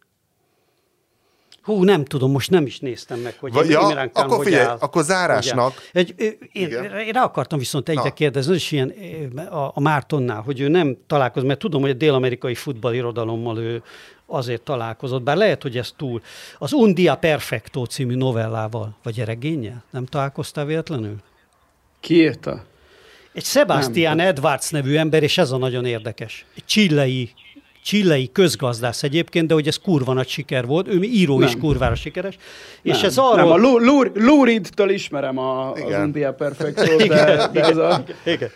Hú, 1.65 1.85
nem 1.85 2.05
tudom, 2.05 2.31
most 2.31 2.51
nem 2.51 2.67
is 2.67 2.79
néztem 2.79 3.19
meg, 3.19 3.37
hogy 3.41 3.53
Vagy- 3.53 3.69
ja, 3.69 3.79
Khan 3.79 4.11
akkor 4.13 4.37
hogy 4.37 4.47
figyelj, 4.47 4.65
áll. 4.67 4.77
akkor 4.81 5.03
zárásnak- 5.05 5.59
áll. 5.59 5.73
Egy, 5.93 6.15
én, 6.19 6.37
Igen. 6.53 6.85
én 6.99 7.13
rá 7.13 7.23
akartam 7.25 7.59
viszont 7.59 7.89
egyre 7.89 8.03
Na. 8.03 8.13
kérdezni, 8.13 8.51
az 8.51 8.57
is 8.57 8.73
ilyen 8.73 8.89
a, 9.51 9.71
a 9.75 9.81
Mártonnál, 9.81 10.41
hogy 10.41 10.61
ő 10.61 10.69
nem 10.69 10.97
találkozott, 11.07 11.49
mert 11.49 11.59
tudom, 11.59 11.81
hogy 11.81 11.91
a 11.91 11.95
dél-amerikai 11.95 12.55
futballirodalommal 12.55 13.59
ő 13.59 13.83
azért 14.27 14.63
találkozott, 14.63 15.23
bár 15.23 15.37
lehet, 15.37 15.63
hogy 15.63 15.77
ez 15.79 15.93
túl. 15.97 16.23
Az 16.59 16.73
Undia 16.73 17.15
Perfecto 17.17 17.85
című 17.85 18.15
novellával, 18.15 18.97
vagy 19.03 19.19
regénye? 19.25 19.83
Nem 19.91 20.05
találkoztál 20.07 20.65
véletlenül? 20.65 21.17
Ki 22.01 22.15
írta? 22.15 22.65
Egy 23.33 23.45
Sebastian 23.45 24.21
Edwards 24.21 24.71
nevű 24.71 24.97
ember, 24.97 25.23
és 25.23 25.39
ez 25.39 25.51
a 25.51 25.57
nagyon 25.57 25.85
érdekes. 25.85 26.47
Egy 26.57 26.65
csillai, 26.65 27.31
csillai 27.85 28.31
közgazdász 28.33 29.03
egyébként, 29.03 29.47
de 29.47 29.55
hogy 29.55 29.67
ez 29.67 29.77
kurva 29.77 30.13
nagy 30.13 30.29
siker 30.29 30.67
volt, 30.67 30.89
ő 30.89 31.03
író 31.03 31.41
is 31.43 31.51
Nem. 31.51 31.61
kurvára 31.61 31.95
sikeres. 31.95 32.37
És 32.83 32.97
nem, 32.97 33.05
ez 33.05 33.19
arról... 33.19 33.37
Nem, 33.37 33.51
a 33.51 33.57
Lou, 33.57 34.09
Lou, 34.15 34.45
Reed-től 34.45 34.91
ismerem 34.91 35.39
a, 35.39 35.73
az 35.73 35.79
Igen. 35.79 36.05
India 36.05 36.33
Perfecto, 36.33 36.97
de, 37.07 37.49
de 37.53 37.63
ez 37.63 37.77
a... 37.77 38.05
Igen. 38.25 38.51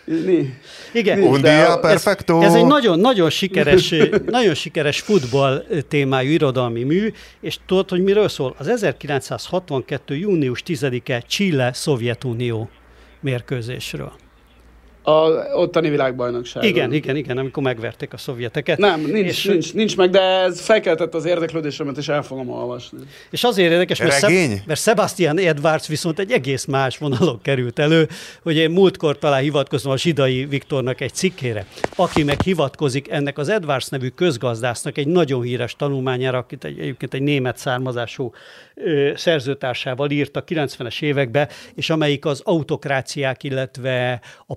Igen. 0.93 1.21
Undia 1.21 1.49
ez- 1.51 1.79
perfecto. 1.79 2.41
Ez 2.41 2.53
egy 2.53 2.65
nagyon, 2.65 2.99
nagyon 2.99 3.29
sikeres, 3.29 3.93
nagyon 4.25 4.53
sikeres 4.53 4.99
futball 4.99 5.63
témájú 5.87 6.29
irodalmi 6.29 6.83
mű, 6.83 7.11
és 7.41 7.57
tudod, 7.65 7.89
hogy 7.89 8.03
miről 8.03 8.27
szól? 8.27 8.55
Az 8.57 8.67
1962. 8.67 10.15
június 10.15 10.63
10-e 10.65 11.19
Chile-Szovjetunió 11.27 12.69
mérkőzésről. 13.21 14.11
A 15.09 15.29
ottani 15.53 15.89
világbajnokság. 15.89 16.63
Igen, 16.63 16.93
igen, 16.93 17.15
igen, 17.15 17.37
amikor 17.37 17.63
megverték 17.63 18.13
a 18.13 18.17
szovjeteket. 18.17 18.77
Nem, 18.77 19.01
nincs, 19.01 19.27
és, 19.27 19.43
nincs, 19.43 19.73
nincs 19.73 19.97
meg, 19.97 20.09
de 20.09 20.21
ez 20.21 20.59
felkeltett 20.59 21.13
az 21.13 21.25
érdeklődésemet, 21.25 21.97
és 21.97 22.07
el 22.07 22.23
fogom 22.23 22.49
olvasni. 22.49 22.97
És 23.29 23.43
azért 23.43 23.71
érdekes, 23.71 23.99
mert, 23.99 24.19
Regény? 24.19 24.49
Szeb- 24.49 24.65
mert 24.65 24.79
Sebastian 24.79 25.37
Edwards 25.37 25.87
viszont 25.87 26.19
egy 26.19 26.31
egész 26.31 26.65
más 26.65 26.97
vonalon 26.97 27.39
került 27.41 27.79
elő, 27.79 28.07
hogy 28.43 28.55
én 28.55 28.69
múltkor 28.69 29.17
talán 29.17 29.41
hivatkozom 29.41 29.91
a 29.91 29.97
Zsidai 29.97 30.45
Viktornak 30.45 31.01
egy 31.01 31.13
cikkére, 31.13 31.65
aki 31.95 32.23
meg 32.23 32.41
hivatkozik 32.41 33.09
ennek 33.09 33.37
az 33.37 33.49
Edwards 33.49 33.87
nevű 33.87 34.07
közgazdásznak 34.07 34.97
egy 34.97 35.07
nagyon 35.07 35.41
híres 35.41 35.75
tanulmányára, 35.75 36.37
akit 36.37 36.63
egy, 36.63 36.79
egyébként 36.79 37.13
egy 37.13 37.21
német 37.21 37.57
származású 37.57 38.31
ö, 38.75 39.11
szerzőtársával 39.15 40.09
írt 40.09 40.35
a 40.35 40.43
90-es 40.43 41.01
években, 41.01 41.47
és 41.75 41.89
amelyik 41.89 42.25
az 42.25 42.41
autokráciák, 42.43 43.43
illetve 43.43 44.21
a 44.47 44.55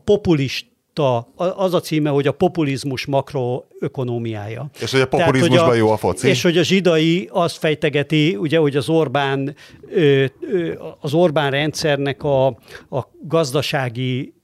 populista 0.95 1.29
az 1.57 1.75
a 1.75 1.81
címe, 1.81 2.11
hogy 2.11 2.27
a 2.27 2.33
populizmus 2.33 3.07
makroökonómiája. 3.07 4.71
És 4.81 4.91
hogy 4.91 5.01
a 5.01 5.09
Tehát, 5.09 5.27
populizmusban 5.27 5.69
hogy 5.69 5.79
jó 5.79 5.91
a 5.91 5.97
foci? 5.97 6.29
És 6.29 6.43
hogy 6.43 6.59
a 6.59 6.63
zsidai 6.63 7.29
azt 7.33 7.57
fejtegeti, 7.57 8.37
ugye, 8.37 8.59
hogy 8.59 8.77
az 8.77 8.89
Orbán, 8.89 9.55
az 11.01 11.15
Orbán 11.15 11.51
rendszernek 11.51 12.23
a, 12.23 12.47
a 12.91 13.09
gazdasági 13.23 14.35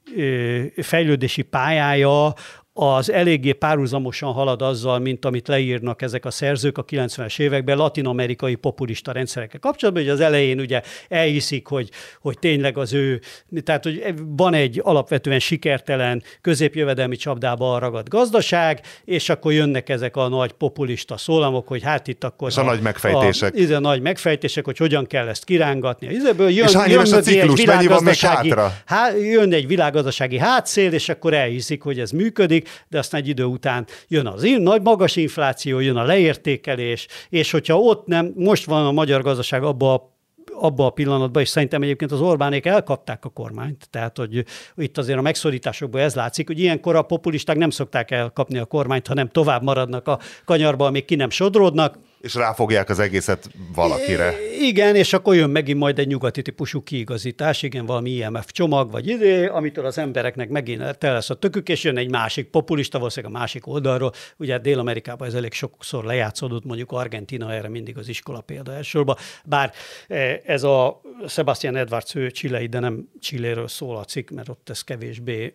fejlődési 0.77 1.43
pályája 1.43 2.35
az 2.81 3.13
eléggé 3.13 3.53
párhuzamosan 3.53 4.33
halad 4.33 4.63
azzal, 4.63 4.99
mint 4.99 5.25
amit 5.25 5.49
leírnak 5.49 6.03
ezek 6.03 6.25
a 6.25 6.31
szerzők 6.31 6.79
a 6.79 6.85
90-es 6.85 7.39
években 7.39 7.77
latin-amerikai 7.77 8.55
populista 8.55 9.13
rendszerekkel 9.13 9.61
kapcsolatban, 9.61 10.05
hogy 10.05 10.13
az 10.13 10.21
elején 10.21 10.61
ugye 10.61 10.83
elhiszik, 11.09 11.67
hogy, 11.67 11.91
hogy 12.21 12.39
tényleg 12.39 12.79
az 12.79 12.93
ő, 12.93 13.21
tehát 13.65 13.85
hogy 13.85 14.15
van 14.27 14.55
egy 14.55 14.81
alapvetően 14.85 15.39
sikertelen 15.39 16.23
középjövedelmi 16.41 17.17
csapdába 17.17 17.79
ragadt 17.79 18.09
gazdaság, 18.09 18.81
és 19.05 19.29
akkor 19.29 19.53
jönnek 19.53 19.89
ezek 19.89 20.17
a 20.17 20.29
nagy 20.29 20.53
populista 20.53 21.17
szólamok, 21.17 21.69
hogy 21.69 21.83
hát 21.83 22.09
itt 22.09 22.25
akkor... 22.25 22.49
És 22.49 22.57
a 22.57 22.63
nagy 22.63 22.81
megfejtések. 22.81 23.55
A, 23.71 23.75
a 23.75 23.79
nagy 23.79 24.01
megfejtések, 24.01 24.65
hogy 24.65 24.77
hogyan 24.77 25.07
kell 25.07 25.29
ezt 25.29 25.45
kiránggatni. 25.45 26.09
Ebből 26.27 26.49
jön, 26.49 26.67
És 26.67 26.73
hány 26.73 26.91
jön 26.91 26.99
a 26.99 27.03
mögé 27.03 27.41
egy 27.41 27.49
ciklus? 27.49 27.65
Mennyi 27.65 27.87
van 27.87 28.03
még 28.03 28.15
hátra? 28.15 28.75
Há, 28.87 29.11
jön 29.17 29.53
egy 29.53 29.67
világgazdasági 29.67 30.39
hátszél, 30.39 30.93
és 30.93 31.09
akkor 31.09 31.35
elhiszik, 31.35 31.83
hogy 31.83 32.01
ez 32.01 32.11
működik, 32.11 32.68
de 32.89 32.99
aztán 32.99 33.21
egy 33.21 33.29
idő 33.29 33.45
után 33.45 33.87
jön 34.09 34.27
az 34.27 34.43
in, 34.43 34.61
nagy 34.61 34.83
magas 34.83 35.17
infláció, 35.17 35.79
jön 35.79 35.97
a 35.97 36.05
leértékelés, 36.05 37.07
és 37.29 37.51
hogyha 37.51 37.79
ott 37.79 38.07
nem, 38.07 38.33
most 38.37 38.65
van 38.65 38.87
a 38.87 38.93
magyar 38.93 39.23
gazdaság 39.23 39.63
abba 39.63 39.93
a 39.93 40.17
abba 40.61 40.87
a 40.87 40.91
pillanatban, 40.91 41.43
és 41.43 41.49
szerintem 41.49 41.83
egyébként 41.83 42.13
az 42.13 42.21
Orbánék 42.21 42.67
elkapták 42.67 43.25
a 43.25 43.29
kormányt, 43.29 43.89
tehát 43.91 44.17
hogy 44.17 44.45
itt 44.77 44.99
azért 44.99 45.19
a 45.19 45.23
megszorításokból 45.23 46.01
ez 46.01 46.15
látszik, 46.15 46.47
hogy 46.47 46.59
ilyenkor 46.59 46.97
a 46.97 47.03
populisták 47.03 47.57
nem 47.57 47.71
szokták 47.71 48.11
elkapni 48.11 48.59
a 48.59 48.65
kormányt, 48.65 49.07
hanem 49.07 49.29
tovább 49.29 49.63
maradnak 49.63 50.09
a 50.09 50.19
kanyarba, 50.45 50.87
amíg 50.87 51.05
ki 51.05 51.15
nem 51.15 51.31
sodródnak, 51.31 51.99
És 52.21 52.35
ráfogják 52.35 52.89
az 52.89 52.99
egészet 52.99 53.51
valakire. 53.75 54.35
igen, 54.61 54.95
és 54.95 55.13
akkor 55.13 55.35
jön 55.35 55.51
megint 55.51 55.79
majd 55.79 55.99
egy 55.99 56.07
nyugati 56.07 56.43
típusú 56.43 56.83
kiigazítás, 56.83 57.63
igen, 57.63 57.87
valami 57.87 58.11
IMF 58.11 58.51
csomag, 58.51 58.91
vagy 58.91 59.09
idő, 59.09 59.49
amitől 59.49 59.87
az 59.87 59.99
embereknek 59.99 60.49
megint 60.49 60.99
te 60.99 61.13
lesz 61.13 61.31
a 61.31 61.35
tökük, 61.35 61.69
és 61.69 61.85
jön 61.85 61.97
egy 61.97 62.11
másik 62.11 62.47
populista, 62.47 62.99
valószínűleg 62.99 63.35
a 63.35 63.39
másik 63.39 63.67
oldalról. 63.67 64.13
Ugye 64.37 64.59
Dél-Amerikában 64.59 65.29
ez 65.29 65.35
elég 65.35 65.53
sokszor 65.53 66.05
lejátszódott, 66.05 66.65
mondjuk 66.65 66.93
Argentina 66.93 67.53
erre 67.53 67.69
mindig 67.69 67.99
az 67.99 68.09
iskola 68.09 68.41
példa 68.41 68.73
elsősorban, 68.73 69.17
bár 69.45 69.73
eh, 70.09 70.39
ez 70.45 70.63
a 70.63 71.01
Sebastian 71.29 71.77
Edwards, 71.77 72.15
ő 72.15 72.31
csilei, 72.31 72.67
de 72.67 72.79
nem 72.79 73.09
Csilléről 73.21 73.69
szól 73.69 73.97
a 73.97 74.05
cikk, 74.05 74.31
mert 74.31 74.49
ott 74.49 74.71
ez 74.71 74.83
kevésbé 74.83 75.55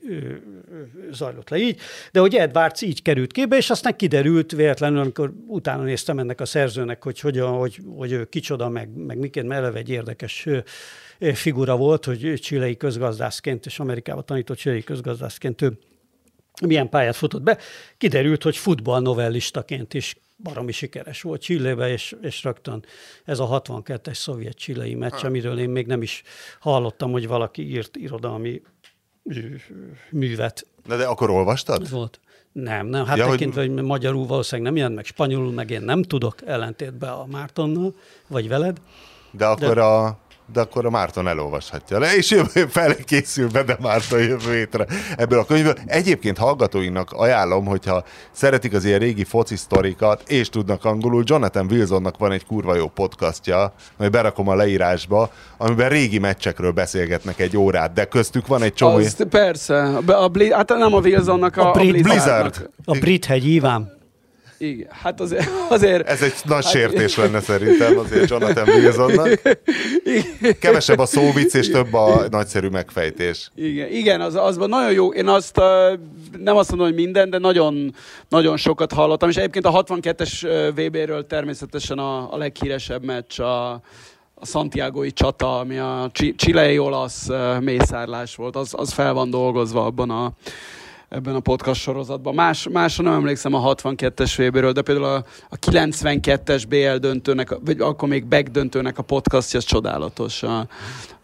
zajlott 1.12 1.50
le 1.50 1.58
így, 1.58 1.80
de 2.12 2.20
hogy 2.20 2.36
Edwards 2.36 2.82
így 2.82 3.02
került 3.02 3.32
képbe, 3.32 3.58
és 3.58 3.70
aztán 3.70 3.96
kiderült 3.96 4.52
véletlenül, 4.52 5.00
amikor 5.00 5.34
utána 5.48 5.84
néztem 5.84 6.20
ennek 6.20 6.42
a 6.42 6.46
szerzőnek, 6.54 7.04
hogy, 7.04 7.20
hogyan, 7.20 7.52
hogy, 7.58 7.80
hogy 7.96 8.12
ő 8.12 8.26
kicsoda, 8.26 8.70
meg, 8.70 8.90
meg 8.90 9.18
miként, 9.18 9.48
mert 9.48 9.62
eleve 9.62 9.78
egy 9.78 9.90
érdekes 9.90 10.48
figura 11.34 11.78
volt, 11.78 12.06
hogy 12.06 12.40
csilei 12.42 12.78
közgazdászként, 12.78 13.66
és 13.66 13.80
Amerikában 13.80 14.26
tanított 14.26 14.58
csilei 14.58 14.84
közgazdászként 14.84 15.62
ő 15.62 15.78
milyen 16.66 16.90
pályát 16.90 17.16
futott 17.16 17.42
be. 17.42 17.58
Kiderült, 17.98 18.44
hogy 18.44 18.58
futballnovellistaként 18.58 19.94
is 19.94 20.16
baromi 20.38 20.72
sikeres 20.72 21.22
volt 21.22 21.42
Csillébe, 21.42 21.90
és, 21.90 22.16
és 22.22 22.44
rögtön 22.44 22.86
ez 23.26 23.40
a 23.40 23.62
62-es 23.62 24.14
szovjet 24.14 24.58
csilei 24.58 24.96
meccs, 24.96 25.24
amiről 25.24 25.60
én 25.60 25.70
még 25.70 25.88
nem 25.88 26.02
is 26.02 26.24
hallottam, 26.60 27.12
hogy 27.12 27.28
valaki 27.28 27.70
írt 27.70 27.96
irodalmi 27.96 28.62
művet. 30.10 30.68
Na 30.86 30.96
de 30.96 31.06
akkor 31.06 31.30
olvastad? 31.30 31.82
Ez 31.82 31.92
volt. 31.92 32.20
Nem, 32.52 32.88
nem. 32.88 33.06
Hát 33.06 33.18
Ja, 33.18 33.24
ja, 33.24 33.30
hogy- 33.30 33.38
tekintve, 33.38 33.62
hogy... 33.62 33.72
magyarul 33.84 34.26
valószínűleg 34.26 34.68
nem 34.72 34.78
jelent 34.78 34.96
meg, 34.96 35.06
spanyolul 35.06 35.52
meg 35.52 35.70
én 35.70 35.82
nem 35.82 36.02
tudok, 36.04 36.36
ellentétben 36.46 37.10
a 37.10 37.26
Mártonnal, 37.32 37.94
vagy 38.28 38.48
veled. 38.48 38.78
De 39.32 39.46
akkor 39.46 39.78
a 39.78 40.18
de 40.54 40.62
akkor 40.62 40.86
a 40.86 40.90
Márton 40.90 41.28
elolvashatja 41.28 42.00
le, 42.00 42.16
és 42.16 42.32
jövő 42.32 42.66
fel 42.66 42.96
készül 42.96 43.50
be, 43.50 43.64
de 43.64 43.78
Márton 43.82 44.20
jövő 44.20 44.54
hétre 44.54 44.86
ebből 45.18 45.40
a 45.40 45.46
könyvből. 45.46 45.76
Egyébként 45.86 46.38
hallgatóinak 46.38 47.12
ajánlom, 47.12 47.66
hogyha 47.66 48.04
szeretik 48.32 48.74
az 48.74 48.86
ilyen 48.86 49.00
régi 49.00 49.24
foci 49.24 49.56
sztorikat, 49.56 50.24
és 50.28 50.50
tudnak 50.50 50.86
angolul, 50.86 51.24
Jonathan 51.26 51.68
Wilsonnak 51.70 52.18
van 52.18 52.32
egy 52.32 52.46
kurva 52.46 52.76
jó 52.76 52.88
podcastja, 52.88 53.74
majd 53.98 54.12
berakom 54.12 54.48
a 54.48 54.56
leírásba, 54.56 55.32
amiben 55.58 55.90
régi 55.90 56.20
meccsekről 56.20 56.72
beszélgetnek 56.72 57.40
egy 57.40 57.58
órát, 57.58 57.94
de 57.94 58.06
köztük 58.06 58.48
van 58.48 58.62
egy 58.62 58.74
csomó... 58.74 58.96
Az, 58.96 59.26
persze, 59.30 59.84
a, 59.84 60.12
a, 60.12 60.28
Bli- 60.28 60.54
hát 60.54 60.70
nem 60.70 60.94
a 60.94 61.00
Wilsonnak, 61.00 61.58
a, 61.58 61.62
A 61.62 61.70
a, 61.70 61.72
Brit-. 61.72 62.02
Blizzard. 62.04 62.70
A 62.86 62.98
brit 62.98 63.26
hegy 63.26 63.48
Iván. 63.48 64.02
Igen, 64.58 64.88
hát 64.92 65.22
azért... 65.22 65.50
azért 65.70 66.08
Ez 66.08 66.22
egy 66.22 66.34
nagy 66.44 66.64
sértés 66.64 67.16
lenne 67.16 67.40
szerintem 67.40 67.98
azért 67.98 68.30
Jonathan 68.30 68.70
Wilsonnak. 68.70 69.42
Kevesebb 70.60 71.00
a 71.00 71.06
szóvic 71.06 71.54
és 71.54 71.70
több 71.70 71.94
a 71.94 72.28
nagyszerű 72.30 72.68
megfejtés. 72.68 73.52
Igen, 73.56 73.92
igen 73.92 74.22
az, 74.22 74.36
azban 74.36 74.70
nagyon 74.70 74.92
jó. 74.92 75.14
Én 75.14 75.28
azt 75.28 75.56
nem 76.40 76.56
azt 76.56 76.70
mondom, 76.70 76.88
hogy 76.88 76.96
minden, 76.96 77.30
de 77.30 77.38
nagyon, 77.38 77.96
nagyon 78.30 78.58
sokat 78.58 78.94
hallottam. 78.94 79.30
És 79.30 79.36
egyébként 79.36 79.66
a 79.66 79.84
62-es 79.84 80.72
VB-ről 80.76 81.28
természetesen 81.28 81.98
a, 81.98 82.34
a 82.34 82.38
leghíresebb 82.38 83.04
meccs 83.04 83.40
a, 83.40 83.72
a 84.36 84.46
Santiago-i 84.46 85.12
csata, 85.12 85.60
ami 85.60 85.78
a 85.78 86.12
csilei 86.36 86.78
olasz 86.78 87.28
mészárlás 87.60 88.36
volt, 88.36 88.56
az, 88.56 88.74
az 88.78 88.94
fel 88.94 89.14
van 89.14 89.30
dolgozva 89.30 89.86
abban 89.86 90.10
a, 90.10 90.32
ebben 91.14 91.36
a 91.36 91.40
podcast 91.40 91.82
sorozatban. 91.82 92.34
Más, 92.34 92.68
másra 92.72 93.04
nem 93.04 93.14
emlékszem 93.14 93.54
a 93.54 93.74
62-es 93.74 94.34
vb 94.38 94.74
de 94.74 94.82
például 94.82 95.06
a, 95.06 95.24
a 95.50 95.58
92-es 95.60 96.64
BL 96.70 96.96
döntőnek, 97.00 97.58
vagy 97.66 97.80
akkor 97.80 98.10
még 98.10 98.26
Beck 98.26 98.48
döntőnek 98.48 98.98
a 98.98 99.02
podcastja, 99.02 99.60
az 99.60 99.66
csodálatos. 99.66 100.44
A, 100.44 100.68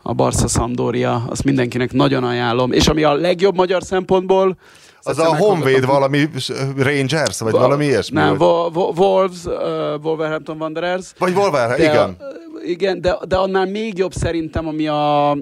a 0.01 0.13
Barca 0.13 0.47
Sampdoria, 0.47 1.23
azt 1.29 1.43
mindenkinek 1.43 1.91
nagyon 1.91 2.23
ajánlom. 2.23 2.71
És 2.71 2.87
ami 2.87 3.03
a 3.03 3.13
legjobb 3.13 3.55
magyar 3.55 3.83
szempontból, 3.83 4.57
az 5.01 5.19
a 5.19 5.35
Honvéd 5.35 5.85
valami 5.85 6.29
Rangers, 6.77 7.39
vagy 7.39 7.51
valami 7.51 7.85
ilyesmi? 7.85 8.17
Nem, 8.17 8.35
Wolves, 8.75 9.45
uh, 9.45 9.53
Wolverhampton 10.03 10.57
Wanderers. 10.59 11.11
Vagy 11.17 11.33
Wolverhampton, 11.33 11.85
igen. 11.85 12.17
Igen, 12.63 13.01
de, 13.01 13.17
de 13.27 13.35
annál 13.35 13.65
még 13.65 13.97
jobb 13.97 14.13
szerintem, 14.13 14.67
ami 14.67 14.87
a, 14.87 15.37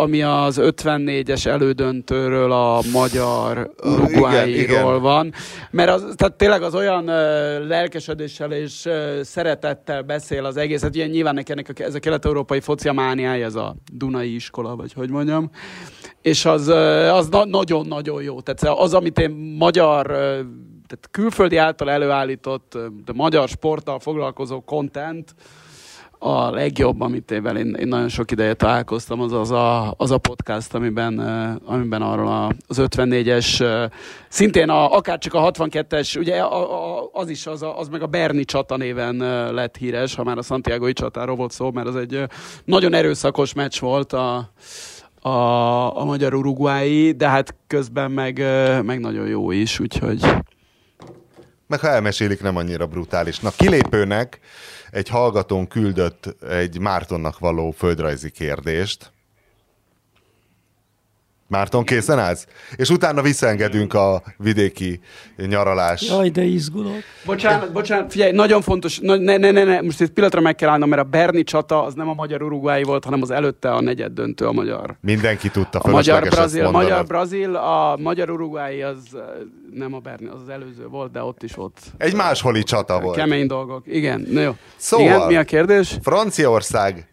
ami 0.00 0.22
az 0.22 0.58
54-es 0.62 1.46
elődöntőről 1.46 2.52
a 2.52 2.80
magyar 2.92 3.70
Uruguayról 3.82 5.00
van. 5.00 5.32
Mert 5.70 5.90
az, 5.90 6.14
tehát 6.16 6.34
tényleg 6.36 6.62
az 6.62 6.74
olyan 6.74 7.02
uh, 7.02 7.66
lelkesedéssel 7.68 8.52
és 8.52 8.84
uh, 8.84 9.20
szeretettel 9.22 10.02
beszél 10.02 10.44
az 10.44 10.56
egész. 10.56 10.82
Hát 10.82 10.94
ilyen 10.94 11.08
nyilván 11.08 11.34
nekem 11.34 11.56
ez 11.74 11.94
a 11.94 11.98
kelet-európai 11.98 12.60
focia 12.60 12.92
mániája, 12.92 13.44
ez 13.44 13.54
a 13.54 13.76
Dunai 13.92 14.34
iskola, 14.34 14.76
vagy 14.76 14.92
hogy 14.92 15.10
mondjam. 15.10 15.50
És 16.22 16.44
az, 16.44 16.68
uh, 16.68 17.14
az 17.14 17.28
na- 17.28 17.44
nagyon-nagyon 17.44 18.22
jó. 18.22 18.40
Tehát 18.40 18.78
az, 18.78 18.94
amit 18.94 19.18
én 19.18 19.30
magyar 19.58 20.06
tehát 20.90 21.08
külföldi 21.10 21.56
által 21.56 21.90
előállított, 21.90 22.78
de 23.04 23.12
magyar 23.14 23.48
sporttal 23.48 23.98
foglalkozó 23.98 24.60
content, 24.60 25.34
a 26.22 26.50
legjobb, 26.50 27.00
amit 27.00 27.30
én, 27.30 27.44
én, 27.44 27.74
én 27.74 27.88
nagyon 27.88 28.08
sok 28.08 28.30
ideje 28.30 28.54
találkoztam, 28.54 29.20
az 29.20 29.32
az 29.32 29.50
a, 29.50 29.94
az 29.96 30.10
a 30.10 30.18
podcast, 30.18 30.74
amiben, 30.74 31.18
amiben 31.64 32.02
arról 32.02 32.54
az 32.66 32.78
54-es, 32.80 33.88
szintén 34.28 34.68
a, 34.68 34.96
akár 34.96 35.18
csak 35.18 35.34
a 35.34 35.50
62-es, 35.50 36.18
ugye 36.18 36.40
a, 36.40 36.98
a, 36.98 37.10
az 37.12 37.28
is, 37.28 37.46
az, 37.46 37.62
a, 37.62 37.78
az 37.78 37.88
meg 37.88 38.02
a 38.02 38.06
Berni 38.06 38.44
csata 38.44 38.76
néven 38.76 39.16
lett 39.54 39.76
híres, 39.76 40.14
ha 40.14 40.24
már 40.24 40.38
a 40.38 40.42
Santiago-i 40.42 40.92
csatáról 40.92 41.36
volt 41.36 41.52
szó, 41.52 41.70
mert 41.70 41.86
az 41.86 41.96
egy 41.96 42.24
nagyon 42.64 42.94
erőszakos 42.94 43.52
meccs 43.52 43.80
volt 43.80 44.12
a, 44.12 44.50
a, 45.20 45.30
a 46.00 46.04
magyar 46.04 46.34
uruguayi, 46.34 47.12
de 47.12 47.28
hát 47.28 47.54
közben 47.66 48.10
meg, 48.10 48.38
meg 48.84 49.00
nagyon 49.00 49.26
jó 49.26 49.50
is, 49.50 49.80
úgyhogy... 49.80 50.24
Meg 51.70 51.80
ha 51.80 51.88
elmesélik, 51.88 52.42
nem 52.42 52.56
annyira 52.56 52.86
brutálisnak. 52.86 53.56
Kilépőnek 53.56 54.38
egy 54.90 55.08
hallgatón 55.08 55.68
küldött 55.68 56.42
egy 56.42 56.78
Mártonnak 56.78 57.38
való 57.38 57.70
földrajzi 57.70 58.30
kérdést. 58.30 59.12
Márton, 61.50 61.84
készen 61.84 62.18
állsz? 62.18 62.46
És 62.76 62.90
utána 62.90 63.22
visszaengedünk 63.22 63.94
a 63.94 64.22
vidéki 64.36 65.00
nyaralás. 65.36 66.08
Jaj, 66.08 66.28
de 66.28 66.42
izgulok. 66.42 67.02
Bocsánat, 67.24 67.72
bocsánat, 67.72 68.12
figyelj, 68.12 68.32
nagyon 68.32 68.60
fontos, 68.60 68.98
ne, 68.98 69.16
ne, 69.16 69.36
ne, 69.36 69.50
ne, 69.50 69.80
most 69.80 70.00
egy 70.00 70.10
pillanatra 70.10 70.40
meg 70.40 70.54
kell 70.54 70.68
állnom, 70.68 70.88
mert 70.88 71.02
a 71.02 71.04
Berni 71.04 71.42
csata 71.42 71.84
az 71.84 71.94
nem 71.94 72.08
a 72.08 72.14
magyar 72.14 72.42
uruguayi 72.42 72.82
volt, 72.82 73.04
hanem 73.04 73.22
az 73.22 73.30
előtte 73.30 73.70
a 73.70 73.80
negyed 73.80 74.12
döntő 74.12 74.46
a 74.46 74.52
magyar. 74.52 74.96
Mindenki 75.00 75.50
tudta 75.50 75.78
a 75.78 75.90
magyar 75.90 76.28
brazil, 76.28 76.64
a 76.64 76.70
magyar 76.70 77.04
brazil, 77.04 77.56
a 77.56 77.96
magyar 77.96 78.30
uruguayi 78.30 78.82
az 78.82 78.96
nem 79.74 79.94
a 79.94 79.98
Berni, 79.98 80.26
az 80.26 80.40
az 80.42 80.48
előző 80.48 80.86
volt, 80.86 81.12
de 81.12 81.22
ott 81.22 81.42
is 81.42 81.58
ott. 81.58 81.78
Egy 81.96 82.14
másholi 82.14 82.62
csata 82.62 83.00
volt. 83.00 83.16
Kemény 83.16 83.46
dolgok, 83.46 83.82
igen, 83.86 84.26
na 84.30 84.40
jó. 84.40 84.56
Szóval, 84.76 85.06
igen, 85.06 85.26
mi 85.26 85.36
a 85.36 85.44
kérdés? 85.44 85.96
Franciaország 86.02 87.08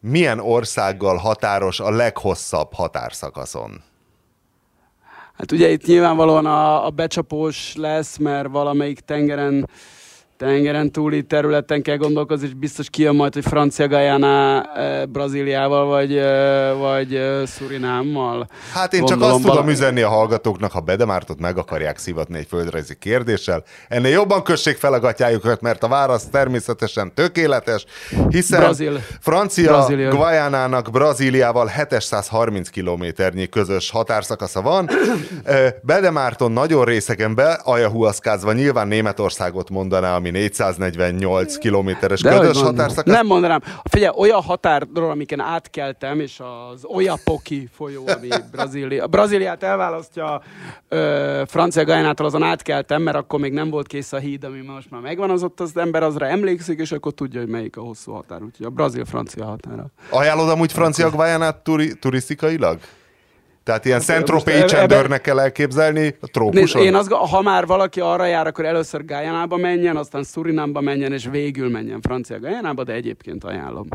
milyen 0.00 0.38
országgal 0.38 1.16
határos 1.16 1.80
a 1.80 1.90
leghosszabb 1.90 2.72
határszakaszon? 2.72 3.82
Hát 5.38 5.52
ugye 5.52 5.68
itt 5.68 5.86
nyilvánvalóan 5.86 6.46
a, 6.46 6.86
a 6.86 6.90
becsapós 6.90 7.74
lesz, 7.76 8.16
mert 8.16 8.48
valamelyik 8.48 9.00
tengeren 9.00 9.68
tengeren 10.36 10.92
túli 10.92 11.22
területen 11.22 11.82
kell 11.82 11.96
gondolkozni, 11.96 12.46
és 12.46 12.54
biztos 12.54 12.90
kijön 12.90 13.14
majd, 13.14 13.34
hogy 13.34 13.44
Francia 13.44 13.88
Guyana 13.88 14.62
eh, 14.62 15.06
Brazíliával, 15.06 15.86
vagy, 15.86 16.16
eh, 16.16 16.78
vagy 16.78 17.14
eh, 17.14 17.46
Szurinámmal. 17.46 18.48
Hát 18.72 18.94
én 18.94 19.04
csak 19.04 19.22
azt 19.22 19.42
tudom 19.42 19.68
üzenni 19.68 20.00
a 20.00 20.08
hallgatóknak, 20.08 20.72
ha 20.72 20.80
Bedemártot 20.80 21.40
meg 21.40 21.58
akarják 21.58 21.98
szivatni 21.98 22.38
egy 22.38 22.46
földrajzi 22.48 22.94
kérdéssel, 22.98 23.62
ennél 23.88 24.10
jobban 24.10 24.42
kössék 24.42 24.76
fel 24.76 24.92
a 24.92 25.00
gatyájukat, 25.00 25.60
mert 25.60 25.82
a 25.82 25.88
válasz 25.88 26.26
természetesen 26.26 27.14
tökéletes, 27.14 27.84
hiszen 28.28 28.60
Brazil. 28.60 29.00
Francia 29.20 29.72
Brazília. 29.72 30.10
Guyanának 30.10 30.90
Brazíliával 30.90 31.66
730 31.66 32.68
kilométernyi 32.68 33.48
közös 33.48 33.90
határszakasza 33.90 34.62
van. 34.62 34.90
Bedemárton 35.82 36.52
nagyon 36.52 36.84
részeken 36.84 37.34
be, 37.34 37.60
ajahuaszkázva 37.64 38.52
nyilván 38.52 38.88
Németországot 38.88 39.70
mondaná, 39.70 40.14
ami 40.16 40.25
448 40.30 41.58
kilométeres 41.58 42.20
közös 42.20 42.60
határszakasz. 42.60 43.14
Nem 43.14 43.26
mondanám. 43.26 43.60
Figyelj, 43.90 44.14
olyan 44.18 44.42
határról, 44.42 45.10
amiken 45.10 45.40
átkeltem, 45.40 46.20
és 46.20 46.40
az 46.72 46.84
Oyapoki 46.84 47.68
folyó, 47.72 48.04
ami 48.16 48.28
Brazília. 48.50 49.06
Brazíliát 49.06 49.62
elválasztja 49.62 50.42
ö, 50.88 51.42
Francia 51.46 51.84
Gajnától, 51.84 52.26
azon 52.26 52.42
átkeltem, 52.42 53.02
mert 53.02 53.16
akkor 53.16 53.40
még 53.40 53.52
nem 53.52 53.70
volt 53.70 53.86
kész 53.86 54.12
a 54.12 54.18
híd, 54.18 54.44
ami 54.44 54.60
most 54.60 54.90
már 54.90 55.00
megvan, 55.00 55.30
az 55.30 55.42
ott 55.42 55.60
az 55.60 55.76
ember 55.76 56.02
azra 56.02 56.26
emlékszik, 56.26 56.80
és 56.80 56.92
akkor 56.92 57.12
tudja, 57.12 57.40
hogy 57.40 57.48
melyik 57.48 57.76
a 57.76 57.80
hosszú 57.80 58.12
határ. 58.12 58.42
Úgyhogy 58.42 58.66
a 58.66 58.70
brazil-francia 58.70 59.44
határa. 59.44 59.86
Ajánlod 60.10 60.48
amúgy 60.48 60.72
Francia 60.72 61.10
Guyanát 61.10 61.56
turi- 61.56 61.98
turisztikailag? 61.98 62.78
Tehát 63.66 63.84
ilyen 63.84 64.00
Szentropé 64.00 64.64
csendőrnek 64.64 65.20
kell 65.20 65.40
elképzelni 65.40 66.16
a 66.20 66.26
trópuson? 66.26 66.82
Én 66.82 66.94
azt, 66.94 67.12
ha 67.12 67.42
már 67.42 67.66
valaki 67.66 68.00
arra 68.00 68.24
jár, 68.24 68.46
akkor 68.46 68.64
először 68.64 69.04
Gájánába 69.04 69.56
menjen, 69.56 69.96
aztán 69.96 70.24
Surinamba 70.24 70.80
menjen, 70.80 71.12
és 71.12 71.28
végül 71.30 71.70
menjen 71.70 72.00
Francia 72.00 72.40
Gájánába, 72.40 72.84
de 72.84 72.92
egyébként 72.92 73.44
ajánlom. 73.44 73.88